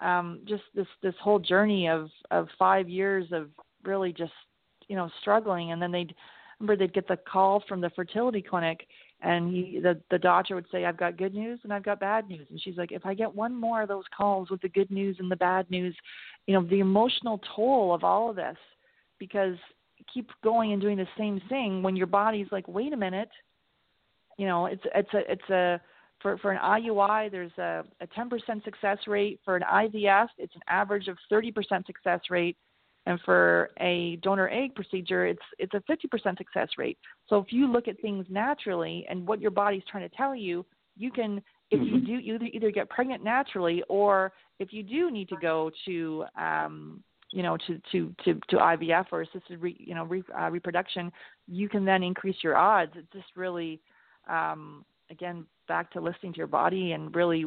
um, 0.00 0.40
just 0.46 0.64
this 0.74 0.86
this 1.02 1.14
whole 1.20 1.38
journey 1.38 1.88
of 1.88 2.08
of 2.30 2.48
five 2.58 2.88
years 2.88 3.26
of 3.32 3.48
really 3.84 4.12
just 4.12 4.32
you 4.88 4.96
know 4.96 5.10
struggling. 5.20 5.72
And 5.72 5.80
then 5.80 5.92
they'd 5.92 6.14
remember 6.58 6.76
they'd 6.76 6.94
get 6.94 7.08
the 7.08 7.16
call 7.16 7.62
from 7.68 7.80
the 7.80 7.90
fertility 7.90 8.42
clinic 8.42 8.86
and 9.22 9.50
he 9.50 9.78
the 9.80 9.98
the 10.10 10.18
doctor 10.18 10.54
would 10.54 10.66
say 10.70 10.84
i've 10.84 10.96
got 10.96 11.16
good 11.16 11.34
news 11.34 11.60
and 11.62 11.72
i've 11.72 11.84
got 11.84 12.00
bad 12.00 12.28
news. 12.28 12.46
And 12.50 12.60
she's 12.60 12.76
like 12.76 12.92
if 12.92 13.06
i 13.06 13.14
get 13.14 13.34
one 13.34 13.54
more 13.54 13.82
of 13.82 13.88
those 13.88 14.04
calls 14.16 14.50
with 14.50 14.60
the 14.60 14.68
good 14.68 14.90
news 14.90 15.16
and 15.18 15.30
the 15.30 15.36
bad 15.36 15.70
news 15.70 15.96
you 16.46 16.54
know 16.54 16.64
the 16.66 16.80
emotional 16.80 17.40
toll 17.54 17.94
of 17.94 18.04
all 18.04 18.30
of 18.30 18.36
this 18.36 18.56
because 19.18 19.56
keep 20.12 20.30
going 20.42 20.72
and 20.72 20.82
doing 20.82 20.96
the 20.96 21.06
same 21.16 21.40
thing 21.48 21.82
when 21.82 21.96
your 21.96 22.06
body's 22.06 22.48
like 22.50 22.66
wait 22.66 22.92
a 22.92 22.96
minute 22.96 23.30
you 24.36 24.46
know 24.46 24.66
it's 24.66 24.82
it's 24.94 25.14
a 25.14 25.32
it's 25.32 25.50
a 25.50 25.80
for 26.20 26.38
for 26.38 26.52
an 26.52 26.58
IUI 26.58 27.30
there's 27.30 27.56
a 27.58 27.84
a 28.00 28.06
10% 28.06 28.64
success 28.64 28.98
rate. 29.06 29.40
For 29.44 29.56
an 29.56 29.62
IVF 29.62 30.28
it's 30.38 30.54
an 30.54 30.62
average 30.68 31.08
of 31.08 31.16
30% 31.30 31.86
success 31.86 32.20
rate 32.30 32.56
and 33.06 33.18
for 33.24 33.70
a 33.80 34.16
donor 34.22 34.48
egg 34.48 34.74
procedure, 34.74 35.26
it's 35.26 35.42
it's 35.58 35.74
a 35.74 35.82
50% 35.90 36.38
success 36.38 36.68
rate. 36.78 36.98
So 37.28 37.38
if 37.38 37.52
you 37.52 37.70
look 37.70 37.88
at 37.88 38.00
things 38.00 38.26
naturally 38.28 39.04
and 39.08 39.26
what 39.26 39.40
your 39.40 39.50
body's 39.50 39.82
trying 39.90 40.08
to 40.08 40.16
tell 40.16 40.34
you, 40.34 40.64
you 40.96 41.10
can 41.10 41.42
if 41.70 41.80
you 41.80 41.96
mm-hmm. 41.96 42.06
do 42.06 42.12
you 42.12 42.38
either 42.52 42.70
get 42.70 42.88
pregnant 42.90 43.24
naturally 43.24 43.82
or 43.88 44.32
if 44.58 44.72
you 44.72 44.82
do 44.82 45.10
need 45.10 45.28
to 45.30 45.36
go 45.40 45.70
to 45.86 46.24
um, 46.38 47.02
you 47.30 47.42
know 47.42 47.56
to 47.66 47.80
to 47.90 48.14
to 48.24 48.34
to 48.48 48.56
IVF 48.56 49.06
or 49.10 49.22
assisted 49.22 49.60
re, 49.60 49.76
you 49.80 49.94
know 49.94 50.04
re, 50.04 50.22
uh, 50.38 50.50
reproduction, 50.50 51.10
you 51.48 51.68
can 51.68 51.84
then 51.84 52.02
increase 52.02 52.36
your 52.42 52.56
odds. 52.56 52.92
It's 52.94 53.12
just 53.12 53.36
really 53.36 53.80
um, 54.28 54.84
again 55.10 55.44
back 55.66 55.90
to 55.92 56.00
listening 56.00 56.34
to 56.34 56.38
your 56.38 56.46
body 56.46 56.92
and 56.92 57.14
really 57.14 57.46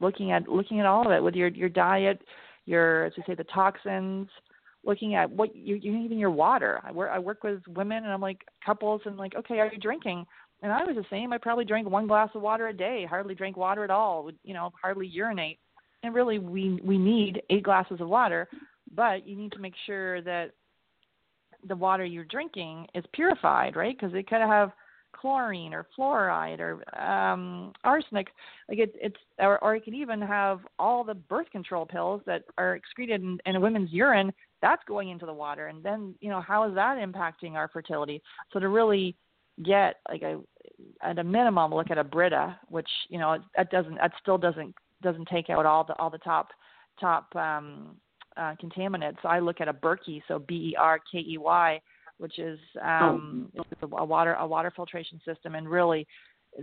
looking 0.00 0.30
at 0.30 0.48
looking 0.48 0.80
at 0.80 0.86
all 0.86 1.06
of 1.06 1.12
it 1.12 1.22
with 1.22 1.34
your 1.34 1.48
your 1.48 1.68
diet 1.68 2.20
your, 2.66 3.04
as 3.04 3.12
we 3.16 3.22
say, 3.26 3.34
the 3.34 3.44
toxins, 3.44 4.28
looking 4.84 5.14
at 5.14 5.30
what 5.30 5.54
you, 5.54 5.76
you 5.76 5.96
even 5.98 6.18
your 6.18 6.30
water. 6.30 6.80
I 6.84 6.92
work 6.92 7.10
I 7.12 7.18
work 7.18 7.42
with 7.42 7.60
women 7.68 8.04
and 8.04 8.12
I'm 8.12 8.20
like 8.20 8.42
couples 8.64 9.00
and 9.04 9.16
like, 9.16 9.34
okay, 9.34 9.58
are 9.60 9.70
you 9.72 9.78
drinking? 9.78 10.24
And 10.62 10.72
I 10.72 10.84
was 10.84 10.96
the 10.96 11.04
same. 11.10 11.32
I 11.32 11.38
probably 11.38 11.64
drank 11.64 11.88
one 11.88 12.06
glass 12.06 12.30
of 12.34 12.42
water 12.42 12.68
a 12.68 12.72
day. 12.72 13.06
Hardly 13.08 13.34
drank 13.34 13.56
water 13.56 13.84
at 13.84 13.90
all. 13.90 14.24
Would 14.24 14.38
you 14.44 14.54
know, 14.54 14.70
hardly 14.80 15.06
urinate. 15.06 15.58
And 16.02 16.14
really, 16.14 16.38
we 16.38 16.80
we 16.84 16.98
need 16.98 17.42
eight 17.50 17.62
glasses 17.62 18.00
of 18.00 18.08
water, 18.08 18.48
but 18.94 19.26
you 19.26 19.36
need 19.36 19.52
to 19.52 19.58
make 19.58 19.74
sure 19.86 20.20
that 20.22 20.52
the 21.66 21.76
water 21.76 22.04
you're 22.04 22.24
drinking 22.24 22.86
is 22.94 23.04
purified, 23.12 23.74
right? 23.74 23.96
Because 23.96 24.12
they 24.12 24.22
could 24.22 24.40
have 24.40 24.72
chlorine 25.24 25.72
or 25.72 25.86
fluoride 25.98 26.60
or 26.60 27.00
um, 27.02 27.72
arsenic. 27.82 28.28
Like 28.68 28.78
it, 28.78 28.94
it's 29.00 29.16
or, 29.38 29.62
or 29.64 29.74
it 29.74 29.84
can 29.84 29.94
even 29.94 30.20
have 30.20 30.60
all 30.78 31.02
the 31.02 31.14
birth 31.14 31.50
control 31.50 31.86
pills 31.86 32.20
that 32.26 32.42
are 32.58 32.76
excreted 32.76 33.22
in, 33.22 33.38
in 33.46 33.56
a 33.56 33.60
woman's 33.60 33.90
urine. 33.90 34.32
That's 34.60 34.82
going 34.86 35.08
into 35.08 35.24
the 35.24 35.32
water, 35.32 35.68
and 35.68 35.82
then 35.82 36.14
you 36.20 36.28
know 36.28 36.42
how 36.42 36.68
is 36.68 36.74
that 36.74 36.98
impacting 36.98 37.52
our 37.52 37.68
fertility? 37.68 38.20
So 38.52 38.58
to 38.58 38.68
really 38.68 39.16
get 39.64 39.96
like 40.10 40.20
a 40.20 40.40
at 41.02 41.18
a 41.18 41.24
minimum 41.24 41.72
look 41.72 41.90
at 41.90 41.96
a 41.96 42.04
Brita, 42.04 42.58
which 42.68 42.88
you 43.08 43.18
know 43.18 43.38
that 43.56 43.70
doesn't 43.70 43.94
that 43.94 44.12
still 44.20 44.36
doesn't 44.36 44.74
doesn't 45.02 45.28
take 45.28 45.48
out 45.48 45.64
all 45.64 45.84
the 45.84 45.94
all 45.98 46.10
the 46.10 46.18
top 46.18 46.48
top 47.00 47.34
um, 47.34 47.96
uh, 48.36 48.54
contaminants. 48.62 49.24
I 49.24 49.38
look 49.38 49.62
at 49.62 49.68
a 49.68 49.72
Berkey, 49.72 50.20
so 50.28 50.38
B 50.38 50.72
E 50.72 50.76
R 50.78 50.98
K 50.98 51.20
E 51.20 51.38
Y, 51.38 51.80
which 52.18 52.38
is 52.38 52.58
um, 52.82 53.50
oh. 53.58 53.96
a 53.96 54.04
water 54.04 54.34
a 54.34 54.46
water 54.46 54.72
filtration 54.74 55.20
system, 55.24 55.54
and 55.54 55.68
really 55.68 56.06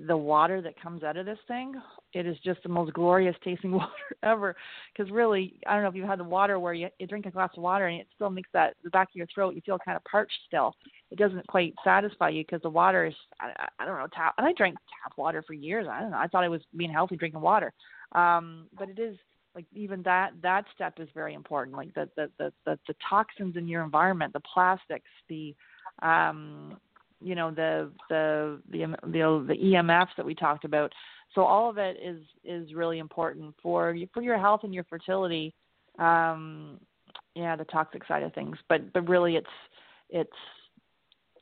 the 0.08 0.16
water 0.16 0.62
that 0.62 0.82
comes 0.82 1.04
out 1.04 1.18
of 1.18 1.26
this 1.26 1.38
thing, 1.48 1.74
it 2.14 2.26
is 2.26 2.38
just 2.44 2.64
the 2.64 2.70
most 2.70 2.94
glorious 2.94 3.36
tasting 3.44 3.72
water 3.72 3.92
ever. 4.24 4.56
Because 4.96 5.12
really, 5.12 5.56
I 5.68 5.74
don't 5.74 5.84
know 5.84 5.90
if 5.90 5.96
you've 5.96 6.08
had 6.08 6.20
the 6.20 6.24
water 6.24 6.60
where 6.60 6.74
you, 6.74 6.88
you 7.00 7.08
drink 7.08 7.26
a 7.26 7.32
glass 7.32 7.50
of 7.58 7.64
water 7.64 7.88
and 7.88 8.00
it 8.00 8.08
still 8.16 8.30
makes 8.30 8.50
that 8.54 8.76
the 8.84 8.90
back 8.90 9.10
of 9.10 9.16
your 9.16 9.28
throat, 9.34 9.56
you 9.56 9.62
feel 9.66 9.78
kind 9.80 9.96
of 9.96 10.04
parched 10.06 10.38
still. 10.48 10.76
It 11.12 11.18
doesn't 11.18 11.46
quite 11.48 11.74
satisfy 11.84 12.30
you 12.30 12.44
because 12.44 12.62
the 12.62 12.70
water 12.70 13.06
is, 13.06 13.14
I, 13.40 13.68
I 13.80 13.86
don't 13.86 13.98
know, 13.98 14.08
tap. 14.14 14.34
And 14.38 14.48
I 14.48 14.54
drank 14.54 14.76
tap 15.04 15.18
water 15.18 15.44
for 15.46 15.54
years. 15.54 15.88
I 15.90 16.00
don't 16.02 16.12
know. 16.12 16.18
I 16.18 16.28
thought 16.28 16.44
I 16.44 16.50
was 16.50 16.62
being 16.76 16.92
healthy 16.92 17.18
drinking 17.18 17.42
water, 17.42 17.74
um, 18.14 18.68
but 18.78 18.90
it 18.90 19.00
is 19.00 19.18
like 19.56 19.66
even 19.74 20.02
that 20.04 20.32
that 20.42 20.66
step 20.74 20.94
is 21.00 21.10
very 21.14 21.34
important 21.34 21.76
like 21.76 21.94
the 21.94 22.10
the 22.16 22.30
the 22.38 22.54
the, 22.66 22.80
the 22.88 22.96
toxins 23.10 23.58
in 23.58 23.68
your 23.68 23.84
environment 23.84 24.34
the 24.34 24.40
plastics 24.42 25.10
the 25.28 25.56
um 26.02 26.78
you 27.22 27.36
know 27.36 27.52
the 27.52 27.92
the 28.10 28.60
the 28.70 28.96
the, 29.04 29.46
the 29.48 29.56
EMFs 29.56 30.16
that 30.18 30.26
we 30.26 30.36
talked 30.36 30.66
about. 30.66 30.92
So 31.36 31.42
all 31.42 31.70
of 31.70 31.78
it 31.78 31.98
is 32.04 32.22
is 32.44 32.74
really 32.74 33.00
important 33.00 33.56
for 33.62 33.96
for 34.14 34.22
your 34.22 34.38
health 34.38 34.62
and 34.64 34.74
your 34.74 34.84
fertility 34.86 35.54
um 36.00 36.80
yeah 37.36 37.56
the 37.56 37.66
toxic 37.66 38.06
side 38.08 38.24
of 38.24 38.34
things. 38.34 38.58
But 38.68 38.92
but 38.94 39.08
really 39.08 39.36
it's 39.36 39.48
it's 40.10 40.30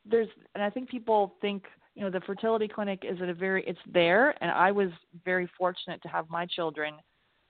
there's 0.06 0.30
and 0.54 0.64
I 0.64 0.70
think 0.70 0.90
people 0.90 1.36
think 1.42 1.64
you 1.96 2.04
know 2.04 2.10
the 2.10 2.22
fertility 2.22 2.68
clinic 2.68 3.04
is 3.10 3.22
at 3.22 3.30
a 3.30 3.34
very 3.34 3.64
it's 3.66 3.80
there. 3.92 4.36
And 4.44 4.52
I 4.52 4.72
was 4.72 4.90
very 5.26 5.50
fortunate 5.58 6.02
to 6.04 6.10
have 6.10 6.30
my 6.30 6.46
children 6.46 6.94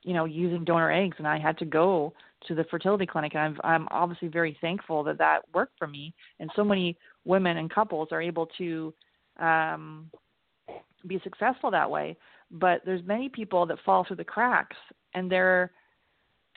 you 0.04 0.14
know, 0.14 0.26
using 0.26 0.64
donor 0.64 0.92
eggs, 0.92 1.16
and 1.18 1.28
I 1.28 1.38
had 1.38 1.58
to 1.60 1.66
go 1.66 2.14
to 2.48 2.56
the 2.56 2.64
fertility 2.66 3.06
clinic. 3.06 3.34
And 3.36 3.44
I'm, 3.44 3.58
I'm 3.64 3.88
obviously 3.92 4.30
very 4.30 4.58
thankful 4.62 5.04
that 5.04 5.18
that 5.18 5.42
worked 5.54 5.78
for 5.78 5.88
me. 5.88 6.14
And 6.40 6.50
so 6.56 6.64
many 6.64 6.98
women 7.26 7.58
and 7.58 7.70
couples 7.70 8.10
are 8.12 8.22
able 8.22 8.48
to, 8.58 8.94
um, 9.40 10.10
be 11.08 11.20
successful 11.24 11.72
that 11.72 11.90
way. 11.90 12.18
But 12.52 12.82
there's 12.86 13.04
many 13.06 13.30
people 13.30 13.66
that 13.66 13.78
fall 13.86 14.06
through 14.06 14.18
the 14.18 14.24
cracks, 14.24 14.78
and 15.14 15.32
they're 15.32 15.72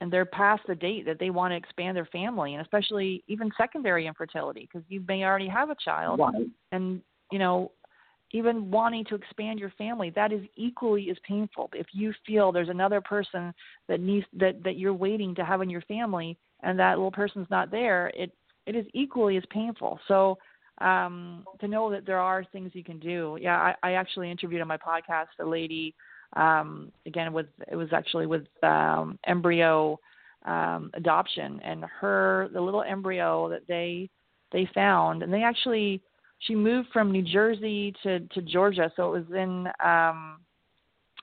and 0.00 0.12
they're 0.12 0.24
past 0.24 0.62
the 0.66 0.74
date 0.74 1.04
that 1.06 1.20
they 1.20 1.30
want 1.30 1.52
to 1.52 1.56
expand 1.56 1.96
their 1.96 2.06
family, 2.06 2.54
and 2.54 2.62
especially 2.62 3.22
even 3.28 3.50
secondary 3.56 4.06
infertility, 4.06 4.62
because 4.62 4.84
you 4.88 5.04
may 5.06 5.22
already 5.22 5.48
have 5.48 5.70
a 5.70 5.76
child, 5.84 6.18
right. 6.18 6.46
and 6.72 7.02
you 7.30 7.38
know 7.38 7.70
even 8.32 8.70
wanting 8.70 9.04
to 9.04 9.14
expand 9.14 9.58
your 9.58 9.70
family 9.76 10.10
that 10.10 10.32
is 10.32 10.42
equally 10.56 11.10
as 11.10 11.16
painful. 11.26 11.70
If 11.74 11.86
you 11.92 12.12
feel 12.26 12.50
there's 12.50 12.68
another 12.68 13.00
person 13.00 13.52
that 13.88 14.00
needs 14.00 14.26
that 14.38 14.62
that 14.64 14.76
you're 14.76 14.94
waiting 14.94 15.34
to 15.36 15.44
have 15.44 15.62
in 15.62 15.70
your 15.70 15.82
family 15.82 16.36
and 16.62 16.78
that 16.78 16.96
little 16.96 17.10
person's 17.12 17.48
not 17.50 17.70
there 17.70 18.10
it 18.14 18.32
it 18.66 18.74
is 18.76 18.86
equally 18.94 19.36
as 19.36 19.44
painful. 19.50 20.00
So 20.08 20.38
um 20.80 21.44
to 21.60 21.68
know 21.68 21.90
that 21.90 22.06
there 22.06 22.18
are 22.18 22.44
things 22.44 22.70
you 22.74 22.84
can 22.84 22.98
do. 22.98 23.36
Yeah 23.40 23.58
i, 23.58 23.74
I 23.82 23.92
actually 23.92 24.30
interviewed 24.30 24.62
on 24.62 24.68
my 24.68 24.78
podcast 24.78 25.26
a 25.40 25.44
lady 25.44 25.94
um 26.34 26.90
again 27.06 27.32
with 27.32 27.46
it 27.70 27.76
was 27.76 27.92
actually 27.92 28.26
with 28.26 28.46
um 28.62 29.18
embryo 29.26 29.98
um 30.46 30.90
adoption. 30.94 31.60
And 31.62 31.84
her 32.00 32.48
the 32.52 32.60
little 32.60 32.82
embryo 32.82 33.48
that 33.50 33.66
they 33.68 34.08
they 34.52 34.68
found 34.74 35.22
and 35.22 35.32
they 35.32 35.42
actually 35.42 36.00
she 36.46 36.54
moved 36.54 36.88
from 36.92 37.12
New 37.12 37.22
Jersey 37.22 37.94
to 38.02 38.20
to 38.20 38.42
Georgia, 38.42 38.92
so 38.96 39.14
it 39.14 39.20
was 39.20 39.36
in 39.36 39.68
um 39.84 40.40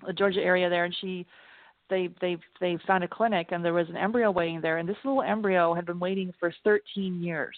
the 0.06 0.14
Georgia 0.14 0.42
area 0.42 0.70
there, 0.70 0.86
and 0.86 0.96
she 1.02 1.26
they 1.90 2.10
they 2.22 2.38
they 2.60 2.78
found 2.88 3.04
a 3.04 3.08
clinic 3.08 3.48
and 3.52 3.64
there 3.64 3.74
was 3.74 3.90
an 3.90 3.98
embryo 3.98 4.32
waiting 4.32 4.62
there, 4.62 4.78
and 4.78 4.88
this 4.88 4.98
little 5.04 5.22
embryo 5.22 5.74
had 5.74 5.86
been 5.86 6.00
waiting 6.00 6.34
for 6.40 6.54
13 6.64 7.22
years. 7.22 7.58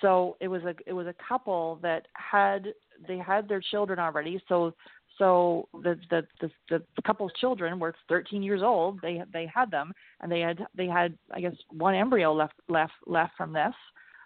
So 0.00 0.36
it 0.40 0.48
was 0.48 0.62
a 0.62 0.74
it 0.86 0.92
was 0.92 1.06
a 1.06 1.14
couple 1.26 1.78
that 1.82 2.06
had 2.14 2.68
they 3.06 3.18
had 3.18 3.48
their 3.48 3.60
children 3.60 3.98
already, 3.98 4.40
so 4.48 4.74
so 5.18 5.68
the 5.82 5.98
the 6.10 6.26
the, 6.40 6.50
the, 6.68 6.82
couple's 7.06 7.32
children 7.40 7.78
were 7.78 7.94
13 8.08 8.42
years 8.42 8.62
old. 8.62 9.00
They 9.02 9.22
they 9.32 9.50
had 9.52 9.70
them, 9.70 9.92
and 10.20 10.30
they 10.30 10.40
had 10.40 10.64
they 10.76 10.86
had 10.86 11.16
I 11.32 11.40
guess 11.40 11.54
one 11.70 11.94
embryo 11.94 12.32
left 12.32 12.54
left 12.68 12.92
left 13.06 13.32
from 13.36 13.52
this 13.52 13.74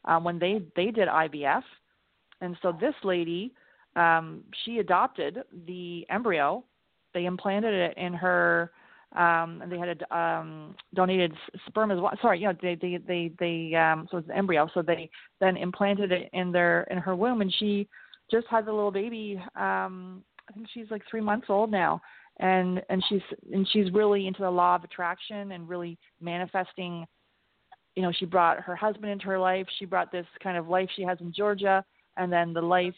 um, 0.05 0.24
when 0.24 0.39
they 0.39 0.62
they 0.76 0.91
did 0.91 1.09
IVF 1.09 1.62
and 2.45 2.57
so 2.63 2.73
this 2.73 2.95
lady, 3.03 3.53
um, 3.97 4.43
she 4.65 4.79
adopted 4.79 5.39
the 5.67 6.07
embryo. 6.11 6.65
They 7.13 7.27
implanted 7.27 7.75
it 7.75 7.97
in 7.97 8.15
her. 8.15 8.71
Um, 9.17 9.61
and 9.63 9.71
they 9.71 9.79
had 9.79 10.03
a 10.11 10.17
um, 10.17 10.75
donated 10.93 11.33
sperm 11.67 11.93
as 11.93 12.01
well. 12.01 12.11
Sorry, 12.21 12.41
yeah, 12.41 12.53
they 12.61 12.75
they 12.75 12.99
they 13.07 13.31
they 13.39 13.73
um, 13.77 14.09
so 14.11 14.19
it's 14.19 14.29
an 14.29 14.35
embryo. 14.35 14.69
So 14.75 14.83
they 14.83 15.09
then 15.39 15.57
implanted 15.57 16.11
it 16.11 16.29
in 16.33 16.51
their 16.51 16.83
in 16.91 16.99
her 16.99 17.15
womb, 17.15 17.41
and 17.41 17.55
she 17.61 17.87
just 18.29 18.49
has 18.49 18.65
a 18.67 18.73
little 18.73 18.91
baby. 18.91 19.41
Um, 19.55 20.25
I 20.49 20.53
think 20.53 20.67
she's 20.75 20.91
like 20.91 21.03
three 21.09 21.21
months 21.21 21.47
old 21.49 21.71
now, 21.71 22.03
and 22.41 22.83
and 22.89 23.05
she's 23.09 23.23
and 23.53 23.69
she's 23.73 23.93
really 23.93 24.27
into 24.27 24.43
the 24.43 24.51
law 24.51 24.75
of 24.75 24.83
attraction 24.83 25.53
and 25.53 25.69
really 25.69 25.97
manifesting. 26.21 27.07
You 27.95 28.03
know, 28.03 28.11
she 28.11 28.25
brought 28.25 28.59
her 28.63 28.75
husband 28.75 29.13
into 29.13 29.27
her 29.27 29.39
life. 29.39 29.69
She 29.79 29.85
brought 29.85 30.11
this 30.11 30.27
kind 30.43 30.59
of 30.59 30.67
life 30.67 30.89
she 30.97 31.03
has 31.03 31.19
in 31.21 31.33
Georgia 31.33 31.85
and 32.17 32.33
then 32.33 32.53
the 32.53 32.62
life 32.62 32.95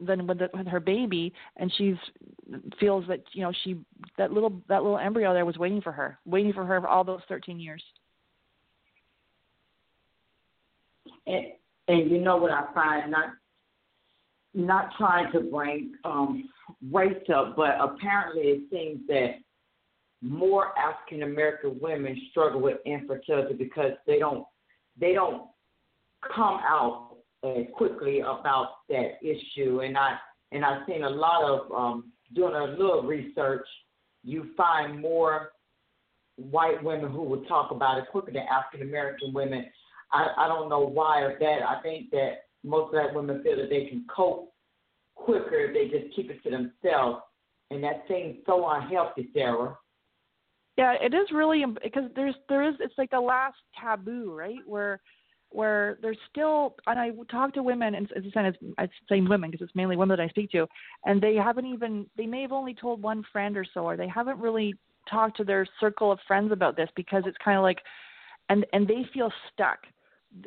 then 0.00 0.26
with, 0.26 0.38
the, 0.38 0.48
with 0.54 0.66
her 0.66 0.80
baby 0.80 1.32
and 1.56 1.72
she's 1.76 1.96
feels 2.78 3.04
that 3.08 3.22
you 3.32 3.42
know 3.42 3.52
she 3.64 3.76
that 4.16 4.32
little 4.32 4.62
that 4.68 4.82
little 4.82 4.98
embryo 4.98 5.32
there 5.34 5.44
was 5.44 5.56
waiting 5.58 5.80
for 5.80 5.92
her 5.92 6.18
waiting 6.24 6.52
for 6.52 6.64
her 6.64 6.80
for 6.80 6.88
all 6.88 7.04
those 7.04 7.20
13 7.28 7.58
years. 7.58 7.82
And 11.26 11.46
and 11.88 12.10
you 12.10 12.18
know 12.18 12.36
what 12.36 12.50
i 12.50 12.64
find? 12.74 13.10
Not 13.10 13.30
not 14.54 14.90
trying 14.96 15.30
to 15.32 15.40
bring 15.40 15.92
um 16.04 16.48
race 16.92 17.14
up 17.34 17.56
but 17.56 17.76
apparently 17.80 18.42
it 18.42 18.62
seems 18.70 19.06
that 19.08 19.36
more 20.20 20.72
african 20.78 21.22
american 21.22 21.78
women 21.80 22.20
struggle 22.30 22.60
with 22.60 22.78
infertility 22.86 23.54
because 23.54 23.92
they 24.06 24.18
don't 24.18 24.44
they 24.98 25.12
don't 25.12 25.48
come 26.34 26.60
out 26.66 27.07
as 27.44 27.66
quickly 27.74 28.20
about 28.20 28.68
that 28.88 29.18
issue. 29.22 29.80
And 29.80 29.96
I 29.96 30.16
and 30.52 30.64
I've 30.64 30.86
seen 30.86 31.04
a 31.04 31.10
lot 31.10 31.44
of 31.44 31.72
um, 31.72 32.12
doing 32.34 32.54
a 32.54 32.64
little 32.64 33.02
research. 33.02 33.66
You 34.24 34.50
find 34.56 35.00
more 35.00 35.50
white 36.36 36.82
women 36.82 37.10
who 37.10 37.22
will 37.22 37.44
talk 37.44 37.70
about 37.70 37.98
it 37.98 38.04
quicker 38.10 38.32
than 38.32 38.42
African 38.42 38.88
American 38.88 39.32
women. 39.32 39.66
I, 40.12 40.28
I 40.36 40.48
don't 40.48 40.68
know 40.68 40.80
why 40.86 41.20
or 41.20 41.38
that. 41.38 41.62
I 41.68 41.80
think 41.82 42.10
that 42.10 42.44
most 42.64 42.92
black 42.92 43.14
women 43.14 43.42
feel 43.42 43.56
that 43.56 43.70
they 43.70 43.86
can 43.86 44.04
cope 44.14 44.52
quicker 45.14 45.58
if 45.58 45.74
they 45.74 45.98
just 45.98 46.14
keep 46.14 46.30
it 46.30 46.42
to 46.44 46.50
themselves, 46.50 47.22
and 47.70 47.82
that 47.84 48.04
seems 48.08 48.36
so 48.46 48.68
unhealthy, 48.68 49.28
Sarah. 49.34 49.76
Yeah, 50.76 50.94
it 51.00 51.12
is 51.12 51.26
really 51.32 51.64
because 51.82 52.04
there's 52.14 52.36
there 52.48 52.68
is 52.68 52.76
it's 52.80 52.94
like 52.96 53.10
the 53.10 53.20
last 53.20 53.56
taboo, 53.80 54.32
right? 54.32 54.60
Where 54.64 55.00
where 55.50 55.98
there's 56.02 56.18
still, 56.30 56.76
and 56.86 56.98
I 56.98 57.10
talk 57.30 57.54
to 57.54 57.62
women, 57.62 57.94
and 57.94 58.10
as 58.16 58.22
I 58.26 58.30
said, 58.32 58.44
it's, 58.46 58.58
it's 58.78 58.92
saying 59.08 59.28
women 59.28 59.50
because 59.50 59.64
it's 59.64 59.74
mainly 59.74 59.96
women 59.96 60.16
that 60.18 60.22
I 60.22 60.28
speak 60.28 60.50
to, 60.52 60.66
and 61.04 61.20
they 61.20 61.34
haven't 61.34 61.66
even, 61.66 62.06
they 62.16 62.26
may 62.26 62.42
have 62.42 62.52
only 62.52 62.74
told 62.74 63.02
one 63.02 63.24
friend 63.32 63.56
or 63.56 63.64
so, 63.72 63.80
or 63.80 63.96
they 63.96 64.08
haven't 64.08 64.38
really 64.38 64.74
talked 65.10 65.36
to 65.38 65.44
their 65.44 65.66
circle 65.80 66.12
of 66.12 66.18
friends 66.26 66.52
about 66.52 66.76
this 66.76 66.88
because 66.96 67.22
it's 67.26 67.38
kind 67.42 67.56
of 67.56 67.62
like, 67.62 67.78
and 68.50 68.66
and 68.72 68.86
they 68.86 69.06
feel 69.12 69.30
stuck, 69.52 69.78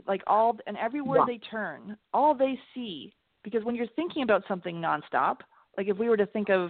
like 0.07 0.21
all, 0.27 0.57
and 0.67 0.77
everywhere 0.77 1.19
yeah. 1.19 1.25
they 1.27 1.37
turn, 1.39 1.97
all 2.13 2.35
they 2.35 2.59
see, 2.73 3.13
because 3.43 3.63
when 3.63 3.75
you're 3.75 3.87
thinking 3.95 4.23
about 4.23 4.43
something 4.47 4.75
nonstop, 4.75 5.37
like 5.77 5.87
if 5.87 5.97
we 5.97 6.09
were 6.09 6.17
to 6.17 6.27
think 6.27 6.49
of 6.49 6.69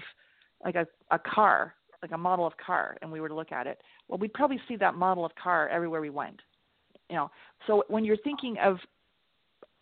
like 0.63 0.75
a 0.75 0.87
a 1.11 1.19
car, 1.19 1.75
like 2.01 2.11
a 2.11 2.17
model 2.17 2.47
of 2.47 2.53
car, 2.65 2.97
and 3.01 3.11
we 3.11 3.19
were 3.19 3.29
to 3.29 3.35
look 3.35 3.51
at 3.51 3.67
it, 3.67 3.79
well, 4.07 4.17
we'd 4.17 4.33
probably 4.33 4.59
see 4.67 4.77
that 4.77 4.95
model 4.95 5.25
of 5.25 5.31
car 5.35 5.67
everywhere 5.69 5.99
we 5.99 6.09
went 6.09 6.41
you 7.11 7.17
know. 7.17 7.29
So 7.67 7.83
when 7.89 8.03
you're 8.03 8.17
thinking 8.17 8.57
of 8.63 8.77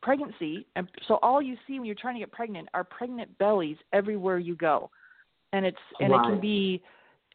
pregnancy 0.01 0.65
and 0.75 0.87
so 1.07 1.19
all 1.21 1.41
you 1.41 1.55
see 1.67 1.77
when 1.77 1.85
you're 1.85 1.95
trying 1.95 2.15
to 2.15 2.19
get 2.19 2.31
pregnant 2.31 2.67
are 2.73 2.83
pregnant 2.83 3.37
bellies 3.37 3.77
everywhere 3.93 4.39
you 4.39 4.55
go. 4.55 4.89
And 5.53 5.65
it's 5.65 5.77
and 5.99 6.11
right. 6.11 6.25
it 6.25 6.29
can 6.29 6.41
be 6.41 6.81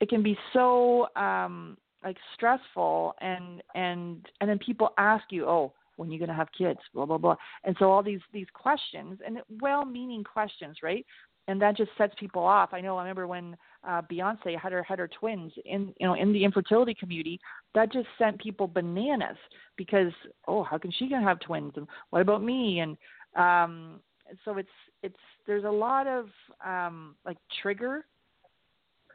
it 0.01 0.09
can 0.09 0.23
be 0.23 0.37
so 0.53 1.07
um 1.17 1.79
like 2.03 2.17
stressful 2.35 3.15
and 3.21 3.63
and 3.75 4.27
and 4.41 4.51
then 4.51 4.59
people 4.59 4.91
ask 4.99 5.25
you 5.31 5.47
oh 5.47 5.73
when 5.97 6.11
you're 6.11 6.15
you 6.15 6.27
going 6.27 6.29
to 6.29 6.35
have 6.35 6.49
kids? 6.59 6.81
Blah 6.93 7.07
blah 7.07 7.19
blah. 7.19 7.37
And 7.63 7.77
so 7.79 7.91
all 7.91 8.03
these 8.03 8.21
these 8.33 8.49
questions 8.53 9.21
and 9.25 9.39
well 9.61 9.85
meaning 9.85 10.25
questions 10.25 10.79
right 10.83 11.07
and 11.49 11.61
that 11.61 11.77
just 11.77 11.91
sets 11.99 12.15
people 12.19 12.43
off. 12.43 12.71
I 12.73 12.81
know. 12.81 12.97
I 12.97 13.03
remember 13.03 13.27
when 13.27 13.57
uh, 13.87 14.03
Beyonce 14.11 14.59
had 14.59 14.73
her 14.73 14.83
had 14.83 14.99
her 14.99 15.09
twins 15.09 15.53
in 15.65 15.95
you 16.01 16.07
know 16.07 16.15
in 16.15 16.33
the 16.33 16.45
infertility 16.45 16.95
community. 16.95 17.39
That 17.75 17.93
just 17.93 18.09
sent 18.19 18.41
people 18.41 18.67
bananas 18.67 19.37
because 19.77 20.13
oh, 20.49 20.63
how 20.63 20.79
can 20.79 20.91
she 20.91 21.09
gonna 21.09 21.27
have 21.27 21.41
twins? 21.41 21.73
And 21.77 21.87
what 22.11 22.23
about 22.23 22.43
me? 22.43 22.81
And 22.81 22.97
um, 23.37 24.01
so 24.45 24.57
it's 24.57 24.69
it's 25.03 25.17
there's 25.47 25.65
a 25.65 25.71
lot 25.71 26.07
of 26.07 26.29
um, 26.65 27.15
like 27.27 27.37
trigger 27.63 28.07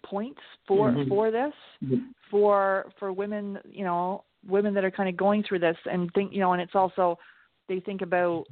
points 0.05 0.41
for 0.67 0.91
mm-hmm. 0.91 1.09
for 1.09 1.31
this 1.31 1.53
mm-hmm. 1.83 2.05
for 2.31 2.85
for 2.97 3.11
women 3.11 3.57
you 3.69 3.83
know 3.83 4.23
women 4.47 4.73
that 4.73 4.85
are 4.85 4.91
kind 4.91 5.09
of 5.09 5.17
going 5.17 5.43
through 5.43 5.59
this 5.59 5.75
and 5.85 6.09
think 6.13 6.31
you 6.31 6.39
know 6.39 6.53
and 6.53 6.61
it's 6.61 6.75
also 6.75 7.17
they 7.67 7.79
think 7.81 8.01
about 8.01 8.45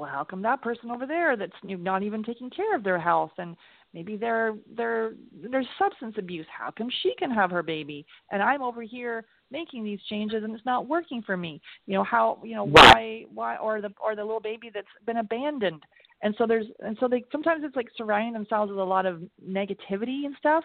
well, 0.00 0.08
how 0.10 0.24
come 0.24 0.40
that 0.42 0.62
person 0.62 0.90
over 0.90 1.06
there 1.06 1.36
that's 1.36 1.52
not 1.62 2.02
even 2.02 2.22
taking 2.22 2.48
care 2.48 2.74
of 2.74 2.82
their 2.82 2.98
health 2.98 3.32
and 3.36 3.54
maybe 3.92 4.16
they're 4.16 4.54
they're 4.74 5.12
there's 5.50 5.66
substance 5.78 6.14
abuse. 6.16 6.46
How 6.50 6.70
come 6.70 6.88
she 7.02 7.14
can 7.18 7.30
have 7.30 7.50
her 7.50 7.62
baby 7.62 8.06
and 8.32 8.42
I'm 8.42 8.62
over 8.62 8.80
here 8.80 9.26
making 9.50 9.84
these 9.84 10.00
changes 10.08 10.42
and 10.42 10.54
it's 10.54 10.64
not 10.64 10.88
working 10.88 11.20
for 11.20 11.36
me? 11.36 11.60
You 11.86 11.94
know 11.94 12.04
how 12.04 12.38
you 12.42 12.54
know 12.54 12.64
why 12.64 13.26
why 13.34 13.58
or 13.58 13.82
the 13.82 13.92
or 14.02 14.16
the 14.16 14.24
little 14.24 14.40
baby 14.40 14.70
that's 14.72 14.86
been 15.04 15.18
abandoned. 15.18 15.82
And 16.22 16.34
so 16.38 16.46
there's 16.46 16.66
and 16.80 16.96
so 16.98 17.06
they 17.06 17.22
sometimes 17.30 17.62
it's 17.62 17.76
like 17.76 17.88
surrounding 17.94 18.32
themselves 18.32 18.70
with 18.70 18.80
a 18.80 18.82
lot 18.82 19.04
of 19.04 19.20
negativity 19.46 20.24
and 20.24 20.34
stuff 20.38 20.64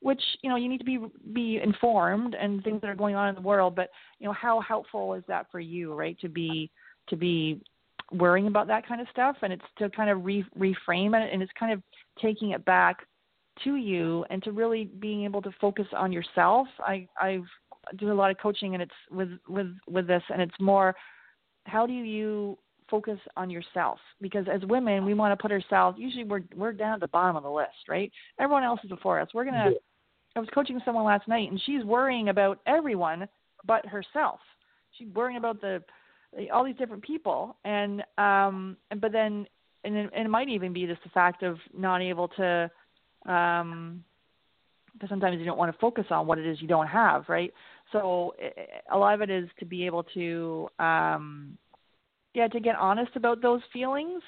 which 0.00 0.22
you 0.42 0.50
know 0.50 0.56
you 0.56 0.68
need 0.68 0.78
to 0.78 0.84
be 0.84 0.98
be 1.32 1.60
informed 1.62 2.34
and 2.34 2.64
things 2.64 2.80
that 2.80 2.90
are 2.90 2.96
going 2.96 3.14
on 3.14 3.28
in 3.28 3.36
the 3.36 3.40
world 3.40 3.76
but 3.76 3.90
you 4.18 4.26
know 4.26 4.32
how 4.32 4.58
helpful 4.60 5.14
is 5.14 5.22
that 5.28 5.46
for 5.52 5.60
you 5.60 5.94
right 5.94 6.18
to 6.18 6.28
be 6.28 6.68
to 7.08 7.16
be 7.16 7.60
worrying 8.12 8.46
about 8.46 8.66
that 8.66 8.86
kind 8.86 9.00
of 9.00 9.06
stuff 9.10 9.36
and 9.42 9.52
it's 9.52 9.64
to 9.78 9.88
kind 9.90 10.10
of 10.10 10.24
re- 10.24 10.44
reframe 10.58 11.18
it 11.20 11.32
and 11.32 11.42
it's 11.42 11.52
kind 11.58 11.72
of 11.72 11.82
taking 12.20 12.50
it 12.50 12.64
back 12.64 13.06
to 13.64 13.76
you 13.76 14.24
and 14.30 14.42
to 14.42 14.52
really 14.52 14.84
being 14.84 15.24
able 15.24 15.42
to 15.42 15.50
focus 15.60 15.86
on 15.96 16.12
yourself. 16.12 16.66
I 16.80 17.06
i've 17.20 17.44
do 17.96 18.12
a 18.12 18.14
lot 18.14 18.30
of 18.30 18.38
coaching 18.38 18.74
and 18.74 18.82
it's 18.82 18.92
with 19.10 19.30
with 19.48 19.66
with 19.88 20.06
this 20.06 20.22
and 20.32 20.40
it's 20.40 20.54
more 20.60 20.94
how 21.64 21.86
do 21.86 21.92
you 21.92 22.58
focus 22.90 23.18
on 23.36 23.48
yourself? 23.48 23.98
Because 24.20 24.46
as 24.52 24.60
women 24.66 25.04
we 25.04 25.14
want 25.14 25.36
to 25.36 25.40
put 25.40 25.52
ourselves 25.52 25.98
usually 25.98 26.24
we're 26.24 26.42
we're 26.56 26.72
down 26.72 26.94
at 26.94 27.00
the 27.00 27.08
bottom 27.08 27.36
of 27.36 27.42
the 27.42 27.50
list 27.50 27.88
right? 27.88 28.10
Everyone 28.38 28.62
else 28.62 28.80
is 28.84 28.90
before 28.90 29.20
us. 29.20 29.28
We're 29.34 29.44
going 29.44 29.54
to 29.54 29.72
i 30.34 30.40
was 30.40 30.48
coaching 30.54 30.80
someone 30.82 31.04
last 31.04 31.28
night 31.28 31.50
and 31.50 31.60
she's 31.66 31.84
worrying 31.84 32.28
about 32.28 32.60
everyone 32.66 33.28
but 33.66 33.84
herself. 33.86 34.40
She's 34.98 35.08
worrying 35.14 35.38
about 35.38 35.60
the 35.60 35.82
all 36.52 36.64
these 36.64 36.76
different 36.76 37.02
people 37.02 37.56
and 37.64 38.02
um 38.18 38.76
but 39.00 39.12
then 39.12 39.46
and 39.84 39.96
it, 39.96 40.10
and 40.14 40.26
it 40.26 40.30
might 40.30 40.48
even 40.48 40.72
be 40.72 40.86
just 40.86 41.02
the 41.04 41.10
fact 41.10 41.42
of 41.42 41.58
not 41.76 42.00
able 42.02 42.28
to 42.28 42.70
Um, 43.26 44.04
because 44.92 45.08
sometimes 45.08 45.38
you 45.38 45.46
don't 45.46 45.58
want 45.58 45.72
to 45.72 45.78
focus 45.78 46.04
on 46.10 46.26
what 46.26 46.38
it 46.38 46.46
is 46.46 46.60
you 46.60 46.68
don't 46.68 46.86
have, 46.86 47.28
right? 47.28 47.52
So 47.92 48.34
a 48.92 48.96
lot 48.98 49.14
of 49.14 49.22
it 49.22 49.30
is 49.30 49.48
to 49.58 49.64
be 49.64 49.86
able 49.86 50.04
to, 50.14 50.68
um, 50.78 51.56
yeah, 52.34 52.48
to 52.48 52.60
get 52.60 52.76
honest 52.76 53.16
about 53.16 53.40
those 53.40 53.60
feelings 53.72 54.22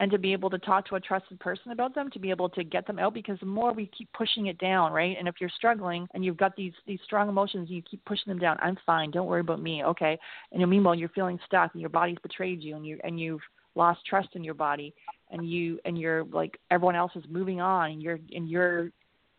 and 0.00 0.10
to 0.10 0.18
be 0.18 0.32
able 0.32 0.50
to 0.50 0.58
talk 0.58 0.86
to 0.88 0.96
a 0.96 1.00
trusted 1.00 1.38
person 1.38 1.70
about 1.70 1.94
them 1.94 2.10
to 2.10 2.18
be 2.18 2.30
able 2.30 2.48
to 2.48 2.64
get 2.64 2.86
them 2.86 2.98
out 2.98 3.14
because 3.14 3.38
the 3.40 3.46
more 3.46 3.72
we 3.72 3.90
keep 3.96 4.12
pushing 4.12 4.46
it 4.46 4.58
down 4.58 4.92
right? 4.92 5.16
And 5.18 5.28
if 5.28 5.36
you're 5.40 5.50
struggling 5.56 6.06
and 6.14 6.24
you've 6.24 6.36
got 6.36 6.56
these 6.56 6.72
these 6.86 7.00
strong 7.04 7.28
emotions 7.28 7.70
you 7.70 7.82
keep 7.82 8.04
pushing 8.04 8.30
them 8.30 8.38
down 8.38 8.56
i'm 8.60 8.76
fine 8.84 9.10
don't 9.10 9.26
worry 9.26 9.40
about 9.40 9.62
me 9.62 9.84
okay? 9.84 10.18
And 10.52 10.68
meanwhile 10.68 10.94
you're 10.94 11.08
feeling 11.10 11.38
stuck 11.46 11.72
and 11.74 11.80
your 11.80 11.90
body's 11.90 12.18
betrayed 12.22 12.62
you 12.62 12.76
and 12.76 12.86
you 12.86 12.98
and 13.04 13.18
you've 13.18 13.42
lost 13.76 14.00
trust 14.06 14.28
in 14.34 14.44
your 14.44 14.54
body 14.54 14.94
and 15.30 15.48
you 15.48 15.78
and 15.84 15.98
you're 15.98 16.24
like 16.24 16.58
everyone 16.70 16.96
else 16.96 17.12
is 17.16 17.24
moving 17.28 17.60
on 17.60 17.92
and 17.92 18.02
you're 18.02 18.18
and 18.34 18.48
you're 18.48 18.90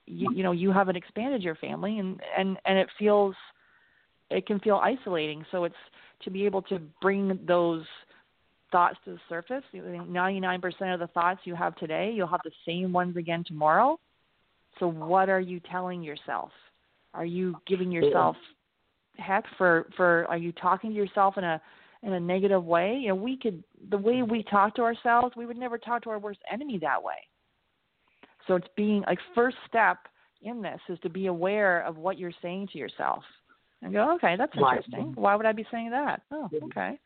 you, 0.07 0.31
you 0.33 0.43
know 0.43 0.51
you 0.51 0.71
haven't 0.71 0.95
expanded 0.95 1.41
your 1.41 1.55
family 1.55 1.99
and 1.99 2.19
and 2.37 2.57
and 2.65 2.77
it 2.77 2.87
feels 2.99 3.35
it 4.29 4.45
can 4.45 4.59
feel 4.59 4.77
isolating. 4.77 5.45
So 5.51 5.63
it's 5.65 5.75
to 6.23 6.29
be 6.29 6.45
able 6.45 6.61
to 6.63 6.79
bring 7.01 7.39
those 7.45 7.83
thoughts 8.75 8.97
to 9.05 9.11
the 9.11 9.19
surface. 9.29 9.63
99% 9.73 10.93
of 10.93 10.99
the 10.99 11.07
thoughts 11.13 11.39
you 11.45 11.55
have 11.55 11.77
today, 11.77 12.11
you'll 12.13 12.27
have 12.27 12.41
the 12.43 12.51
same 12.65 12.91
ones 12.91 13.15
again 13.15 13.41
tomorrow. 13.47 13.97
So 14.79 14.87
what 14.87 15.29
are 15.29 15.39
you 15.39 15.61
telling 15.71 16.03
yourself? 16.03 16.51
Are 17.13 17.23
you 17.23 17.55
giving 17.65 17.89
yourself 17.89 18.35
heck 19.17 19.45
for 19.57 19.87
for 19.95 20.25
are 20.27 20.35
you 20.35 20.51
talking 20.51 20.89
to 20.89 20.95
yourself 20.97 21.37
in 21.37 21.45
a 21.45 21.61
in 22.03 22.11
a 22.11 22.19
negative 22.19 22.65
way? 22.65 22.97
You 23.01 23.09
know, 23.09 23.15
we 23.15 23.37
could 23.37 23.63
the 23.89 23.97
way 23.97 24.23
we 24.23 24.43
talk 24.43 24.75
to 24.75 24.81
ourselves, 24.81 25.33
we 25.37 25.45
would 25.45 25.55
never 25.55 25.77
talk 25.77 26.03
to 26.03 26.09
our 26.09 26.19
worst 26.19 26.41
enemy 26.51 26.77
that 26.79 27.01
way. 27.01 27.15
So 28.45 28.55
it's 28.55 28.67
being 28.75 29.03
like 29.07 29.19
first 29.33 29.55
step 29.69 29.99
in 30.41 30.61
this 30.61 30.81
is 30.89 30.99
to 30.99 31.09
be 31.09 31.27
aware 31.27 31.79
of 31.83 31.95
what 31.95 32.19
you're 32.19 32.33
saying 32.41 32.67
to 32.73 32.77
yourself. 32.77 33.23
And 33.81 33.93
go, 33.93 34.15
okay, 34.15 34.35
that's 34.37 34.51
interesting. 34.53 35.13
Why 35.15 35.35
would 35.37 35.45
I 35.45 35.53
be 35.53 35.65
saying 35.71 35.91
that? 35.91 36.23
Oh, 36.31 36.49
okay. 36.63 36.99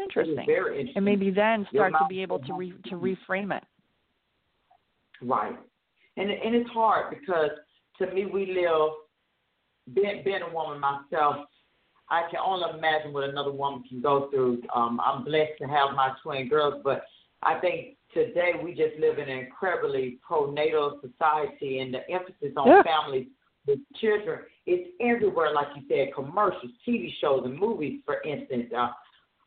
Interesting. 0.00 0.46
Very 0.46 0.80
interesting. 0.80 0.96
And 0.96 1.04
maybe 1.04 1.30
then 1.30 1.66
start 1.72 1.92
to 1.92 2.06
be 2.08 2.22
able 2.22 2.38
to 2.40 2.54
re, 2.54 2.72
to 2.86 2.94
reframe 2.94 3.56
it. 3.56 3.64
Right. 5.22 5.56
And 6.16 6.30
and 6.30 6.54
it's 6.54 6.70
hard 6.70 7.14
because 7.18 7.50
to 7.98 8.12
me 8.12 8.26
we 8.26 8.46
live 8.46 8.92
being 9.94 10.22
being 10.24 10.42
a 10.42 10.54
woman 10.54 10.80
myself, 10.80 11.46
I 12.08 12.22
can 12.30 12.40
only 12.44 12.68
imagine 12.76 13.12
what 13.12 13.28
another 13.28 13.52
woman 13.52 13.82
can 13.88 14.00
go 14.00 14.28
through. 14.30 14.62
Um, 14.74 15.00
I'm 15.04 15.24
blessed 15.24 15.52
to 15.60 15.66
have 15.66 15.94
my 15.94 16.12
twin 16.22 16.48
girls, 16.48 16.80
but 16.82 17.04
I 17.42 17.58
think 17.60 17.96
today 18.12 18.52
we 18.62 18.72
just 18.72 18.98
live 18.98 19.18
in 19.18 19.28
an 19.28 19.38
incredibly 19.38 20.18
pro-natal 20.26 21.00
society, 21.00 21.78
and 21.80 21.94
the 21.94 22.08
emphasis 22.10 22.52
on 22.56 22.68
yeah. 22.68 22.82
families 22.82 23.28
with 23.66 23.78
children 24.00 24.40
is 24.66 24.80
everywhere. 25.00 25.52
Like 25.54 25.68
you 25.76 25.82
said, 25.88 26.14
commercials, 26.14 26.72
TV 26.86 27.10
shows, 27.20 27.42
and 27.44 27.58
movies, 27.58 28.00
for 28.04 28.22
instance. 28.22 28.72
Uh, 28.76 28.88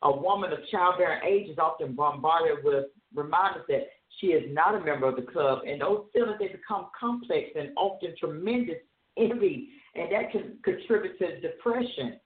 a 0.04 0.12
woman 0.12 0.52
of 0.52 0.60
childbearing 0.70 1.22
age 1.26 1.50
is 1.50 1.58
often 1.58 1.94
bombarded 1.94 2.64
with 2.64 2.86
reminders 3.14 3.64
that 3.70 3.88
she 4.20 4.28
is 4.28 4.44
not 4.54 4.76
a 4.76 4.84
member 4.84 5.08
of 5.08 5.16
the 5.16 5.22
club, 5.22 5.60
and 5.68 5.82
those 5.82 6.06
feelings 6.14 6.36
they 6.40 6.48
become 6.48 6.88
complex 7.00 7.50
and 7.56 7.70
often 7.78 8.14
tremendous 8.20 8.78
envy, 9.18 9.70
and 9.96 10.12
that 10.12 10.32
can 10.32 10.58
contribute 10.64 11.18
to 11.20 11.40
depression. 11.40 12.20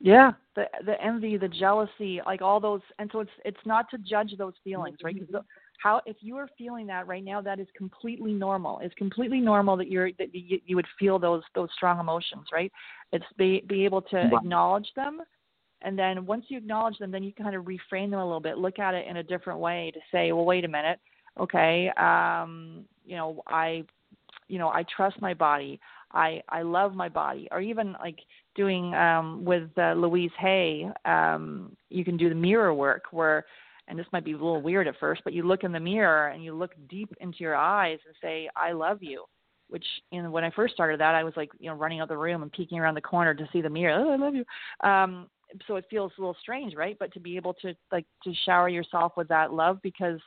Yeah, 0.00 0.32
the 0.56 0.64
the 0.86 1.00
envy, 1.02 1.36
the 1.36 1.48
jealousy, 1.48 2.20
like 2.24 2.40
all 2.40 2.58
those, 2.58 2.80
and 2.98 3.10
so 3.12 3.20
it's 3.20 3.30
it's 3.44 3.66
not 3.66 3.90
to 3.90 3.98
judge 3.98 4.34
those 4.38 4.54
feelings, 4.64 4.96
right? 5.04 5.14
Mm-hmm. 5.14 5.26
Because 5.26 5.44
how 5.82 6.00
if 6.06 6.16
you 6.20 6.36
are 6.38 6.48
feeling 6.56 6.86
that 6.86 7.06
right 7.06 7.22
now, 7.22 7.42
that 7.42 7.60
is 7.60 7.68
completely 7.76 8.32
normal. 8.32 8.78
It's 8.78 8.94
completely 8.94 9.40
normal 9.40 9.76
that 9.76 9.88
you're 9.88 10.10
that 10.18 10.34
you, 10.34 10.58
you 10.64 10.74
would 10.76 10.86
feel 10.98 11.18
those 11.18 11.42
those 11.54 11.68
strong 11.74 12.00
emotions, 12.00 12.46
right? 12.50 12.72
It's 13.12 13.24
be 13.36 13.62
be 13.68 13.84
able 13.84 14.00
to 14.02 14.30
acknowledge 14.34 14.88
them 14.96 15.20
and 15.82 15.98
then 15.98 16.26
once 16.26 16.44
you 16.48 16.58
acknowledge 16.58 16.98
them, 16.98 17.10
then 17.10 17.22
you 17.22 17.32
kind 17.32 17.54
of 17.54 17.64
reframe 17.64 18.10
them 18.10 18.20
a 18.20 18.24
little 18.24 18.40
bit, 18.40 18.58
look 18.58 18.78
at 18.78 18.94
it 18.94 19.06
in 19.06 19.18
a 19.18 19.22
different 19.22 19.60
way 19.60 19.90
to 19.94 20.00
say, 20.12 20.32
well, 20.32 20.44
wait 20.44 20.64
a 20.64 20.68
minute, 20.68 20.98
okay, 21.38 21.90
um, 21.96 22.84
you 23.04 23.16
know, 23.16 23.42
I, 23.46 23.84
you 24.48 24.58
know, 24.58 24.68
I 24.68 24.84
trust 24.94 25.20
my 25.20 25.34
body. 25.34 25.80
I 26.12 26.42
I 26.48 26.62
love 26.62 26.94
my 26.94 27.08
body. 27.08 27.46
Or 27.52 27.60
even 27.60 27.94
like 28.00 28.18
doing 28.56 28.92
um, 28.94 29.44
with 29.44 29.70
uh, 29.78 29.92
Louise 29.92 30.32
Hay, 30.38 30.88
um, 31.04 31.76
you 31.88 32.04
can 32.04 32.16
do 32.16 32.28
the 32.28 32.34
mirror 32.34 32.74
work 32.74 33.04
where, 33.12 33.44
and 33.86 33.96
this 33.96 34.06
might 34.12 34.24
be 34.24 34.32
a 34.32 34.36
little 34.36 34.60
weird 34.60 34.88
at 34.88 34.98
first, 34.98 35.22
but 35.22 35.32
you 35.32 35.44
look 35.44 35.62
in 35.62 35.70
the 35.70 35.80
mirror 35.80 36.28
and 36.28 36.42
you 36.42 36.52
look 36.52 36.72
deep 36.88 37.14
into 37.20 37.38
your 37.38 37.54
eyes 37.54 37.98
and 38.06 38.14
say, 38.20 38.48
I 38.56 38.72
love 38.72 39.02
you 39.02 39.24
which 39.70 39.84
you 40.10 40.20
know 40.20 40.30
when 40.30 40.42
I 40.42 40.50
first 40.50 40.74
started 40.74 40.98
that 40.98 41.14
I 41.14 41.22
was 41.22 41.32
like 41.36 41.50
you 41.58 41.70
know 41.70 41.76
running 41.76 42.00
out 42.00 42.08
the 42.08 42.16
room 42.16 42.42
and 42.42 42.52
peeking 42.52 42.78
around 42.78 42.96
the 42.96 43.00
corner 43.00 43.34
to 43.34 43.48
see 43.52 43.60
the 43.60 43.70
mirror. 43.70 44.04
Oh, 44.04 44.10
I 44.10 44.16
love 44.16 44.34
you. 44.34 44.44
Um, 44.88 45.28
so 45.66 45.76
it 45.76 45.84
feels 45.90 46.12
a 46.16 46.20
little 46.20 46.36
strange, 46.40 46.74
right? 46.74 46.96
But 46.98 47.12
to 47.14 47.20
be 47.20 47.36
able 47.36 47.54
to 47.54 47.74
like 47.92 48.06
to 48.24 48.32
shower 48.44 48.68
yourself 48.68 49.12
with 49.16 49.28
that 49.28 49.52
love 49.52 49.78
because 49.82 50.20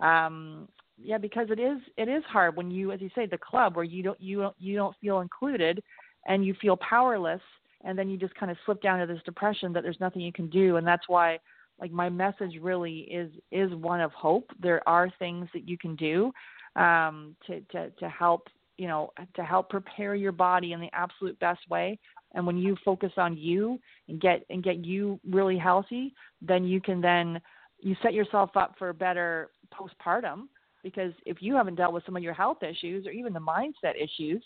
um 0.00 0.68
yeah, 1.00 1.18
because 1.18 1.48
it 1.50 1.60
is 1.60 1.78
it 1.96 2.08
is 2.08 2.24
hard 2.24 2.56
when 2.56 2.70
you 2.70 2.92
as 2.92 3.00
you 3.00 3.10
say 3.14 3.26
the 3.26 3.38
club 3.38 3.76
where 3.76 3.84
you 3.84 4.02
don't 4.02 4.20
you 4.20 4.40
don't 4.40 4.56
you 4.58 4.76
don't 4.76 4.96
feel 5.00 5.20
included 5.20 5.82
and 6.26 6.44
you 6.44 6.54
feel 6.60 6.76
powerless 6.76 7.42
and 7.84 7.98
then 7.98 8.08
you 8.08 8.16
just 8.16 8.34
kind 8.34 8.50
of 8.50 8.58
slip 8.66 8.82
down 8.82 8.98
to 8.98 9.06
this 9.06 9.22
depression 9.24 9.72
that 9.72 9.82
there's 9.82 10.00
nothing 10.00 10.22
you 10.22 10.32
can 10.32 10.48
do 10.50 10.76
and 10.76 10.86
that's 10.86 11.08
why 11.08 11.38
like 11.80 11.92
my 11.92 12.08
message 12.08 12.58
really 12.60 13.00
is 13.00 13.30
is 13.52 13.72
one 13.74 14.00
of 14.00 14.12
hope. 14.12 14.50
There 14.60 14.86
are 14.88 15.10
things 15.18 15.48
that 15.54 15.68
you 15.68 15.78
can 15.78 15.94
do 15.96 16.32
um 16.76 17.36
to 17.46 17.60
to 17.72 17.90
to 17.90 18.08
help 18.08 18.48
you 18.78 18.86
know 18.86 19.10
to 19.34 19.44
help 19.44 19.68
prepare 19.68 20.14
your 20.14 20.32
body 20.32 20.72
in 20.72 20.80
the 20.80 20.88
absolute 20.94 21.38
best 21.40 21.60
way. 21.68 21.98
And 22.34 22.46
when 22.46 22.56
you 22.56 22.76
focus 22.84 23.12
on 23.16 23.36
you 23.36 23.78
and 24.08 24.20
get 24.20 24.44
and 24.48 24.62
get 24.62 24.84
you 24.84 25.20
really 25.28 25.58
healthy 25.58 26.14
then 26.40 26.64
you 26.64 26.80
can 26.80 27.00
then 27.00 27.40
you 27.80 27.94
set 28.02 28.14
yourself 28.14 28.50
up 28.56 28.74
for 28.78 28.92
better 28.92 29.50
postpartum. 29.72 30.48
Because 30.82 31.12
if 31.26 31.38
you 31.40 31.54
haven't 31.54 31.74
dealt 31.74 31.92
with 31.92 32.04
some 32.06 32.16
of 32.16 32.22
your 32.22 32.34
health 32.34 32.62
issues 32.62 33.06
or 33.06 33.10
even 33.10 33.32
the 33.32 33.40
mindset 33.40 33.94
issues 34.00 34.42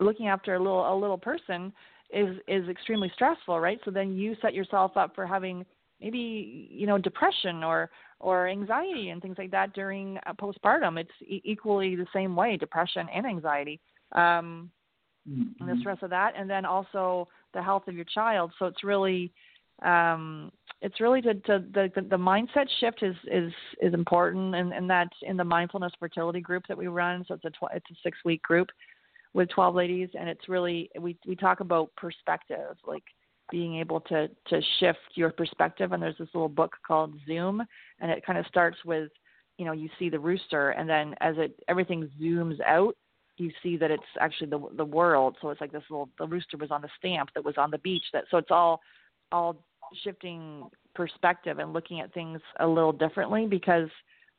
looking 0.00 0.26
after 0.26 0.54
a 0.54 0.58
little 0.58 0.92
a 0.92 0.96
little 0.98 1.18
person 1.18 1.72
is 2.12 2.36
is 2.48 2.68
extremely 2.68 3.10
stressful 3.14 3.60
right? 3.60 3.78
So 3.84 3.90
then 3.90 4.16
you 4.16 4.36
set 4.42 4.54
yourself 4.54 4.96
up 4.96 5.14
for 5.14 5.26
having 5.26 5.64
maybe 6.00 6.68
you 6.70 6.86
know 6.86 6.98
depression 6.98 7.62
or 7.62 7.90
or 8.24 8.48
anxiety 8.48 9.10
and 9.10 9.20
things 9.20 9.36
like 9.38 9.50
that 9.50 9.72
during 9.74 10.18
postpartum 10.40 10.98
it's 10.98 11.10
e- 11.22 11.42
equally 11.44 11.94
the 11.94 12.06
same 12.12 12.34
way 12.34 12.56
depression 12.56 13.06
and 13.14 13.26
anxiety 13.26 13.80
um 14.12 14.70
mm-hmm. 15.28 15.62
and 15.62 15.68
the 15.68 15.80
stress 15.80 15.98
of 16.02 16.10
that, 16.10 16.32
and 16.36 16.48
then 16.48 16.64
also 16.64 17.28
the 17.52 17.62
health 17.62 17.88
of 17.88 17.94
your 17.94 18.04
child. 18.04 18.52
So 18.58 18.66
it's 18.66 18.84
really 18.84 19.32
um, 19.82 20.52
it's 20.80 21.00
really 21.00 21.20
to, 21.22 21.34
to 21.34 21.64
the, 21.72 21.90
the 21.94 22.02
the 22.02 22.16
mindset 22.16 22.66
shift 22.80 23.02
is 23.02 23.16
is 23.30 23.52
is 23.80 23.94
important, 23.94 24.54
and 24.54 24.72
and 24.72 24.88
that 24.90 25.08
in 25.22 25.36
the 25.36 25.44
mindfulness 25.44 25.92
fertility 25.98 26.40
group 26.40 26.64
that 26.68 26.78
we 26.78 26.86
run. 26.86 27.24
So 27.26 27.34
it's 27.34 27.44
a 27.44 27.50
tw- 27.50 27.74
it's 27.74 27.90
a 27.90 27.94
six 28.02 28.18
week 28.24 28.42
group 28.42 28.68
with 29.32 29.48
12 29.50 29.74
ladies, 29.74 30.08
and 30.18 30.28
it's 30.28 30.48
really 30.48 30.90
we 30.98 31.16
we 31.26 31.36
talk 31.36 31.60
about 31.60 31.94
perspective, 31.96 32.76
like 32.86 33.04
being 33.50 33.76
able 33.76 34.00
to 34.00 34.28
to 34.48 34.60
shift 34.78 34.98
your 35.14 35.30
perspective. 35.30 35.92
And 35.92 36.02
there's 36.02 36.18
this 36.18 36.28
little 36.34 36.48
book 36.48 36.76
called 36.86 37.14
Zoom, 37.26 37.62
and 38.00 38.10
it 38.10 38.24
kind 38.24 38.38
of 38.38 38.46
starts 38.46 38.78
with 38.84 39.10
you 39.58 39.64
know 39.64 39.72
you 39.72 39.88
see 39.98 40.08
the 40.08 40.18
rooster, 40.18 40.70
and 40.70 40.88
then 40.88 41.14
as 41.20 41.36
it 41.38 41.58
everything 41.68 42.10
zooms 42.20 42.60
out, 42.60 42.96
you 43.36 43.50
see 43.62 43.76
that 43.76 43.90
it's 43.90 44.02
actually 44.20 44.48
the 44.48 44.68
the 44.76 44.84
world. 44.84 45.36
So 45.40 45.50
it's 45.50 45.60
like 45.60 45.72
this 45.72 45.82
little 45.90 46.08
the 46.18 46.26
rooster 46.26 46.56
was 46.56 46.70
on 46.70 46.82
the 46.82 46.88
stamp 46.98 47.30
that 47.34 47.44
was 47.44 47.56
on 47.58 47.70
the 47.70 47.78
beach. 47.78 48.04
That 48.12 48.24
so 48.30 48.38
it's 48.38 48.50
all 48.50 48.80
all 49.32 49.56
shifting 50.02 50.68
perspective 50.94 51.58
and 51.58 51.72
looking 51.72 52.00
at 52.00 52.12
things 52.14 52.40
a 52.60 52.66
little 52.66 52.92
differently 52.92 53.46
because 53.46 53.88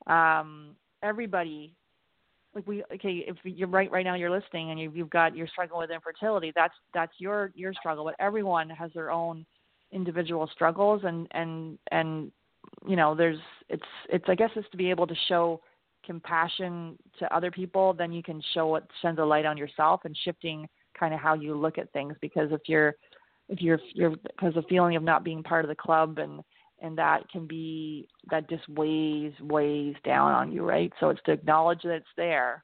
um, 0.08 0.76
everybody 1.04 1.74
like 2.56 2.68
we 2.68 2.84
okay 2.94 3.26
if 3.28 3.36
you're 3.44 3.68
right 3.68 3.92
right 3.92 4.06
now 4.06 4.16
you're 4.16 4.32
listening 4.32 4.72
and 4.72 4.80
you've, 4.80 4.96
you've 4.96 5.10
got 5.10 5.36
you're 5.36 5.48
struggling 5.48 5.82
with 5.82 5.92
infertility 5.92 6.52
that's 6.56 6.74
that's 6.94 7.14
your 7.18 7.52
your 7.54 7.74
struggle 7.74 8.04
but 8.06 8.16
everyone 8.20 8.70
has 8.70 8.90
their 8.94 9.12
own 9.12 9.46
individual 9.92 10.50
struggles 10.54 11.02
and 11.04 11.28
and 11.32 11.78
and 11.92 12.32
you 12.88 12.96
know 12.96 13.14
there's 13.14 13.38
it's 13.70 13.84
it's 14.10 14.26
i 14.28 14.36
guess 14.36 14.50
it's 14.56 14.70
to 14.72 14.78
be 14.78 14.90
able 14.90 15.06
to 15.06 15.16
show 15.28 15.62
compassion 16.06 16.98
to 17.20 17.36
other 17.36 17.52
people, 17.52 17.94
then 17.94 18.12
you 18.12 18.24
can 18.24 18.42
show 18.54 18.68
what 18.68 18.88
shines 19.02 19.20
a 19.20 19.24
light 19.26 19.46
on 19.46 19.58
yourself 19.58 20.02
and 20.06 20.16
shifting 20.24 20.68
kind 20.98 21.14
of 21.14 21.20
how 21.20 21.34
you 21.34 21.56
look 21.56 21.78
at 21.78 21.92
things. 21.92 22.16
Because 22.22 22.50
if 22.52 22.62
you're 22.68 22.96
if 23.50 23.62
you're 23.62 23.80
you're 23.94 24.12
because 24.12 24.54
the 24.54 24.64
feeling 24.70 24.96
of 24.96 25.04
not 25.04 25.24
being 25.24 25.44
part 25.44 25.66
of 25.66 25.70
the 25.70 25.76
club 25.76 26.20
and 26.20 26.42
and 26.86 26.96
that 27.00 27.28
can 27.30 27.48
be 27.48 28.08
that 28.30 28.48
just 28.48 28.68
weighs 28.70 29.34
weighs 29.42 29.96
down 30.06 30.32
on 30.32 30.52
you, 30.52 30.64
right? 30.64 30.94
So 31.00 31.10
it's 31.10 31.22
to 31.26 31.32
acknowledge 31.32 31.82
that 31.84 31.96
it's 31.96 32.06
there, 32.16 32.64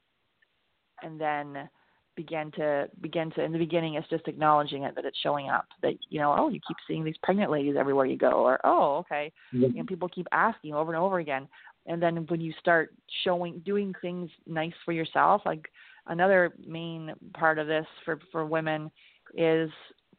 and 1.02 1.20
then 1.20 1.68
begin 2.14 2.52
to 2.52 2.88
begin 3.00 3.32
to 3.32 3.42
in 3.42 3.52
the 3.52 3.58
beginning 3.58 3.94
it's 3.94 4.08
just 4.10 4.28
acknowledging 4.28 4.82
it 4.82 4.94
that 4.94 5.06
it's 5.06 5.18
showing 5.22 5.48
up 5.48 5.64
that 5.80 5.94
you 6.10 6.20
know 6.20 6.34
oh 6.38 6.50
you 6.50 6.60
keep 6.68 6.76
seeing 6.86 7.02
these 7.02 7.16
pregnant 7.22 7.50
ladies 7.50 7.74
everywhere 7.76 8.04
you 8.04 8.18
go 8.18 8.32
or 8.32 8.60
oh 8.64 8.98
okay. 8.98 9.32
Know 9.52 9.84
people 9.86 10.08
keep 10.08 10.26
asking 10.30 10.74
over 10.74 10.92
and 10.92 11.02
over 11.02 11.18
again. 11.18 11.48
And 11.86 12.00
then 12.00 12.26
when 12.28 12.40
you 12.40 12.52
start 12.60 12.94
showing 13.24 13.60
doing 13.60 13.94
things 14.02 14.30
nice 14.46 14.74
for 14.84 14.92
yourself 14.92 15.42
like 15.46 15.66
another 16.06 16.54
main 16.64 17.14
part 17.34 17.58
of 17.58 17.66
this 17.66 17.86
for 18.04 18.20
for 18.30 18.44
women 18.44 18.90
is 19.34 19.70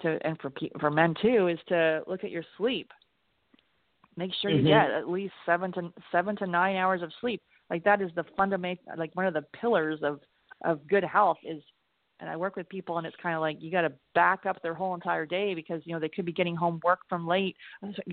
to 0.02 0.18
and 0.26 0.38
for 0.42 0.52
for 0.80 0.90
men 0.90 1.14
too 1.22 1.48
is 1.48 1.60
to 1.70 2.02
look 2.08 2.24
at 2.24 2.32
your 2.32 2.44
sleep 2.58 2.92
make 4.18 4.34
sure 4.36 4.52
you 4.52 4.64
Mhm. 4.64 4.68
get 4.68 4.92
at 4.92 5.10
least 5.10 5.34
7 5.46 5.72
to 5.74 5.94
7 6.12 6.36
to 6.38 6.48
9 6.48 6.76
hours 6.76 7.02
of 7.02 7.14
sleep 7.20 7.42
like 7.70 7.84
that 7.84 8.02
is 8.02 8.14
the 8.16 8.24
fundamental 8.36 8.84
like 8.98 9.16
one 9.16 9.26
of 9.26 9.34
the 9.34 9.42
pillars 9.54 10.02
of 10.04 10.22
of 10.64 10.86
good 10.88 11.04
health 11.04 11.38
is 11.44 11.64
and 12.20 12.30
I 12.30 12.38
work 12.38 12.56
with 12.56 12.70
people 12.70 12.98
and 12.98 13.08
it's 13.08 13.16
kind 13.22 13.36
of 13.36 13.42
like 13.42 13.62
you 13.62 13.72
got 13.72 13.82
to 13.82 13.92
back 14.16 14.46
up 14.46 14.62
their 14.62 14.74
whole 14.74 14.94
entire 14.94 15.26
day 15.26 15.54
because 15.54 15.82
you 15.86 15.94
know 15.94 16.00
they 16.00 16.10
could 16.10 16.26
be 16.26 16.32
getting 16.32 16.56
home 16.56 16.80
work 16.84 17.00
from 17.10 17.28
late 17.28 17.58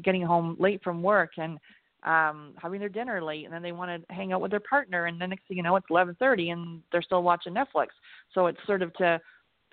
getting 0.03 0.23
home 0.23 0.57
late 0.59 0.83
from 0.83 1.03
work 1.03 1.33
and 1.37 1.59
um 2.05 2.55
having 2.57 2.81
their 2.81 2.89
dinner 2.89 3.23
late 3.23 3.45
and 3.45 3.53
then 3.53 3.63
they 3.63 3.73
want 3.73 3.91
to 3.91 4.15
hang 4.15 4.33
out 4.33 4.41
with 4.41 4.51
their 4.51 4.61
partner 4.61 5.07
and 5.07 5.21
then 5.21 5.31
next 5.31 5.47
thing 5.47 5.57
you 5.57 5.63
know 5.63 5.77
it's 5.77 5.87
11:30 5.91 6.51
and 6.53 6.83
they're 6.91 7.03
still 7.03 7.23
watching 7.23 7.55
Netflix 7.55 7.89
so 8.33 8.47
it's 8.47 8.59
sort 8.67 8.83
of 8.83 8.93
to 8.95 9.21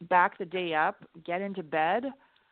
back 0.10 0.38
the 0.38 0.46
day 0.46 0.74
up 0.74 0.98
get 1.26 1.42
into 1.42 1.64
bed 1.64 2.04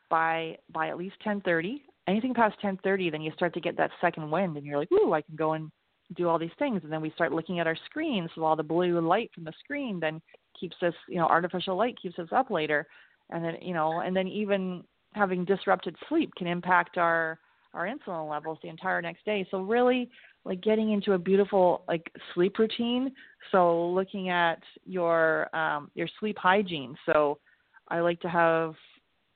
by 0.09 0.57
by 0.71 0.87
at 0.87 0.97
least 0.97 1.15
10:30 1.23 1.81
anything 2.07 2.33
past 2.33 2.55
10:30 2.61 3.11
then 3.11 3.21
you 3.21 3.31
start 3.33 3.53
to 3.53 3.61
get 3.61 3.77
that 3.77 3.91
second 4.01 4.29
wind 4.29 4.57
and 4.57 4.65
you're 4.65 4.77
like 4.77 4.91
ooh 4.91 5.13
I 5.13 5.21
can 5.21 5.35
go 5.35 5.53
and 5.53 5.71
do 6.13 6.27
all 6.27 6.37
these 6.37 6.51
things. 6.59 6.81
And 6.83 6.91
then 6.91 7.01
we 7.01 7.09
start 7.11 7.31
looking 7.31 7.59
at 7.59 7.67
our 7.67 7.77
screens. 7.85 8.29
So 8.35 8.43
all 8.43 8.55
the 8.55 8.63
blue 8.63 8.99
light 9.01 9.31
from 9.33 9.43
the 9.43 9.53
screen 9.59 9.99
then 9.99 10.21
keeps 10.59 10.75
us 10.83 10.93
you 11.07 11.17
know 11.17 11.25
artificial 11.25 11.75
light 11.75 11.97
keeps 12.01 12.19
us 12.19 12.29
up 12.31 12.51
later. 12.51 12.85
And 13.31 13.43
then 13.43 13.55
you 13.61 13.73
know 13.73 14.01
and 14.01 14.15
then 14.15 14.27
even 14.27 14.83
having 15.13 15.45
disrupted 15.45 15.95
sleep 16.09 16.31
can 16.37 16.47
impact 16.47 16.97
our 16.97 17.39
our 17.73 17.87
insulin 17.87 18.29
levels 18.29 18.57
the 18.61 18.69
entire 18.69 19.01
next 19.01 19.25
day. 19.25 19.45
So 19.51 19.61
really 19.61 20.09
like 20.45 20.61
getting 20.61 20.91
into 20.91 21.13
a 21.13 21.17
beautiful 21.17 21.83
like 21.87 22.09
sleep 22.33 22.57
routine. 22.59 23.11
So 23.51 23.87
looking 23.89 24.29
at 24.29 24.61
your 24.85 25.53
um 25.55 25.89
your 25.95 26.07
sleep 26.19 26.37
hygiene. 26.37 26.95
So 27.05 27.39
i 27.89 27.99
like 27.99 28.19
to 28.19 28.29
have 28.29 28.73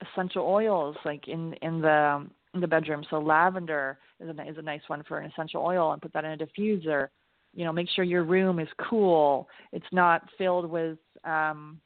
essential 0.02 0.44
oils 0.46 0.96
like 1.04 1.28
in 1.28 1.54
in 1.62 1.82
the 1.82 2.26
in 2.54 2.62
the 2.62 2.68
bedroom. 2.68 3.04
So 3.10 3.20
lavender 3.20 3.98
is 4.20 4.30
a 4.30 4.50
is 4.50 4.58
a 4.58 4.62
nice 4.62 4.82
one 4.88 5.04
for 5.08 5.20
an 5.20 5.32
essential 5.32 5.64
oil 5.64 5.92
and 5.92 6.02
put 6.02 6.14
that 6.14 6.26
in 6.26 6.32
a 6.32 6.38
diffuser. 6.38 7.10
You 7.54 7.66
know 7.66 7.74
make 7.74 7.90
sure 7.96 8.04
your 8.04 8.24
room 8.24 8.60
is 8.60 8.68
cool. 8.90 9.48
It's 9.72 9.86
not 9.92 10.28
filled 10.38 10.70
with 10.70 10.98
um 11.24 11.80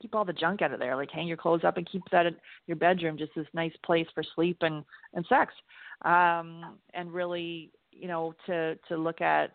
keep 0.00 0.14
all 0.14 0.24
the 0.24 0.32
junk 0.32 0.62
out 0.62 0.72
of 0.72 0.78
there. 0.78 0.96
Like 0.96 1.10
hang 1.10 1.26
your 1.26 1.36
clothes 1.36 1.64
up 1.64 1.76
and 1.76 1.90
keep 1.90 2.02
that 2.12 2.26
in 2.26 2.36
your 2.66 2.76
bedroom. 2.76 3.18
Just 3.18 3.32
this 3.34 3.46
nice 3.54 3.72
place 3.84 4.06
for 4.14 4.22
sleep 4.34 4.58
and 4.60 4.84
and 5.14 5.26
sex. 5.28 5.52
Um 6.04 6.78
and 6.94 7.12
really 7.12 7.70
you 7.90 8.08
know 8.08 8.34
to 8.46 8.76
to 8.88 8.96
look 8.96 9.20
at 9.20 9.52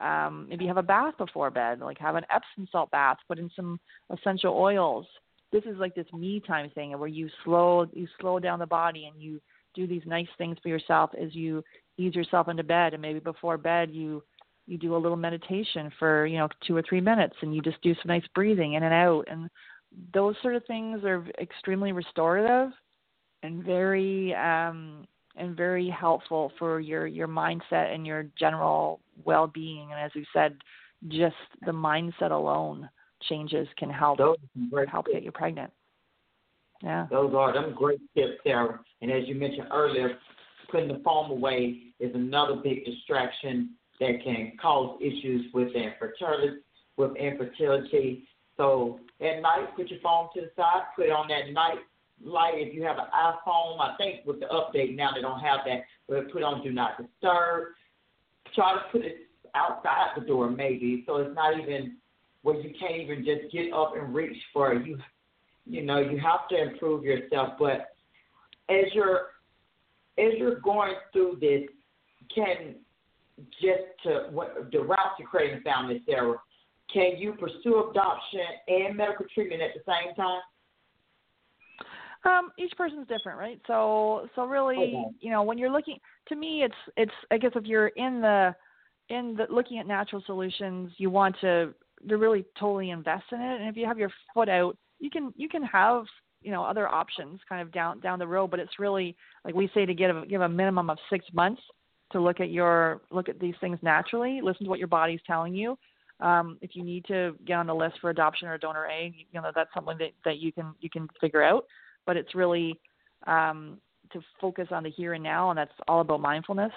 um 0.00 0.46
maybe 0.48 0.66
have 0.66 0.76
a 0.76 0.82
bath 0.82 1.16
before 1.16 1.50
bed 1.50 1.80
like 1.80 1.98
have 1.98 2.16
an 2.16 2.24
epsom 2.28 2.66
salt 2.70 2.90
bath 2.90 3.16
put 3.28 3.38
in 3.38 3.50
some 3.56 3.80
essential 4.10 4.54
oils. 4.54 5.06
This 5.52 5.64
is 5.64 5.78
like 5.78 5.94
this 5.94 6.12
me 6.12 6.42
time 6.44 6.68
thing 6.70 6.98
where 6.98 7.08
you 7.08 7.30
slow 7.44 7.86
you 7.92 8.08
slow 8.20 8.38
down 8.38 8.58
the 8.58 8.66
body 8.66 9.10
and 9.10 9.22
you 9.22 9.40
do 9.74 9.86
these 9.86 10.02
nice 10.06 10.28
things 10.38 10.56
for 10.62 10.68
yourself 10.68 11.10
as 11.20 11.34
you 11.34 11.62
ease 11.96 12.14
yourself 12.14 12.48
into 12.48 12.62
bed. 12.62 12.92
And 12.92 13.02
maybe 13.02 13.18
before 13.18 13.58
bed 13.58 13.90
you 13.90 14.22
you 14.66 14.78
do 14.78 14.96
a 14.96 14.98
little 14.98 15.16
meditation 15.16 15.92
for 15.98 16.26
you 16.26 16.38
know 16.38 16.48
two 16.66 16.76
or 16.76 16.82
three 16.82 17.00
minutes 17.00 17.34
and 17.42 17.54
you 17.54 17.60
just 17.60 17.80
do 17.82 17.94
some 17.94 18.08
nice 18.08 18.24
breathing 18.34 18.74
in 18.74 18.82
and 18.82 18.94
out. 18.94 19.24
And 19.28 19.50
those 20.12 20.34
sort 20.42 20.56
of 20.56 20.64
things 20.66 21.04
are 21.04 21.24
extremely 21.40 21.92
restorative 21.92 22.70
and 23.42 23.64
very 23.64 24.34
um 24.34 25.06
and 25.36 25.56
very 25.56 25.88
helpful 25.90 26.52
for 26.58 26.80
your 26.80 27.06
your 27.06 27.28
mindset 27.28 27.94
and 27.94 28.06
your 28.06 28.26
general 28.38 29.00
well-being. 29.24 29.90
And 29.92 30.00
as 30.00 30.10
we 30.14 30.26
said 30.32 30.56
just 31.08 31.36
the 31.66 31.72
mindset 31.72 32.30
alone 32.30 32.88
changes 33.28 33.68
can 33.78 33.90
help 33.90 34.18
help 34.88 35.06
get 35.12 35.22
you 35.22 35.32
pregnant 35.32 35.70
yeah 36.84 37.06
Those 37.10 37.34
are 37.34 37.52
them 37.52 37.74
great 37.74 38.00
tips, 38.14 38.34
Sarah. 38.44 38.78
And 39.02 39.10
as 39.10 39.26
you 39.26 39.34
mentioned 39.34 39.68
earlier, 39.72 40.18
putting 40.70 40.88
the 40.88 41.00
phone 41.04 41.30
away 41.30 41.94
is 41.98 42.14
another 42.14 42.56
big 42.56 42.84
distraction 42.84 43.70
that 44.00 44.22
can 44.22 44.52
cause 44.60 44.98
issues 45.00 45.52
with 45.52 45.68
infertility. 45.74 46.58
With 46.96 47.16
infertility, 47.16 48.28
so 48.56 49.00
at 49.20 49.42
night, 49.42 49.74
put 49.76 49.88
your 49.88 49.98
phone 50.00 50.28
to 50.34 50.42
the 50.42 50.50
side, 50.54 50.82
put 50.94 51.06
it 51.06 51.10
on 51.10 51.26
that 51.26 51.52
night 51.52 51.78
light. 52.22 52.54
If 52.56 52.74
you 52.74 52.84
have 52.84 52.98
an 52.98 53.06
iPhone, 53.12 53.80
I 53.80 53.96
think 53.98 54.24
with 54.26 54.40
the 54.40 54.46
update 54.46 54.94
now 54.94 55.10
they 55.14 55.20
don't 55.20 55.40
have 55.40 55.60
that, 55.66 55.82
but 56.08 56.30
put 56.32 56.42
on 56.42 56.62
Do 56.62 56.72
Not 56.72 56.96
Disturb. 56.96 57.68
Try 58.54 58.74
to 58.74 58.80
put 58.92 59.04
it 59.04 59.28
outside 59.54 60.10
the 60.16 60.24
door, 60.24 60.50
maybe, 60.50 61.04
so 61.06 61.16
it's 61.16 61.34
not 61.34 61.58
even 61.58 61.96
where 62.42 62.60
you 62.60 62.74
can't 62.78 62.96
even 62.96 63.24
just 63.24 63.52
get 63.52 63.72
up 63.72 63.94
and 63.96 64.14
reach 64.14 64.36
for 64.52 64.72
it. 64.72 64.86
You 64.86 64.98
you 65.66 65.82
know 65.82 65.98
you 65.98 66.18
have 66.18 66.48
to 66.50 66.60
improve 66.60 67.04
yourself. 67.04 67.54
But 67.58 67.94
as 68.68 68.84
you're 68.92 69.28
as 70.18 70.32
you're 70.36 70.60
going 70.60 70.94
through 71.12 71.38
this 71.40 71.68
can 72.34 72.76
just 73.60 73.82
to 74.04 74.28
what 74.30 74.70
the 74.72 74.78
route 74.78 75.16
to 75.18 75.24
creating 75.24 75.60
family 75.62 76.02
sarah 76.08 76.36
can 76.92 77.16
you 77.16 77.32
pursue 77.32 77.90
adoption 77.90 78.40
and 78.68 78.96
medical 78.96 79.26
treatment 79.34 79.60
at 79.60 79.70
the 79.74 79.80
same 79.86 80.14
time? 80.14 80.40
Um 82.24 82.52
each 82.58 82.72
person's 82.76 83.08
different 83.08 83.38
right? 83.38 83.60
So 83.66 84.28
so 84.34 84.44
really 84.44 84.76
Okay. 84.76 85.04
you 85.20 85.30
know 85.30 85.42
when 85.42 85.58
you're 85.58 85.70
looking 85.70 85.98
to 86.28 86.36
me 86.36 86.62
it's 86.62 86.74
it's 86.96 87.12
i 87.30 87.38
guess 87.38 87.52
if 87.54 87.64
you're 87.64 87.88
in 87.88 88.20
the 88.20 88.54
in 89.08 89.36
the 89.36 89.52
looking 89.52 89.78
at 89.78 89.86
natural 89.86 90.22
solutions 90.26 90.92
you 90.96 91.10
want 91.10 91.34
to 91.40 91.74
to 92.08 92.16
really 92.18 92.44
totally 92.58 92.90
invest 92.90 93.24
in 93.32 93.40
it. 93.40 93.60
And 93.60 93.68
if 93.68 93.76
you 93.76 93.86
have 93.86 93.98
your 93.98 94.10
foot 94.32 94.48
out 94.48 94.76
you 94.98 95.10
can 95.10 95.32
you 95.36 95.48
can 95.48 95.62
have 95.62 96.04
you 96.42 96.50
know 96.50 96.64
other 96.64 96.88
options 96.88 97.40
kind 97.48 97.62
of 97.62 97.72
down 97.72 98.00
down 98.00 98.18
the 98.18 98.26
road 98.26 98.50
but 98.50 98.60
it's 98.60 98.78
really 98.78 99.16
like 99.44 99.54
we 99.54 99.70
say 99.74 99.86
to 99.86 99.94
give 99.94 100.16
a, 100.16 100.26
give 100.26 100.40
a 100.40 100.48
minimum 100.48 100.90
of 100.90 100.98
six 101.10 101.24
months 101.32 101.62
to 102.12 102.20
look 102.20 102.40
at 102.40 102.50
your 102.50 103.00
look 103.10 103.28
at 103.28 103.40
these 103.40 103.54
things 103.60 103.78
naturally 103.82 104.40
listen 104.42 104.64
to 104.64 104.70
what 104.70 104.78
your 104.78 104.88
body's 104.88 105.20
telling 105.26 105.54
you 105.54 105.76
um, 106.20 106.58
if 106.60 106.74
you 106.74 106.84
need 106.84 107.04
to 107.06 107.36
get 107.44 107.54
on 107.54 107.66
the 107.66 107.74
list 107.74 107.96
for 108.00 108.10
adoption 108.10 108.48
or 108.48 108.56
donor 108.58 108.86
A, 108.86 109.12
you 109.30 109.40
know 109.40 109.50
that's 109.54 109.72
something 109.74 109.98
that, 109.98 110.12
that 110.24 110.38
you 110.38 110.52
can 110.52 110.74
you 110.80 110.88
can 110.88 111.08
figure 111.20 111.42
out. 111.42 111.66
But 112.06 112.16
it's 112.16 112.34
really 112.34 112.78
um, 113.26 113.78
to 114.12 114.20
focus 114.40 114.68
on 114.70 114.84
the 114.84 114.90
here 114.90 115.14
and 115.14 115.24
now, 115.24 115.50
and 115.50 115.58
that's 115.58 115.72
all 115.88 116.00
about 116.00 116.20
mindfulness, 116.20 116.72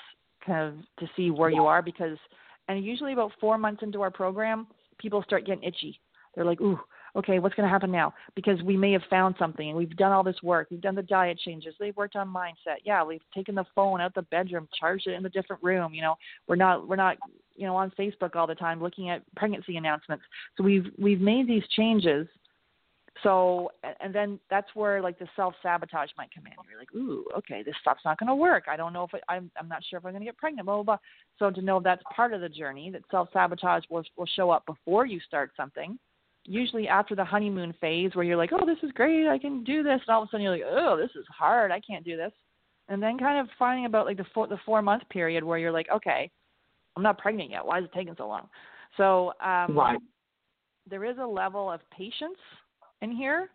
kind 0.46 0.68
of 0.68 0.74
to 1.00 1.12
see 1.16 1.30
where 1.30 1.50
you 1.50 1.66
are. 1.66 1.82
Because 1.82 2.18
and 2.68 2.84
usually 2.84 3.14
about 3.14 3.32
four 3.40 3.58
months 3.58 3.84
into 3.84 4.02
our 4.02 4.12
program, 4.12 4.68
people 4.98 5.22
start 5.24 5.46
getting 5.46 5.64
itchy. 5.64 6.00
They're 6.34 6.46
like, 6.46 6.62
ooh, 6.62 6.80
okay, 7.18 7.40
what's 7.40 7.56
going 7.56 7.66
to 7.66 7.72
happen 7.72 7.92
now? 7.92 8.14
Because 8.36 8.62
we 8.62 8.78
may 8.78 8.92
have 8.92 9.02
found 9.10 9.36
something, 9.40 9.68
and 9.68 9.78
we've 9.78 9.96
done 9.98 10.12
all 10.12 10.24
this 10.24 10.42
work. 10.44 10.68
We've 10.70 10.82
done 10.82 10.96
the 10.96 11.02
diet 11.02 11.40
changes. 11.44 11.74
They've 11.80 11.98
worked 11.98 12.16
on 12.16 12.32
mindset. 12.32 12.78
Yeah, 12.86 13.04
we've 13.04 13.22
taken 13.34 13.56
the 13.56 13.66
phone 13.76 14.00
out 14.00 14.14
the 14.14 14.22
bedroom, 14.24 14.68
charged 14.80 15.08
it 15.08 15.14
in 15.14 15.26
a 15.26 15.30
different 15.30 15.64
room. 15.64 15.94
You 15.94 16.04
know, 16.04 16.16
we're 16.48 16.56
not 16.56 16.88
we're 16.88 16.96
not 16.96 17.18
you 17.56 17.66
know 17.66 17.76
on 17.76 17.92
Facebook 18.00 18.36
all 18.36 18.48
the 18.48 18.56
time 18.56 18.82
looking 18.82 19.10
at 19.10 19.24
pregnancy 19.36 19.78
announcements. 19.78 20.24
So 20.58 20.64
we've 20.64 20.86
we've 20.98 21.22
made 21.22 21.48
these 21.48 21.64
changes. 21.76 22.28
So 23.24 23.72
and 24.00 24.14
then 24.14 24.40
that's 24.52 24.68
where 24.76 25.02
like 25.02 25.18
the 25.18 25.28
self 25.36 25.56
sabotage 25.64 26.10
might 26.20 26.30
come 26.36 26.46
in. 26.46 26.54
You're 26.70 26.80
like, 26.80 26.94
ooh, 26.94 27.26
okay, 27.36 27.64
this 27.64 27.74
stuff's 27.82 28.06
not 28.06 28.20
going 28.20 28.28
to 28.28 28.36
work. 28.36 28.66
I 28.70 28.78
don't 28.78 28.94
know 28.94 29.06
if 29.06 29.14
it, 29.16 29.24
I'm 29.28 29.50
I'm 29.60 29.68
not 29.68 29.84
sure 29.90 29.98
if 29.98 30.06
I'm 30.06 30.12
going 30.12 30.22
to 30.22 30.26
get 30.26 30.38
pregnant. 30.38 30.68
Blah 30.68 30.84
blah 30.84 30.84
blah. 30.84 30.98
So 31.40 31.50
to 31.50 31.66
know 31.66 31.82
that's 31.84 32.04
part 32.16 32.34
of 32.34 32.42
the 32.42 32.50
journey, 32.50 32.92
that 32.92 33.02
self 33.10 33.30
sabotage 33.34 33.86
will 33.90 34.04
will 34.18 34.28
show 34.36 34.52
up 34.52 34.68
before 34.68 35.08
you 35.08 35.20
start 35.20 35.52
something. 35.58 35.98
Usually 36.48 36.88
after 36.88 37.16
the 37.16 37.26
honeymoon 37.26 37.74
phase, 37.82 38.12
where 38.14 38.26
you're 38.26 38.38
like, 38.38 38.52
oh, 38.54 38.66
this 38.66 38.78
is 38.82 38.92
great, 38.94 39.28
I 39.28 39.38
can 39.38 39.64
do 39.64 39.84
this, 39.84 40.00
and 40.08 40.16
all 40.16 40.24
of 40.24 40.28
a 40.28 40.32
sudden 40.32 40.44
you're 40.44 40.56
like, 40.56 40.64
oh, 40.66 40.98
this 40.98 41.12
is 41.16 41.26
hard, 41.30 41.72
I 41.72 41.82
can't 41.82 42.06
do 42.06 42.16
this. 42.16 42.32
And 42.90 43.04
then 43.04 43.18
kind 43.18 43.38
of 43.38 43.48
finding 43.60 43.86
about 43.86 44.06
like 44.06 44.18
the 44.18 44.26
four 44.34 44.48
the 44.48 44.58
four 44.66 44.82
month 44.82 45.04
period 45.10 45.44
where 45.44 45.58
you're 45.58 45.74
like, 45.74 45.88
okay, 45.94 46.32
I'm 46.96 47.04
not 47.04 47.18
pregnant 47.18 47.52
yet. 47.52 47.66
Why 47.66 47.80
is 47.80 47.86
it 47.86 47.92
taking 47.94 48.16
so 48.18 48.28
long? 48.28 48.48
So 48.96 49.34
um, 49.42 49.78
right. 49.78 50.00
there 50.90 51.04
is 51.04 51.18
a 51.22 51.26
level 51.26 51.70
of 51.72 51.82
patience 51.92 52.40
in 53.02 53.12
here. 53.12 53.50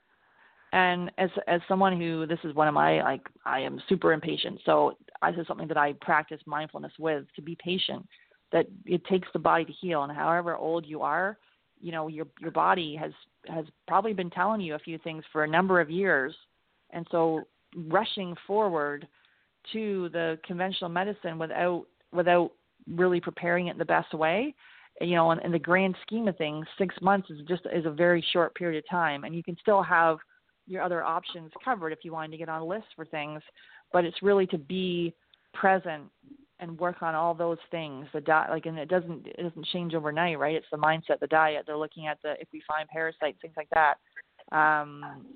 And 0.74 1.10
as 1.18 1.28
as 1.48 1.60
someone 1.68 1.98
who 1.98 2.26
this 2.26 2.38
is 2.44 2.54
one 2.54 2.68
of 2.68 2.74
my 2.74 3.02
like 3.02 3.26
I 3.44 3.60
am 3.60 3.80
super 3.88 4.12
impatient. 4.12 4.60
So 4.64 4.96
this 5.22 5.40
is 5.40 5.46
something 5.46 5.68
that 5.68 5.76
I 5.76 5.94
practice 6.00 6.40
mindfulness 6.46 6.92
with 6.98 7.24
to 7.36 7.42
be 7.42 7.56
patient. 7.62 8.06
That 8.52 8.66
it 8.84 9.04
takes 9.06 9.28
the 9.32 9.38
body 9.38 9.64
to 9.64 9.72
heal, 9.72 10.02
and 10.02 10.12
however 10.12 10.56
old 10.56 10.84
you 10.86 11.00
are, 11.00 11.38
you 11.82 11.92
know 11.92 12.08
your 12.08 12.26
your 12.40 12.50
body 12.50 12.96
has 12.96 13.12
has 13.46 13.66
probably 13.86 14.14
been 14.14 14.30
telling 14.30 14.60
you 14.60 14.74
a 14.74 14.78
few 14.78 14.98
things 14.98 15.24
for 15.32 15.44
a 15.44 15.48
number 15.48 15.80
of 15.80 15.90
years, 15.90 16.34
and 16.90 17.06
so 17.10 17.42
rushing 17.88 18.34
forward 18.46 19.06
to 19.72 20.08
the 20.10 20.38
conventional 20.46 20.88
medicine 20.88 21.38
without 21.38 21.84
without 22.12 22.52
really 22.88 23.20
preparing 23.20 23.66
it 23.66 23.72
in 23.72 23.78
the 23.78 23.84
best 23.84 24.12
way 24.12 24.54
you 25.00 25.14
know 25.14 25.30
in, 25.30 25.38
in 25.40 25.52
the 25.52 25.58
grand 25.58 25.94
scheme 26.02 26.28
of 26.28 26.36
things 26.36 26.66
six 26.78 26.94
months 27.00 27.30
is 27.30 27.40
just 27.48 27.62
is 27.72 27.86
a 27.86 27.90
very 27.90 28.24
short 28.32 28.54
period 28.54 28.78
of 28.78 28.88
time. 28.90 29.24
And 29.24 29.34
you 29.34 29.42
can 29.42 29.56
still 29.60 29.82
have 29.82 30.18
your 30.66 30.82
other 30.82 31.02
options 31.02 31.50
covered 31.64 31.92
if 31.92 32.00
you 32.04 32.12
wanted 32.12 32.30
to 32.32 32.36
get 32.38 32.48
on 32.48 32.62
a 32.62 32.64
list 32.64 32.86
for 32.94 33.04
things 33.04 33.42
but 33.92 34.04
it's 34.04 34.22
really 34.22 34.46
to 34.46 34.58
be 34.58 35.14
present 35.52 36.04
and 36.62 36.78
work 36.78 37.02
on 37.02 37.14
all 37.14 37.34
those 37.34 37.58
things. 37.70 38.06
The 38.12 38.20
diet, 38.20 38.50
like, 38.50 38.66
and 38.66 38.78
it 38.78 38.88
doesn't 38.88 39.26
it 39.26 39.42
doesn't 39.42 39.66
change 39.66 39.94
overnight, 39.94 40.38
right? 40.38 40.54
It's 40.54 40.66
the 40.70 40.78
mindset, 40.78 41.18
the 41.20 41.26
diet. 41.26 41.64
They're 41.66 41.76
looking 41.76 42.06
at 42.06 42.22
the 42.22 42.40
if 42.40 42.48
we 42.52 42.62
find 42.66 42.88
parasites, 42.88 43.38
things 43.42 43.54
like 43.56 43.68
that. 43.74 43.94
Um, 44.56 45.26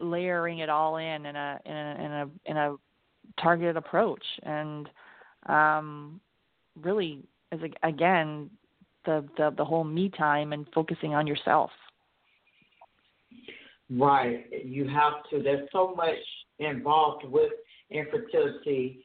layering 0.00 0.58
it 0.58 0.68
all 0.68 0.98
in 0.98 1.26
in 1.26 1.34
a 1.34 1.58
in 1.64 1.72
a 1.72 2.04
in 2.04 2.12
a, 2.12 2.28
in 2.44 2.56
a 2.58 2.76
targeted 3.42 3.76
approach, 3.76 4.22
and 4.42 4.88
um, 5.46 6.20
really, 6.80 7.22
as 7.52 7.60
a, 7.62 7.88
again, 7.88 8.50
the, 9.06 9.26
the 9.38 9.54
the 9.56 9.64
whole 9.64 9.84
me 9.84 10.10
time 10.10 10.52
and 10.52 10.66
focusing 10.74 11.14
on 11.14 11.26
yourself. 11.26 11.70
Right. 13.90 14.46
You 14.64 14.86
have 14.88 15.14
to. 15.30 15.42
There's 15.42 15.68
so 15.72 15.94
much 15.96 16.18
involved 16.58 17.24
with 17.24 17.52
infertility. 17.90 19.04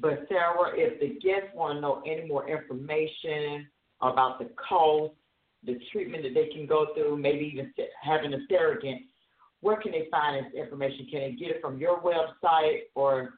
But 0.00 0.26
Sarah, 0.28 0.72
if 0.74 1.00
the 1.00 1.18
guests 1.20 1.54
want 1.54 1.76
to 1.76 1.80
know 1.80 2.02
any 2.06 2.26
more 2.26 2.48
information 2.48 3.66
about 4.00 4.38
the 4.38 4.50
cost, 4.56 5.14
the 5.64 5.78
treatment 5.92 6.24
that 6.24 6.34
they 6.34 6.48
can 6.48 6.66
go 6.66 6.88
through, 6.94 7.18
maybe 7.18 7.50
even 7.52 7.72
having 8.02 8.34
a 8.34 8.38
surrogate, 8.48 9.02
where 9.60 9.76
can 9.76 9.92
they 9.92 10.08
find 10.10 10.44
this 10.44 10.52
information? 10.54 11.06
Can 11.10 11.20
they 11.20 11.32
get 11.32 11.50
it 11.50 11.60
from 11.60 11.78
your 11.78 12.00
website 12.00 12.80
or 12.94 13.34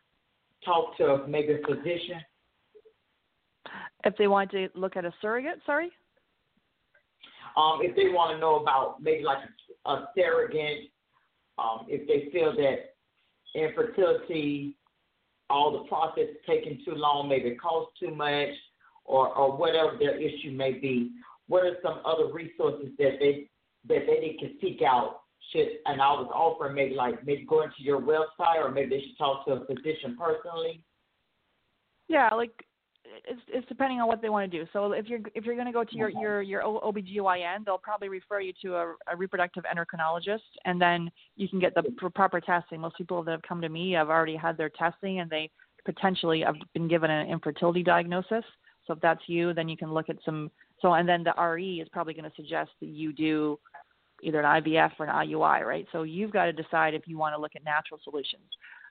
talk 0.64 0.96
to 0.96 1.26
maybe 1.28 1.54
a 1.54 1.58
physician? 1.58 2.20
If 4.04 4.16
they 4.16 4.26
want 4.26 4.50
to 4.52 4.68
look 4.74 4.96
at 4.96 5.04
a 5.04 5.12
surrogate, 5.20 5.60
sorry? 5.66 5.90
Um, 7.56 7.80
if 7.82 7.94
they 7.94 8.08
want 8.08 8.32
to 8.32 8.38
know 8.38 8.56
about 8.56 9.02
maybe 9.02 9.22
like 9.22 9.38
a, 9.86 9.90
a 9.90 10.08
surrogate, 10.16 10.90
um, 11.58 11.86
if 11.88 12.08
they 12.08 12.30
feel 12.32 12.54
that 12.56 12.94
infertility, 13.54 14.76
all 15.50 15.72
the 15.72 15.88
process 15.88 16.28
taking 16.46 16.80
too 16.84 16.94
long, 16.94 17.28
maybe 17.28 17.50
it 17.50 17.60
costs 17.60 17.98
too 18.00 18.14
much, 18.14 18.48
or, 19.04 19.28
or 19.34 19.56
whatever 19.56 19.96
their 19.98 20.18
issue 20.20 20.50
may 20.52 20.72
be, 20.72 21.12
what 21.46 21.64
are 21.64 21.76
some 21.82 22.00
other 22.04 22.32
resources 22.32 22.88
that 22.98 23.18
they 23.20 23.48
that 23.86 24.06
they 24.06 24.36
can 24.38 24.56
seek 24.60 24.80
out? 24.82 25.20
Should 25.52 25.68
and 25.86 26.00
I 26.00 26.12
was 26.12 26.30
offering 26.34 26.74
maybe 26.74 26.94
like 26.94 27.24
maybe 27.26 27.44
going 27.44 27.68
to 27.76 27.82
your 27.82 28.00
website 28.00 28.64
or 28.64 28.70
maybe 28.70 28.96
they 28.96 29.02
should 29.02 29.18
talk 29.18 29.44
to 29.46 29.52
a 29.52 29.66
physician 29.66 30.16
personally. 30.18 30.82
Yeah, 32.08 32.30
like 32.30 32.52
it's, 33.26 33.40
it's 33.48 33.68
depending 33.68 34.00
on 34.00 34.08
what 34.08 34.22
they 34.22 34.28
want 34.28 34.50
to 34.50 34.58
do. 34.58 34.66
So 34.72 34.92
if 34.92 35.06
you're 35.06 35.20
if 35.34 35.44
you're 35.44 35.54
going 35.54 35.66
to 35.66 35.72
go 35.72 35.84
to 35.84 35.96
your 35.96 36.08
your 36.10 36.42
your 36.42 36.62
OBGYN, 36.62 37.64
they'll 37.64 37.78
probably 37.78 38.08
refer 38.08 38.40
you 38.40 38.52
to 38.62 38.74
a, 38.74 38.94
a 39.12 39.16
reproductive 39.16 39.64
endocrinologist, 39.64 40.40
and 40.64 40.80
then 40.80 41.10
you 41.36 41.48
can 41.48 41.58
get 41.58 41.74
the 41.74 41.82
proper 42.12 42.40
testing. 42.40 42.80
Most 42.80 42.96
people 42.96 43.22
that 43.22 43.30
have 43.30 43.42
come 43.42 43.60
to 43.60 43.68
me 43.68 43.92
have 43.92 44.10
already 44.10 44.36
had 44.36 44.56
their 44.56 44.70
testing, 44.70 45.20
and 45.20 45.30
they 45.30 45.50
potentially 45.84 46.40
have 46.40 46.56
been 46.72 46.88
given 46.88 47.10
an 47.10 47.28
infertility 47.28 47.82
diagnosis. 47.82 48.44
So 48.86 48.94
if 48.94 49.00
that's 49.00 49.22
you, 49.26 49.54
then 49.54 49.68
you 49.68 49.76
can 49.76 49.92
look 49.92 50.08
at 50.08 50.16
some. 50.24 50.50
So 50.80 50.94
and 50.94 51.08
then 51.08 51.24
the 51.24 51.34
RE 51.40 51.80
is 51.80 51.88
probably 51.90 52.14
going 52.14 52.28
to 52.30 52.36
suggest 52.36 52.70
that 52.80 52.88
you 52.88 53.12
do 53.12 53.58
either 54.22 54.40
an 54.40 54.62
IVF 54.62 54.92
or 54.98 55.06
an 55.06 55.28
IUI, 55.28 55.64
right? 55.64 55.86
So 55.92 56.02
you've 56.02 56.32
got 56.32 56.46
to 56.46 56.52
decide 56.52 56.94
if 56.94 57.02
you 57.06 57.18
want 57.18 57.34
to 57.34 57.40
look 57.40 57.52
at 57.56 57.64
natural 57.64 58.00
solutions. 58.02 58.44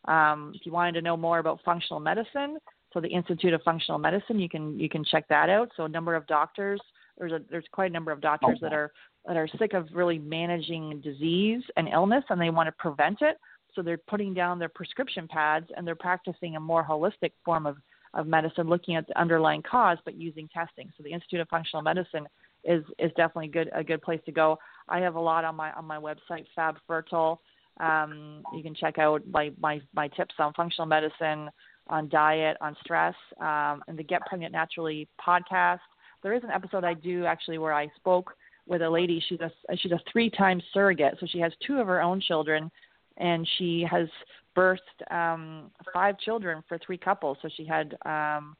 Um, 0.05 0.51
if 0.55 0.65
you 0.65 0.71
wanted 0.71 0.93
to 0.93 1.01
know 1.01 1.15
more 1.15 1.39
about 1.39 1.59
functional 1.63 1.99
medicine, 1.99 2.57
so 2.93 2.99
the 2.99 3.07
Institute 3.07 3.53
of 3.53 3.61
Functional 3.63 3.99
Medicine, 3.99 4.39
you 4.39 4.49
can 4.49 4.79
you 4.79 4.89
can 4.89 5.03
check 5.03 5.27
that 5.29 5.49
out. 5.49 5.69
So 5.75 5.85
a 5.85 5.89
number 5.89 6.15
of 6.15 6.27
doctors, 6.27 6.79
there's 7.17 7.31
a 7.31 7.41
there's 7.49 7.65
quite 7.71 7.89
a 7.91 7.93
number 7.93 8.11
of 8.11 8.21
doctors 8.21 8.59
that 8.61 8.73
are 8.73 8.91
that 9.25 9.37
are 9.37 9.47
sick 9.59 9.73
of 9.73 9.87
really 9.93 10.19
managing 10.19 11.01
disease 11.01 11.63
and 11.77 11.87
illness, 11.87 12.23
and 12.29 12.39
they 12.39 12.49
want 12.49 12.67
to 12.67 12.73
prevent 12.73 13.21
it. 13.21 13.37
So 13.73 13.81
they're 13.81 13.97
putting 13.97 14.33
down 14.33 14.59
their 14.59 14.69
prescription 14.69 15.27
pads 15.27 15.65
and 15.75 15.87
they're 15.87 15.95
practicing 15.95 16.55
a 16.55 16.59
more 16.59 16.83
holistic 16.83 17.31
form 17.43 17.65
of 17.65 17.77
of 18.13 18.27
medicine, 18.27 18.67
looking 18.67 18.95
at 18.95 19.07
the 19.07 19.19
underlying 19.19 19.63
cause, 19.63 19.97
but 20.05 20.13
using 20.15 20.47
testing. 20.53 20.91
So 20.95 21.03
the 21.03 21.11
Institute 21.11 21.39
of 21.39 21.49
Functional 21.49 21.81
Medicine 21.81 22.27
is 22.63 22.83
is 22.99 23.11
definitely 23.17 23.47
good 23.47 23.69
a 23.73 23.83
good 23.83 24.01
place 24.01 24.21
to 24.25 24.31
go. 24.31 24.59
I 24.87 24.99
have 24.99 25.15
a 25.15 25.19
lot 25.19 25.45
on 25.45 25.55
my 25.55 25.71
on 25.73 25.85
my 25.85 25.97
website, 25.97 26.45
Fab 26.55 26.77
Fertile. 26.87 27.41
Um, 27.79 28.43
you 28.53 28.61
can 28.61 28.75
check 28.75 28.99
out 28.99 29.23
my, 29.27 29.51
my 29.59 29.81
my 29.93 30.07
tips 30.09 30.35
on 30.37 30.53
functional 30.53 30.85
medicine, 30.85 31.49
on 31.87 32.09
diet, 32.09 32.57
on 32.61 32.75
stress, 32.83 33.15
um, 33.39 33.83
and 33.87 33.97
the 33.97 34.03
Get 34.03 34.21
Pregnant 34.25 34.51
Naturally 34.51 35.07
podcast. 35.25 35.79
There 36.21 36.33
is 36.33 36.43
an 36.43 36.51
episode 36.51 36.83
I 36.83 36.93
do 36.93 37.25
actually 37.25 37.57
where 37.57 37.73
I 37.73 37.87
spoke 37.97 38.33
with 38.65 38.81
a 38.81 38.89
lady. 38.89 39.23
She's 39.27 39.39
a 39.41 39.51
she's 39.77 39.91
a 39.91 39.99
three 40.11 40.29
time 40.29 40.61
surrogate, 40.73 41.15
so 41.19 41.27
she 41.29 41.39
has 41.39 41.51
two 41.65 41.79
of 41.79 41.87
her 41.87 42.01
own 42.01 42.21
children, 42.21 42.71
and 43.17 43.47
she 43.57 43.85
has 43.89 44.07
birthed 44.55 44.77
um, 45.11 45.71
five 45.93 46.17
children 46.19 46.63
for 46.67 46.77
three 46.77 46.97
couples. 46.97 47.37
So 47.41 47.49
she 47.55 47.65
had 47.65 47.97
um, 48.05 48.55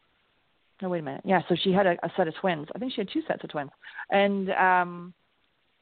no 0.82 0.90
wait 0.90 1.00
a 1.00 1.04
minute, 1.04 1.22
yeah. 1.24 1.42
So 1.48 1.56
she 1.64 1.72
had 1.72 1.88
a, 1.88 1.94
a 2.04 2.12
set 2.18 2.28
of 2.28 2.36
twins. 2.42 2.68
I 2.76 2.80
think 2.80 2.94
she 2.94 3.02
had 3.02 3.10
two 3.12 3.22
sets 3.28 3.44
of 3.44 3.50
twins, 3.50 3.72
and 4.10 4.50
um, 4.52 5.14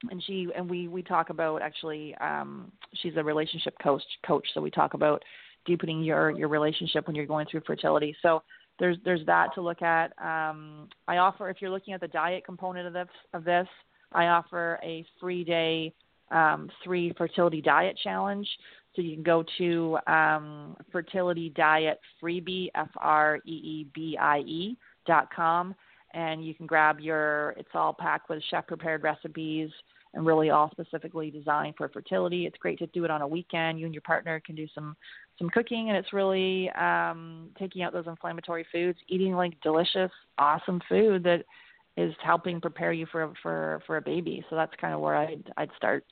and 0.10 0.24
she 0.24 0.48
and 0.56 0.70
we 0.70 0.88
we 0.88 1.02
talk 1.02 1.30
about 1.30 1.62
actually 1.62 2.16
um, 2.16 2.72
she's 3.02 3.14
a 3.18 3.24
relationship 3.24 3.76
coach 3.82 4.04
coach. 4.26 4.48
So 4.54 4.62
we 4.62 4.72
talk 4.72 4.94
about 4.94 5.24
deepening 5.66 6.04
your 6.04 6.32
your 6.32 6.48
relationship 6.48 7.08
when 7.08 7.16
you're 7.16 7.26
going 7.26 7.48
through 7.50 7.62
fertility. 7.66 8.16
So 8.22 8.44
there's 8.80 8.98
there's 9.06 9.26
that 9.26 9.54
to 9.56 9.62
look 9.62 9.82
at. 9.82 10.14
Um, 10.22 10.90
I 11.08 11.18
offer 11.18 11.50
if 11.50 11.58
you're 11.62 11.72
looking 11.72 11.94
at 11.94 12.02
the 12.02 12.08
diet 12.08 12.46
component 12.46 12.88
of 12.88 12.94
this 12.94 13.08
of 13.34 13.44
this, 13.44 13.68
I 14.12 14.28
offer 14.28 14.80
a 14.84 15.06
free 15.20 15.44
day 15.44 15.94
um, 16.32 16.70
three 16.84 17.14
fertility 17.18 17.62
diet 17.62 17.98
challenge. 18.04 18.48
So 18.96 19.02
you 19.02 19.14
can 19.14 19.24
go 19.24 19.44
to 19.58 19.98
um, 20.08 20.76
fertility 20.92 21.50
diet 21.50 22.00
freebie 22.22 22.70
f 22.76 22.90
r 22.98 23.40
e 23.46 23.52
e 23.52 23.88
b 23.94 24.18
i 24.20 24.40
e 24.40 24.78
dot 25.06 25.30
com 25.34 25.76
and 26.14 26.46
you 26.46 26.54
can 26.54 26.66
grab 26.66 27.00
your. 27.00 27.52
It's 27.58 27.70
all 27.74 27.94
packed 27.94 28.30
with 28.30 28.44
chef 28.50 28.68
prepared 28.68 29.04
recipes 29.04 29.70
and 30.14 30.26
really 30.26 30.50
all 30.50 30.70
specifically 30.72 31.32
designed 31.32 31.76
for 31.78 31.88
fertility. 31.88 32.46
It's 32.46 32.58
great 32.58 32.80
to 32.80 32.88
do 32.88 33.06
it 33.06 33.12
on 33.12 33.22
a 33.22 33.28
weekend. 33.28 33.80
You 33.80 33.86
and 33.86 33.96
your 33.96 34.02
partner 34.02 34.42
can 34.46 34.56
do 34.56 34.68
some 34.76 34.96
some 35.42 35.50
cooking, 35.50 35.90
and 35.90 35.98
it's 35.98 36.14
really 36.14 36.70
um, 36.72 37.50
taking 37.58 37.82
out 37.82 37.92
those 37.92 38.08
inflammatory 38.08 38.66
foods, 38.72 39.00
eating 39.10 39.34
like 39.34 39.60
delicious, 39.62 40.12
awesome 40.38 40.80
food 40.88 41.24
that 41.24 41.44
is 41.98 42.14
helping 42.24 42.62
prepare 42.62 42.94
you 42.94 43.06
for 43.12 43.34
for 43.42 43.82
for 43.86 43.98
a 43.98 44.02
baby. 44.02 44.46
So 44.50 44.56
that's 44.56 44.72
kind 44.80 44.94
of 44.94 45.02
where 45.02 45.16
I'd 45.16 45.44
I'd 45.58 45.70
start. 45.76 46.06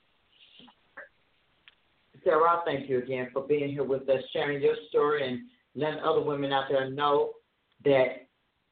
Sarah, 2.23 2.61
thank 2.65 2.89
you 2.89 2.97
again 2.97 3.29
for 3.31 3.43
being 3.43 3.69
here 3.69 3.85
with 3.85 4.09
us, 4.09 4.21
sharing 4.33 4.61
your 4.61 4.75
story, 4.89 5.25
and 5.25 5.41
letting 5.75 5.99
other 5.99 6.21
women 6.21 6.51
out 6.51 6.65
there 6.69 6.89
know 6.89 7.31
that 7.85 8.27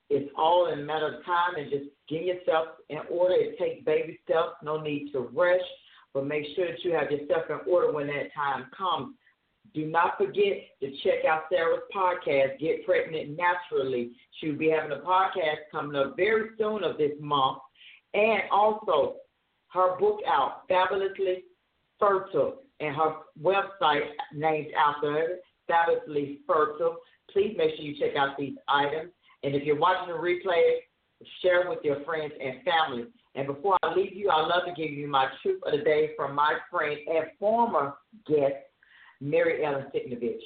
it's 0.10 0.30
all 0.36 0.72
in 0.74 0.80
a 0.80 0.82
matter 0.82 1.18
of 1.18 1.26
time 1.26 1.56
and 1.58 1.70
just 1.70 1.86
get 2.10 2.24
yourself 2.24 2.68
in 2.90 3.00
order. 3.10 3.36
It 3.36 3.58
takes 3.58 3.86
baby 3.86 4.20
steps, 4.26 4.56
no 4.64 4.82
need 4.82 5.12
to 5.14 5.20
rush, 5.20 5.62
but 6.14 6.26
make 6.26 6.46
sure 6.56 6.68
that 6.68 6.84
you 6.84 6.92
have 6.94 7.12
yourself 7.12 7.44
in 7.50 7.72
order 7.72 7.92
when 7.92 8.08
that 8.08 8.34
time 8.36 8.66
comes. 8.78 9.16
Do 9.74 9.86
not 9.86 10.18
forget 10.18 10.64
to 10.82 10.92
check 11.04 11.26
out 11.28 11.44
Sarah's 11.52 11.82
podcast, 11.96 12.60
Get 12.60 12.86
Pregnant 12.86 13.38
Naturally. 13.38 14.12
She'll 14.40 14.58
be 14.58 14.70
having 14.70 14.92
a 14.92 15.02
podcast 15.02 15.58
coming 15.72 15.96
up 15.96 16.16
very 16.16 16.50
soon 16.58 16.84
of 16.84 16.98
this 16.98 17.12
month. 17.20 17.60
And 18.14 18.44
also, 18.52 19.18
her 19.74 19.98
book 20.00 20.20
out, 20.28 20.68
Fabulously 20.68 21.44
Fertile, 22.00 22.62
and 22.80 22.96
her 22.96 23.16
website 23.42 24.08
named 24.34 24.68
after 24.74 25.12
her, 25.12 25.28
Fabulously 25.68 26.40
Fertile. 26.48 26.98
Please 27.32 27.56
make 27.58 27.76
sure 27.76 27.86
you 27.86 28.00
check 28.00 28.16
out 28.16 28.38
these 28.38 28.56
items. 28.68 29.12
And 29.44 29.54
if 29.54 29.64
you're 29.64 29.78
watching 29.78 30.14
the 30.14 30.20
replay, 30.20 30.78
share 31.42 31.70
with 31.70 31.80
your 31.84 32.04
friends 32.04 32.34
and 32.42 32.64
family. 32.64 33.06
And 33.36 33.48
before 33.48 33.78
I 33.84 33.94
leave 33.94 34.14
you, 34.14 34.30
I'd 34.30 34.48
love 34.48 34.64
to 34.66 34.74
give 34.82 34.92
you 34.92 35.08
my 35.08 35.28
truth 35.42 35.62
of 35.66 35.72
the 35.72 35.84
day 35.84 36.12
from 36.16 36.36
my 36.36 36.56
friend 36.72 36.98
and 37.08 37.26
former 37.40 37.96
guest, 38.28 38.56
Mary 39.22 39.64
Ellen 39.66 39.86
Signovich. 39.94 40.42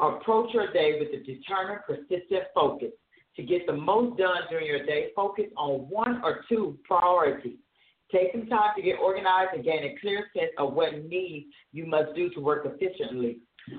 Approach 0.00 0.54
your 0.54 0.72
day 0.72 0.98
with 0.98 1.08
a 1.08 1.24
determined, 1.24 1.80
persistent 1.86 2.44
focus. 2.54 2.92
To 3.36 3.42
get 3.42 3.66
the 3.66 3.72
most 3.72 4.18
done 4.18 4.42
during 4.48 4.66
your 4.66 4.84
day, 4.84 5.08
focus 5.14 5.46
on 5.56 5.88
one 5.88 6.20
or 6.24 6.44
two 6.48 6.78
priorities. 6.84 7.58
Take 8.10 8.32
some 8.32 8.46
time 8.46 8.72
to 8.76 8.82
get 8.82 8.98
organized 8.98 9.50
and 9.54 9.64
gain 9.64 9.84
a 9.84 10.00
clear 10.00 10.26
sense 10.34 10.50
of 10.58 10.72
what 10.72 11.04
needs 11.04 11.46
you 11.72 11.86
must 11.86 12.14
do 12.16 12.28
to 12.30 12.40
work 12.40 12.66
efficiently. 12.66 13.38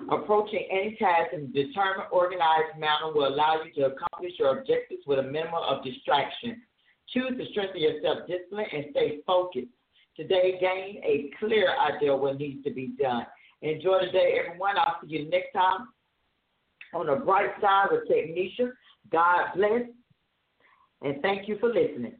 Approaching 0.10 0.68
any 0.72 0.96
task 0.98 1.34
in 1.34 1.42
a 1.42 1.48
determined, 1.48 2.08
organized 2.12 2.80
manner 2.80 3.12
will 3.14 3.28
allow 3.28 3.62
you 3.64 3.74
to 3.74 3.94
accomplish 3.94 4.34
your 4.40 4.60
objectives 4.60 5.02
with 5.06 5.20
a 5.20 5.24
minimum 5.24 5.62
of 5.68 5.84
distraction. 5.84 6.62
Choose 7.10 7.38
to 7.38 7.46
strengthen 7.52 7.82
your 7.82 8.02
self 8.02 8.28
discipline 8.28 8.68
and 8.72 8.86
stay 8.92 9.20
focused. 9.28 9.68
Today, 10.16 10.58
gain 10.62 11.02
a 11.04 11.32
clear 11.40 11.74
idea 11.80 12.14
of 12.14 12.22
what 12.22 12.38
needs 12.38 12.64
to 12.64 12.72
be 12.72 12.94
done. 13.00 13.26
Enjoy 13.62 14.00
the 14.06 14.12
day, 14.12 14.40
everyone. 14.44 14.78
I'll 14.78 15.00
see 15.02 15.10
you 15.10 15.30
next 15.30 15.54
time 15.54 15.88
on 16.94 17.06
the 17.06 17.16
bright 17.16 17.52
side 17.62 17.88
with 17.92 18.10
Technisha. 18.10 18.72
God 19.12 19.52
bless, 19.56 19.84
and 21.02 21.22
thank 21.22 21.48
you 21.48 21.58
for 21.60 21.68
listening. 21.68 22.16